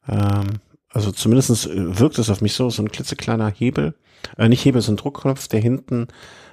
[0.08, 3.94] ähm, also zumindest wirkt es auf mich so, so ein klitzekleiner Hebel,
[4.36, 6.08] äh, nicht Hebel, so ein Druckknopf, der hinten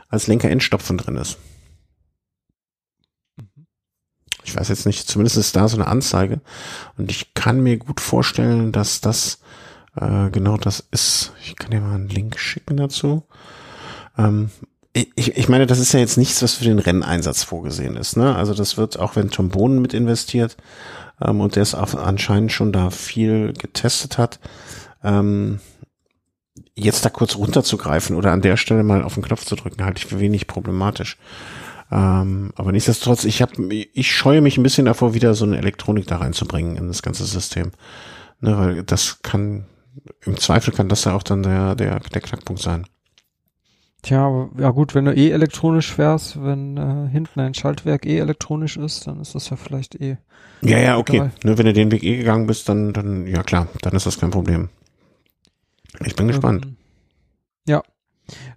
[0.10, 1.38] als Lenker-Endstopfen drin ist.
[4.44, 6.40] Ich weiß jetzt nicht, zumindest ist da so eine Anzeige.
[6.98, 9.42] Und ich kann mir gut vorstellen, dass das
[9.98, 11.34] äh, genau das ist.
[11.42, 13.28] Ich kann dir mal einen Link schicken dazu.
[14.18, 14.50] Ähm,
[15.16, 18.18] ich, ich meine, das ist ja jetzt nichts, was für den Renneinsatz vorgesehen ist.
[18.18, 18.36] Ne?
[18.36, 20.58] Also das wird, auch wenn Tom Bohnen mit investiert
[21.22, 24.40] ähm, und der es anscheinend schon da viel getestet hat,
[25.04, 25.60] ähm,
[26.76, 30.00] jetzt da kurz runterzugreifen oder an der Stelle mal auf den Knopf zu drücken, halte
[30.00, 31.18] ich für wenig problematisch.
[31.92, 36.08] Ähm, aber nichtsdestotrotz, ich habe, ich scheue mich ein bisschen davor, wieder so eine Elektronik
[36.08, 37.72] da reinzubringen in das ganze System.
[38.40, 39.66] Ne, weil das kann,
[40.22, 42.86] im Zweifel kann das ja auch dann der, der, der Knackpunkt sein.
[44.08, 48.78] Tja, ja gut, wenn du eh elektronisch fährst, wenn äh, hinten ein Schaltwerk eh elektronisch
[48.78, 50.16] ist, dann ist das ja vielleicht eh.
[50.62, 51.30] Ja, ja, okay.
[51.44, 54.18] Ne, wenn du den Weg eh gegangen bist, dann, dann, ja klar, dann ist das
[54.18, 54.70] kein Problem.
[56.06, 56.68] Ich bin gespannt.
[56.68, 56.76] Ähm,
[57.68, 57.84] ja.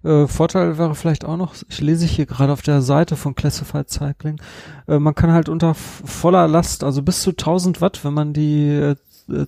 [0.09, 3.89] Äh, Vorteil wäre vielleicht auch noch, ich lese hier gerade auf der Seite von Classified
[3.89, 4.39] Cycling,
[4.87, 8.69] äh, man kann halt unter voller Last, also bis zu 1000 Watt, wenn man die
[8.69, 8.95] äh,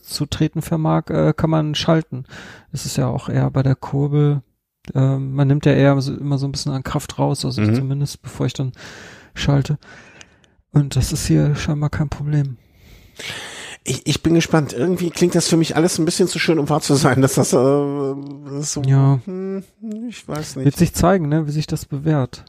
[0.02, 2.26] zu treten vermag, äh, kann man schalten.
[2.74, 4.42] Das ist ja auch eher bei der Kurbel,
[4.94, 7.76] äh, man nimmt ja eher so, immer so ein bisschen an Kraft raus, also mhm.
[7.76, 8.72] zumindest bevor ich dann
[9.36, 9.78] schalte.
[10.72, 12.58] Und das ist hier scheinbar kein Problem
[13.84, 14.74] ich, ich bin gespannt.
[14.74, 17.36] Irgendwie klingt das für mich alles ein bisschen zu schön, um wahr zu sein, dass
[17.36, 19.20] das, äh, so, ja.
[19.26, 19.64] Hm,
[20.10, 20.66] ich weiß nicht.
[20.66, 22.46] Wird sich zeigen, ne, wie sich das bewährt.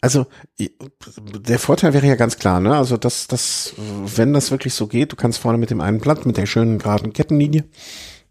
[0.00, 0.26] Also
[0.58, 2.76] der Vorteil wäre ja ganz klar, ne?
[2.76, 3.74] Also dass das,
[4.16, 6.78] wenn das wirklich so geht, du kannst vorne mit dem einen Blatt, mit der schönen
[6.78, 7.64] geraden Kettenlinie,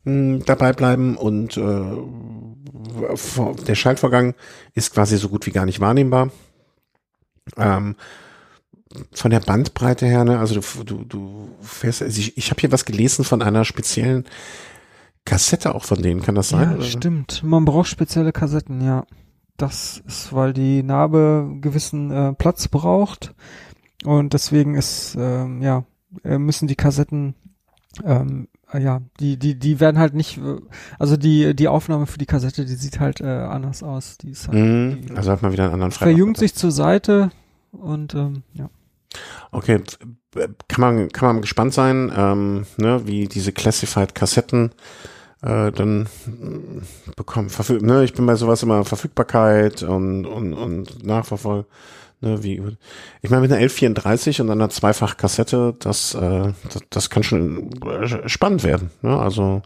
[0.06, 1.84] dabei bleiben und äh,
[3.66, 4.36] der Schaltvorgang
[4.74, 6.32] ist quasi so gut wie gar nicht wahrnehmbar.
[7.58, 7.96] Ähm,
[9.12, 12.72] von der Bandbreite her, ne, also du, du, du fährst, also ich, ich habe hier
[12.72, 14.26] was gelesen von einer speziellen
[15.26, 16.72] Kassette auch von denen, kann das sein?
[16.72, 16.84] Ja, oder?
[16.84, 17.42] stimmt.
[17.44, 19.06] Man braucht spezielle Kassetten, ja.
[19.56, 23.34] Das ist, weil die Narbe gewissen äh, Platz braucht
[24.04, 25.86] und deswegen ist, ähm, ja,
[26.24, 27.36] äh, müssen die Kassetten
[28.04, 28.48] ähm,
[28.80, 30.40] ja, die, die, die werden halt nicht,
[31.00, 34.18] also die, die Aufnahme für die Kassette, die sieht halt äh, anders aus.
[34.18, 36.14] Die ist halt, mhm, die, also hat man wieder einen anderen Freitag.
[36.14, 37.32] Verjüngt sich zur Seite
[37.72, 38.70] und ähm, ja.
[39.52, 39.82] Okay,
[40.68, 44.72] kann man, kann man gespannt sein, ähm, ne, wie diese Classified Kassetten
[45.44, 47.50] äh, dann äh, bekommen.
[47.50, 51.66] Verfüg ne, ich bin bei sowas immer Verfügbarkeit und, und, und Nachverfolgung.
[52.24, 52.62] Ne, wie,
[53.22, 58.30] ich meine, mit einer 1134 und einer Zweifach-Kassette, das, äh, das, das kann schon äh,
[58.30, 58.92] spannend werden.
[59.02, 59.20] Ne?
[59.20, 59.62] Also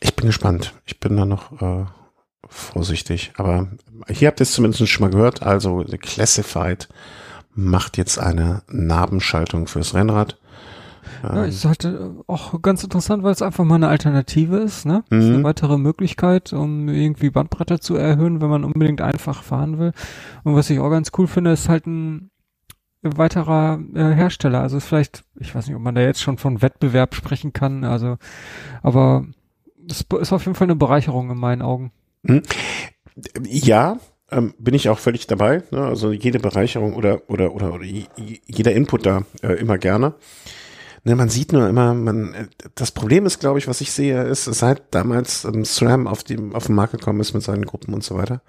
[0.00, 0.74] ich bin gespannt.
[0.86, 1.86] Ich bin da noch äh,
[2.48, 3.32] vorsichtig.
[3.36, 3.66] Aber
[4.08, 5.42] hier habt ihr es zumindest schon mal gehört.
[5.42, 6.88] Also Classified
[7.52, 10.38] macht jetzt eine Nabenschaltung fürs Rennrad.
[11.22, 15.04] Ja, ist halt äh, auch ganz interessant, weil es einfach mal eine Alternative ist, ne?
[15.10, 15.18] Mhm.
[15.18, 19.92] Ist eine weitere Möglichkeit, um irgendwie Bandbreite zu erhöhen, wenn man unbedingt einfach fahren will.
[20.44, 22.30] Und was ich auch ganz cool finde, ist halt ein
[23.02, 24.60] weiterer äh, Hersteller.
[24.60, 27.84] Also ist vielleicht, ich weiß nicht, ob man da jetzt schon von Wettbewerb sprechen kann,
[27.84, 28.16] also,
[28.82, 29.26] aber
[29.76, 31.92] das ist auf jeden Fall eine Bereicherung in meinen Augen.
[32.22, 32.42] Mhm.
[33.46, 33.98] Ja,
[34.30, 35.62] ähm, bin ich auch völlig dabei.
[35.70, 35.84] Ne?
[35.84, 40.14] Also jede Bereicherung oder oder oder, oder jeder Input da äh, immer gerne.
[41.06, 44.44] Ne, man sieht nur immer, man das Problem ist, glaube ich, was ich sehe, ist,
[44.44, 48.02] seit damals ähm, SRAM auf dem auf den Markt gekommen ist mit seinen Gruppen und
[48.02, 48.40] so weiter.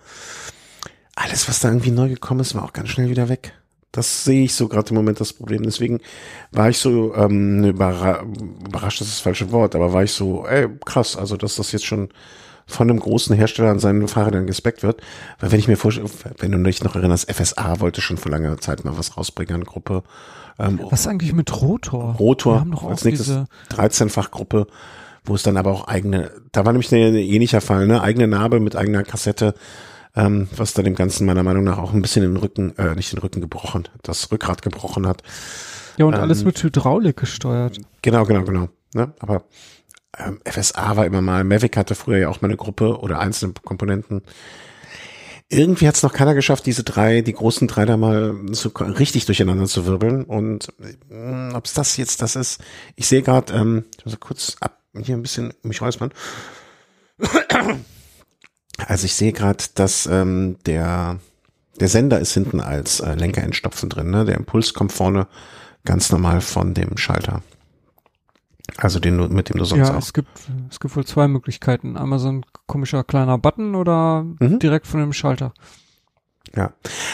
[1.15, 3.53] Alles, was da irgendwie neu gekommen ist, war auch ganz schnell wieder weg.
[3.91, 5.63] Das sehe ich so gerade im Moment das Problem.
[5.63, 5.99] Deswegen
[6.51, 8.23] war ich so ähm, überra
[8.67, 11.71] überrascht, das ist das falsche Wort, aber war ich so, ey, krass, also dass das
[11.73, 12.09] jetzt schon
[12.67, 15.01] von einem großen Hersteller an seinen Fahrrädern gespeckt wird.
[15.39, 16.09] Weil wenn ich mir vorstelle,
[16.39, 19.63] wenn du dich noch erinnerst, FSA wollte schon vor langer Zeit mal was rausbringen an
[19.63, 20.03] Gruppe.
[20.57, 22.15] Ähm, was eigentlich mit Rotor?
[22.15, 24.67] Rotor, Wir haben doch als nächstes 13-fach Gruppe,
[25.25, 28.59] wo es dann aber auch eigene, da war nämlich ein ähnlicher Fall, ne, eigene Narbe
[28.59, 29.53] mit eigener Kassette,
[30.15, 33.11] ähm, was dann dem Ganzen meiner Meinung nach auch ein bisschen den Rücken, äh, nicht
[33.11, 35.23] den Rücken gebrochen, das Rückgrat gebrochen hat.
[35.97, 37.79] Ja, und ähm, alles mit Hydraulik gesteuert.
[38.01, 38.69] Genau, genau, genau.
[38.93, 39.13] Ne?
[39.19, 39.43] Aber
[40.45, 44.21] FSA war immer mal, Mavic hatte früher ja auch mal eine Gruppe oder einzelne Komponenten.
[45.47, 49.25] Irgendwie hat es noch keiner geschafft, diese drei, die großen drei da mal so richtig
[49.25, 50.23] durcheinander zu wirbeln.
[50.23, 50.69] Und
[51.11, 52.61] äh, ob es das jetzt das ist,
[52.95, 56.11] ich sehe gerade, ähm, ich muss kurz ab, hier ein bisschen mich räuspern.
[58.87, 61.19] Also ich sehe gerade, dass ähm, der
[61.79, 64.09] der Sender ist hinten als äh, Lenkerentstopfen drin.
[64.09, 64.25] Ne?
[64.25, 65.27] Der Impuls kommt vorne
[65.83, 67.41] ganz normal von dem Schalter.
[68.77, 69.99] Also den mit dem du sonst ja, auch.
[69.99, 70.29] es gibt,
[70.69, 71.97] es gibt wohl zwei Möglichkeiten.
[71.97, 74.59] Einmal so ein komischer kleiner Button oder mhm.
[74.59, 75.53] direkt von dem Schalter.
[76.55, 76.73] Ja.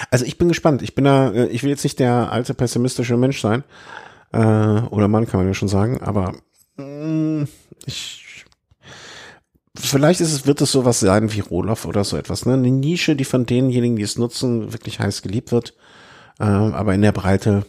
[0.09, 0.81] Also ich bin gespannt.
[0.81, 3.63] Ich bin da, äh, ich will jetzt nicht der alte pessimistische Mensch sein.
[4.31, 6.35] Äh, oder Mann kann man ja schon sagen, aber
[6.77, 7.47] mh, mm,
[7.85, 8.45] ich
[9.75, 12.53] vielleicht ist es, wird es sowas sein wie Roloff oder so etwas, ne?
[12.53, 15.73] Eine Nische, die von denjenigen, die es nutzen, wirklich heiß geliebt wird.
[16.39, 17.65] Äh, aber in der Breite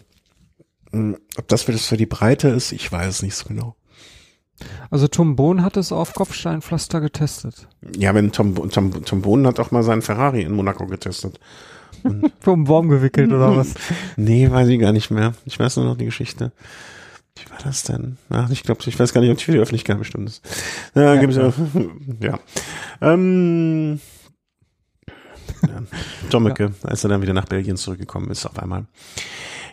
[0.92, 3.76] ob das für, das für die Breite ist, ich weiß nicht so genau.
[4.90, 7.68] Also Tom Bohn hat es auf Kopfsteinpflaster getestet.
[7.96, 11.40] Ja, wenn Tom, Tom, Tom Bohn hat auch mal seinen Ferrari in Monaco getestet.
[12.40, 13.74] Vom Baum gewickelt oder was?
[14.16, 15.34] Nee, weiß ich gar nicht mehr.
[15.44, 16.52] Ich weiß nur noch die Geschichte.
[17.36, 18.18] Wie war das denn?
[18.28, 20.42] Ach, ich glaube, ich weiß gar nicht, ob die für die Öffentlichkeit bestimmt ist.
[20.94, 21.52] Ja, ja, ja.
[22.20, 22.38] ja.
[23.00, 24.00] Ähm,
[25.62, 25.82] ja.
[26.30, 26.88] Dommeke, ja.
[26.88, 28.86] als er dann wieder nach Belgien zurückgekommen ist, auf einmal.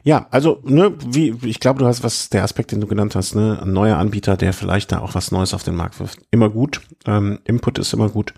[0.03, 3.35] Ja, also, ne, wie, ich glaube, du hast was, der Aspekt, den du genannt hast,
[3.35, 6.19] ne, ein neuer Anbieter, der vielleicht da auch was Neues auf den Markt wirft.
[6.31, 6.81] Immer gut.
[7.05, 8.33] Ähm, Input ist immer gut.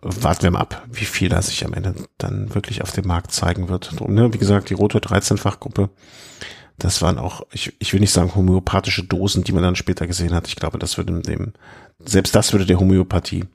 [0.00, 3.32] Warten wir mal ab, wie viel da sich am Ende dann wirklich auf dem Markt
[3.32, 3.98] zeigen wird.
[3.98, 5.90] Drum, ne, wie gesagt, die Roto 13-Fachgruppe,
[6.78, 10.32] das waren auch, ich, ich will nicht sagen homöopathische Dosen, die man dann später gesehen
[10.32, 10.46] hat.
[10.46, 11.52] Ich glaube, das würde dem,
[11.98, 13.46] selbst das würde der Homöopathie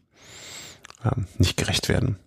[1.05, 2.17] ähm, nicht gerecht werden.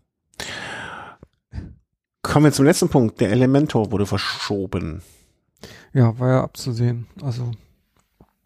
[2.27, 3.21] Kommen wir zum letzten Punkt.
[3.21, 5.01] Der Elementor wurde verschoben.
[5.93, 7.07] Ja, war ja abzusehen.
[7.23, 7.53] Also,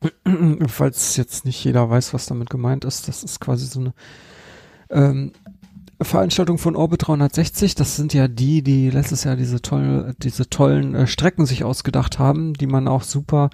[0.66, 3.94] falls jetzt nicht jeder weiß, was damit gemeint ist, das ist quasi so eine
[4.90, 5.32] ähm,
[5.98, 7.74] Veranstaltung von Orbit 360.
[7.74, 12.18] Das sind ja die, die letztes Jahr diese tolle, diese tollen äh, Strecken sich ausgedacht
[12.18, 13.48] haben, die man auch super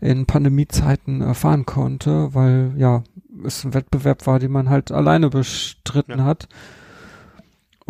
[0.00, 3.04] in Pandemiezeiten äh, fahren konnte, weil ja
[3.44, 6.24] es ein Wettbewerb war, den man halt alleine bestritten ja.
[6.24, 6.48] hat.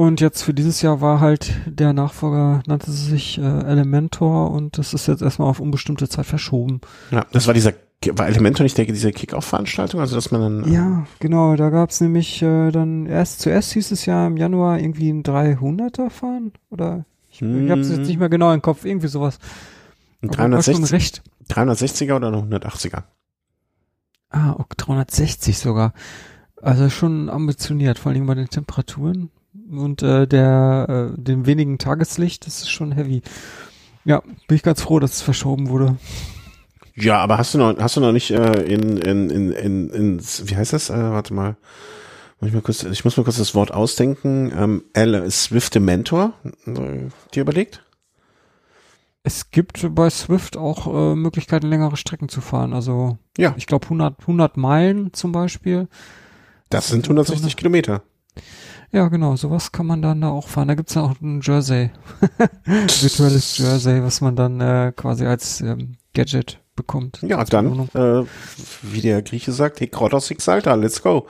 [0.01, 4.94] Und jetzt für dieses Jahr war halt der Nachfolger, nannte sich äh, Elementor und das
[4.94, 6.81] ist jetzt erstmal auf unbestimmte Zeit verschoben.
[7.10, 7.74] Ja, das war dieser
[8.14, 10.72] war Elementor nicht der, diese Kick-Off-Veranstaltung, also dass man dann.
[10.72, 15.10] Ja, genau, da gab's nämlich äh, dann erst, zuerst hieß es ja im Januar irgendwie
[15.10, 17.66] ein 300er fahren oder ich, Hm.
[17.66, 19.39] ich hab's jetzt nicht mehr genau im Kopf, irgendwie sowas.
[20.22, 21.22] Ein Aber war schon 360, recht.
[21.51, 23.02] 360er oder ein 180er?
[24.31, 25.93] Ah, ok, 360 sogar.
[26.62, 29.28] Also schon ambitioniert, vor allem bei den Temperaturen
[29.79, 33.23] und äh, der äh, dem wenigen Tageslicht, das ist schon heavy.
[34.05, 35.97] Ja, bin ich ganz froh, dass es verschoben wurde.
[36.95, 40.21] Ja, aber hast du noch, hast du noch nicht äh, in, in, in, in, in,
[40.21, 40.91] wie heißt das?
[40.91, 41.57] Äh, warte mal.
[42.41, 44.51] Muss ich, mal kurz, ich muss mal kurz das Wort ausdenken.
[44.57, 46.33] Ähm, L Swift Mentor,
[46.67, 47.85] äh, dir überlegt?
[49.23, 52.73] Es gibt bei Swift auch äh, Möglichkeiten, längere Strecken zu fahren.
[52.73, 53.55] Also Ja.
[53.59, 55.89] ich glaube 100, 100 Meilen zum Beispiel.
[56.71, 58.03] Das sind 160 Kilometer.
[58.93, 60.69] Ja, genau, sowas kann man dann da auch fahren.
[60.69, 61.91] Da gibt's ja auch ein Jersey,
[62.65, 67.21] virtuelles Jersey, was man dann äh, quasi als ähm, Gadget bekommt.
[67.23, 68.25] Ja, dann, äh,
[68.83, 71.27] wie der Grieche sagt, Hekrotos Exalta, let's go.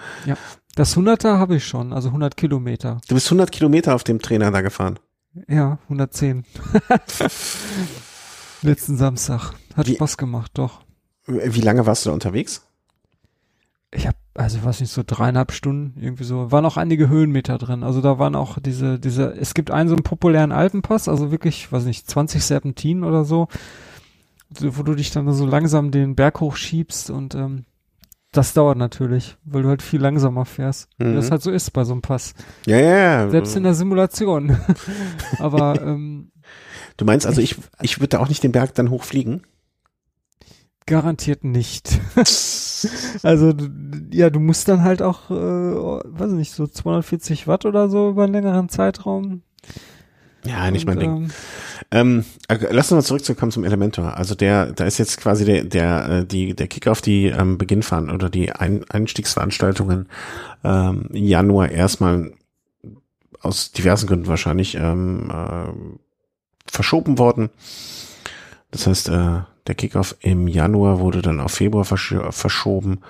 [0.74, 3.00] Das 100er habe ich schon, also 100 Kilometer.
[3.08, 4.98] Du bist 100 Kilometer auf dem Trainer da gefahren.
[5.48, 6.44] Ja, 110.
[8.62, 9.52] Letzten Samstag.
[9.74, 10.80] Hat Wie- Spaß gemacht, doch.
[11.26, 12.62] Wie lange warst du da unterwegs?
[13.92, 16.50] Ich habe, also weiß nicht, so dreieinhalb Stunden irgendwie so.
[16.52, 17.82] Waren auch einige Höhenmeter drin.
[17.82, 21.70] Also da waren auch diese, diese, es gibt einen so einen populären Alpenpass, also wirklich,
[21.72, 23.48] weiß nicht, 20 Serpentinen oder so,
[24.58, 27.64] wo du dich dann so langsam den Berg hochschiebst und ähm,
[28.32, 30.88] das dauert natürlich, weil du halt viel langsamer fährst.
[30.98, 31.14] Wie Mhm.
[31.16, 32.34] das halt so ist bei so einem Pass.
[32.66, 33.30] Ja, ja, ja.
[33.30, 34.56] Selbst in der Simulation.
[35.40, 36.30] Aber ähm,
[36.96, 39.42] Du meinst also, ich, ich würde da auch nicht den Berg dann hochfliegen?
[40.86, 42.00] garantiert nicht.
[43.22, 43.52] Also
[44.12, 48.24] ja, du musst dann halt auch, äh, weiß nicht, so 240 Watt oder so über
[48.24, 49.42] einen längeren Zeitraum.
[50.44, 51.10] Ja, nicht Und, mein Ding.
[51.10, 51.30] ähm,
[51.90, 54.16] Ähm, äh, lass uns mal zurückzukommen zum Elementor.
[54.16, 57.58] Also der, da ist jetzt quasi der, der, äh, die, der Kick auf die ähm,
[57.58, 60.08] Beginnfahren oder die Ein Einstiegsveranstaltungen
[60.64, 62.32] ähm, im Januar erstmal
[63.40, 65.72] aus diversen Gründen wahrscheinlich ähm, äh,
[66.70, 67.50] verschoben worden.
[68.70, 73.00] Das heißt, äh, der Kickoff im Januar wurde dann auf Februar versch verschoben.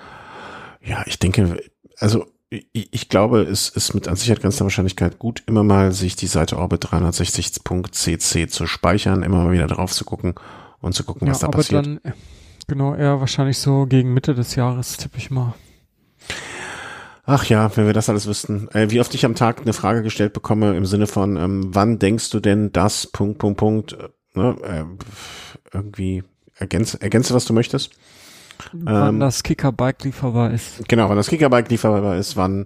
[0.83, 1.61] Ja, ich denke,
[1.97, 6.15] also ich, ich glaube, es ist mit an Sicherheit grenzender Wahrscheinlichkeit gut, immer mal sich
[6.15, 10.35] die Seite Orbit 360.cc zu speichern, immer mal wieder drauf zu gucken
[10.81, 11.85] und zu gucken, ja, was da passiert.
[11.85, 12.11] dann, äh,
[12.67, 15.53] genau, eher wahrscheinlich so gegen Mitte des Jahres, tippe ich mal.
[17.23, 18.67] Ach ja, wenn wir das alles wüssten.
[18.73, 21.99] Äh, wie oft ich am Tag eine Frage gestellt bekomme im Sinne von, ähm, wann
[21.99, 24.83] denkst du denn das, Punkt, Punkt, Punkt, äh, ne, äh,
[25.73, 26.23] irgendwie
[26.61, 27.91] ergänze, ergänze, was du möchtest.
[28.73, 30.87] Wann Ähm, das Kicker-Bike lieferbar ist.
[30.87, 32.65] Genau, wann das Kickerbike lieferbar ist, wann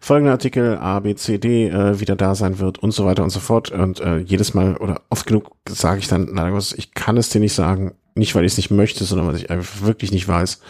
[0.00, 3.30] folgender Artikel A, B, C, D äh, wieder da sein wird und so weiter und
[3.30, 3.70] so fort.
[3.70, 7.30] Und äh, jedes Mal oder oft genug sage ich dann, na, was, ich kann es
[7.30, 10.28] dir nicht sagen, nicht weil ich es nicht möchte, sondern weil ich einfach wirklich nicht
[10.28, 10.60] weiß.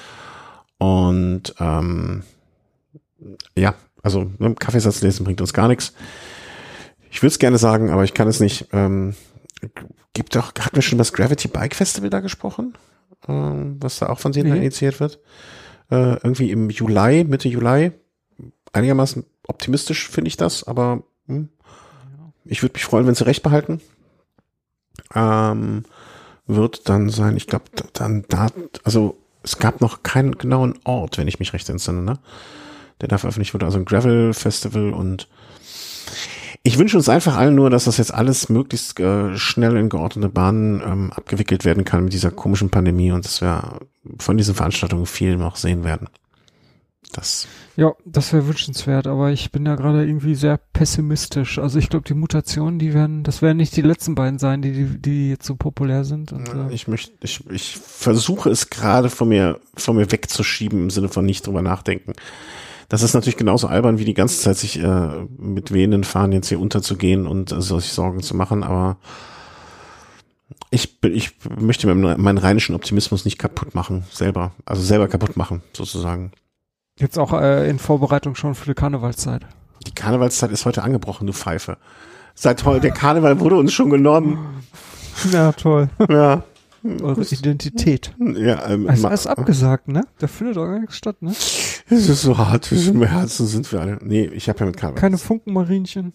[0.79, 2.23] Und ähm,
[3.57, 5.95] ja, also ne, Kaffeesatz lesen bringt uns gar nichts.
[7.11, 8.69] Ich würde es gerne sagen, aber ich kann es nicht.
[8.73, 9.15] Ähm,
[10.13, 12.75] gibt doch, hatten wir schon über das Gravity Bike Festival da gesprochen?
[13.29, 14.59] Ähm, was da auch von denen Nee.
[14.59, 15.21] initiiert wird?
[15.91, 17.93] Äh, irgendwie im Juli, Mitte Juli.
[18.73, 21.49] Einigermaßen optimistisch finde ich das, aber hm,
[22.45, 23.81] ich würde mich freuen, wenn sie recht behalten.
[25.15, 25.85] Ähm,
[26.47, 28.49] wird dann sein, ich glaube, dann da,
[28.85, 32.19] also es gab noch keinen genauen Ort, wenn ich mich recht entsinne, ne?
[33.01, 35.29] Der da veröffentlicht wurde, also ein Gravel-Festival und
[36.65, 40.29] ich wünsche uns einfach allen nur, dass das jetzt alles möglichst äh, schnell in geordnete
[40.29, 43.81] Bahnen ähm, abgewickelt werden kann mit dieser komischen Pandemie und dass wir
[44.19, 46.09] von diesen Veranstaltungen viel noch sehen werden.
[47.13, 51.59] Das Ja, das wäre wünschenswert, aber ich bin ja gerade irgendwie sehr pessimistisch.
[51.59, 54.73] Also ich glaube, die Mutationen, die werden, das werden nicht die letzten beiden sein, die,
[54.73, 56.33] die, die jetzt so populär sind.
[56.33, 60.91] Und, äh, ich möchte, ich, ich versuche es gerade von mir, von mir wegzuschieben im
[60.91, 62.13] Sinne von nicht drüber nachdenken.
[62.89, 66.49] Das ist natürlich genauso albern, wie die ganze Zeit sich äh, mit wehenden Fahnen jetzt
[66.49, 68.97] hier unterzugehen und äh, sich Sorgen zu machen, aber
[70.71, 74.53] ich, ich möchte meinen, meinen rheinischen Optimismus nicht kaputt machen, selber.
[74.65, 76.33] Also selber kaputt machen, sozusagen.
[76.99, 79.43] jetzt auch äh, in Vorbereitung schon für die Karnevalszeit.
[79.87, 81.77] Die Karnevalszeit ist heute angebrochen, du Pfeife.
[82.35, 84.39] Seit heute, der Karneval wurde uns schon genommen.
[85.31, 85.91] Ja, toll.
[86.09, 86.45] Ja.
[87.03, 88.13] Eure Identität.
[88.19, 90.05] Ja, ähm, Es ist abgesagt, ne?
[90.19, 91.33] Da findet auch gar nichts statt, ne?
[91.89, 93.99] Es ist so hart, im Herzen sind wir alle.
[94.03, 95.01] Nee, ich habe ja mit Karneval.
[95.01, 96.13] Keine Funkenmarienchen.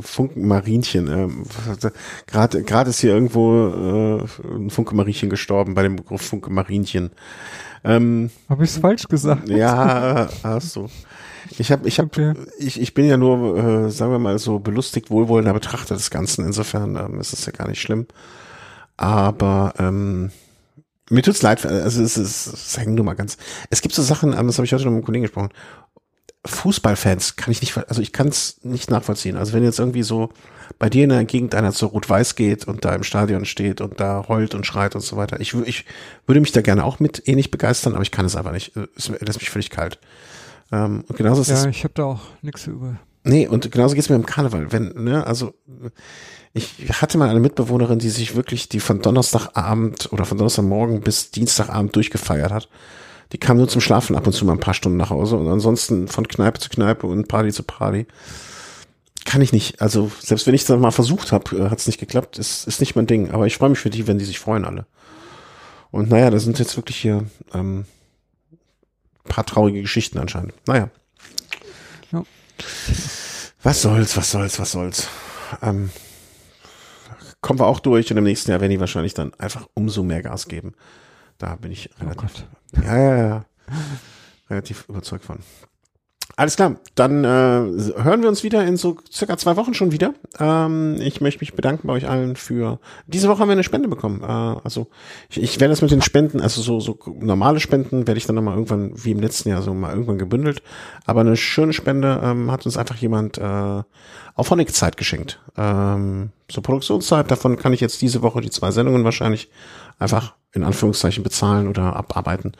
[0.00, 1.08] Funkenmarienchen.
[1.08, 1.44] Ähm,
[2.26, 7.10] Gerade gerade ist hier irgendwo äh, ein Funkemarienchen gestorben bei dem Begriff Funkemarienchen.
[7.84, 9.48] Ähm, Habe ich es falsch gesagt?
[9.48, 10.88] ja, hast du.
[11.58, 12.34] Ich habe, ich habe, Okay.
[12.58, 13.56] ich, ich bin ja nur,
[13.86, 16.44] äh, sagen wir mal so belustigt, wohlwollender Betrachter des Ganzen.
[16.44, 18.06] Insofern ähm, ist es ja gar nicht schlimm.
[18.96, 20.30] Aber ähm,
[21.10, 23.36] Mir tut's leid, also es ist, es hängen nur mal ganz.
[23.68, 25.50] Es gibt so Sachen, ähm, das habe ich heute noch mit einem Kollegen gesprochen.
[26.46, 29.36] Fußballfans kann ich nicht, also ich kann es nicht nachvollziehen.
[29.36, 30.30] Also wenn jetzt irgendwie so
[30.78, 34.00] bei dir in der Gegend einer zu Rot-Weiß geht und da im Stadion steht und
[34.00, 35.38] da heult und schreit und so weiter.
[35.40, 35.84] Ich, ich
[36.26, 38.72] würde mich da gerne auch mit ähnlich begeistern, aber ich kann es einfach nicht.
[38.96, 39.98] Es lässt mich völlig kalt.
[40.72, 41.66] Ähm, und genauso ist Ja, es.
[41.66, 42.98] ich habe da auch nichts über.
[43.22, 44.72] Nee, und genauso geht's mir im Karneval.
[44.72, 45.52] Wenn, ne, also
[46.52, 51.30] ich hatte mal eine Mitbewohnerin, die sich wirklich, die von Donnerstagabend oder von Donnerstagmorgen bis
[51.30, 52.68] Dienstagabend durchgefeiert hat.
[53.32, 55.46] Die kam nur zum Schlafen ab und zu mal ein paar Stunden nach Hause und
[55.46, 58.06] ansonsten von Kneipe zu Kneipe und Party zu Party.
[59.24, 59.80] Kann ich nicht.
[59.80, 62.38] Also selbst wenn ich das mal versucht habe, hat es nicht geklappt.
[62.38, 63.30] Ist, ist nicht mein Ding.
[63.30, 64.86] Aber ich freue mich für die, wenn die sich freuen alle.
[65.92, 67.84] Und naja, da sind jetzt wirklich hier ähm,
[69.24, 70.54] paar traurige Geschichten anscheinend.
[70.66, 70.90] Naja.
[73.62, 75.08] Was soll's, was soll's, was soll's.
[75.62, 75.90] Ähm,
[77.40, 80.22] kommen wir auch durch und im nächsten Jahr werden die wahrscheinlich dann einfach umso mehr
[80.22, 80.74] Gas geben.
[81.38, 82.84] Da bin ich Oh relativ, Gott.
[82.84, 83.44] ja, ja, ja,
[84.48, 85.38] relativ überzeugt von.
[86.36, 90.14] Alles klar, dann äh, hören wir uns wieder in so circa zwei Wochen schon wieder.
[90.38, 93.88] Ähm, ich möchte mich bedanken bei euch allen für diese Woche haben wir eine Spende
[93.88, 94.22] bekommen.
[94.22, 94.86] Äh, also
[95.28, 98.36] ich, ich werde das mit den Spenden, also so, so normale Spenden werde ich dann
[98.36, 100.62] nochmal irgendwann, wie im letzten Jahr, so mal irgendwann gebündelt.
[101.04, 103.82] Aber eine schöne Spende ähm, hat uns einfach jemand äh,
[104.34, 105.40] auf Honig-Zeit geschenkt.
[105.56, 109.50] Ähm, so Produktionszeit, davon kann ich jetzt diese Woche die zwei Sendungen wahrscheinlich
[109.98, 112.52] einfach in Anführungszeichen bezahlen oder abarbeiten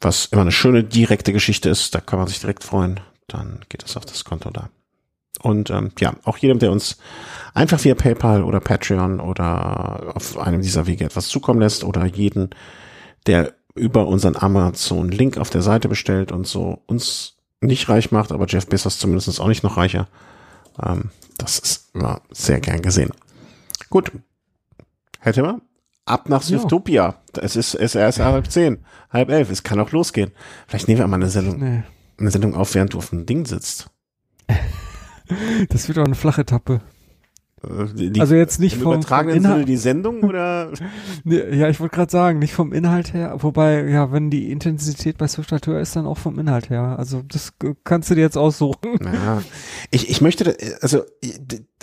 [0.00, 3.82] was immer eine schöne direkte Geschichte ist, da kann man sich direkt freuen, dann geht
[3.82, 4.70] das auf das Konto da.
[5.42, 6.98] Und ähm, ja, auch jedem, der uns
[7.54, 12.50] einfach via PayPal oder Patreon oder auf einem dieser Wege etwas zukommen lässt oder jeden,
[13.26, 18.46] der über unseren Amazon-Link auf der Seite bestellt und so uns nicht reich macht, aber
[18.46, 20.08] Jeff Bezos zumindest auch nicht noch reicher.
[20.82, 23.10] Ähm, das ist immer sehr gern gesehen.
[23.90, 24.10] Gut.
[25.20, 25.62] Hätte man?
[26.08, 26.58] Ab nach Ja.
[26.58, 27.14] Swiftopia.
[27.40, 28.78] Es ist, es ist erst halb zehn,
[29.10, 29.50] halb elf.
[29.50, 30.30] Es kann auch losgehen.
[30.66, 31.82] Vielleicht nehmen wir mal eine Sendung, Nee.
[32.18, 33.90] eine Sendung auf, während du auf dem Ding sitzt.
[35.68, 36.80] Das wird auch eine flache Etappe.
[37.62, 40.70] Äh, Die, Also jetzt nicht vom- vom übertragenen Inhalt- Sinne die Sendung oder?
[41.24, 45.28] Ja, ich wollte gerade sagen, nicht vom Inhalt her, wobei, ja, wenn die Intensität bei
[45.28, 46.96] Swift höher ist, dann auch vom Inhalt her.
[46.98, 47.52] Also das
[47.84, 48.98] kannst du dir jetzt aussuchen.
[49.02, 49.42] Ja.
[49.90, 51.02] Ich, ich möchte, also,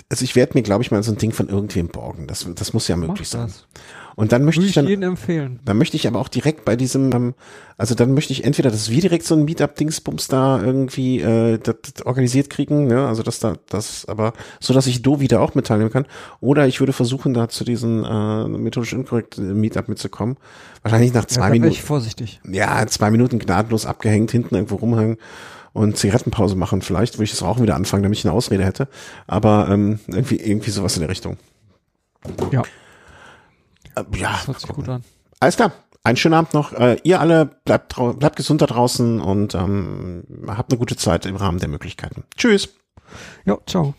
[0.08, 2.26] also ich werde mir, glaube ich, mal so ein Ding von irgendwem borgen.
[2.26, 3.46] Das, das muss ja möglich Mach sein.
[3.46, 3.68] das.
[4.16, 5.60] Und dann möchte Würde ich dann, jedem empfehlen.
[5.66, 7.34] Dann möchte ich aber auch direkt bei diesem, ähm,
[7.76, 11.76] also dann möchte ich entweder, dass wir direkt so ein Meetup-Dingsbums da irgendwie äh, das,
[11.94, 13.06] das organisiert kriegen, ne?
[13.06, 16.06] also dass da das, aber so, dass ich Do wieder auch mit teilnehmen kann.
[16.40, 20.38] Oder ich würde versuchen, da zu diesem äh, methodisch inkorrekt Meetup mitzukommen.
[20.82, 22.40] Wahrscheinlich nach Ja, zwei wäre Minuten, ich vorsichtig.
[22.50, 25.18] ja, zwei Minuten gnadenlos abgehängt, hinten irgendwo rumhängen
[25.74, 26.80] und Zigarettenpause machen.
[26.80, 28.88] Vielleicht würde ich das Rauchen wieder anfangen, damit ich eine Ausrede hätte.
[29.26, 31.36] Aber ähm, irgendwie, irgendwie sowas in der Richtung.
[32.50, 32.64] Ja, Äh,
[34.14, 35.04] ja, das hört sich gut an.
[35.40, 35.72] Alles klar.
[36.02, 36.72] Einen schönen Abend noch.
[36.72, 41.34] Äh, ihr alle bleibt, bleibt gesund da draußen und ähm, habt eine gute Zeit im
[41.34, 42.22] Rahmen der Möglichkeiten.
[42.36, 42.68] Tschüss.
[43.44, 43.94] Ja, ciao.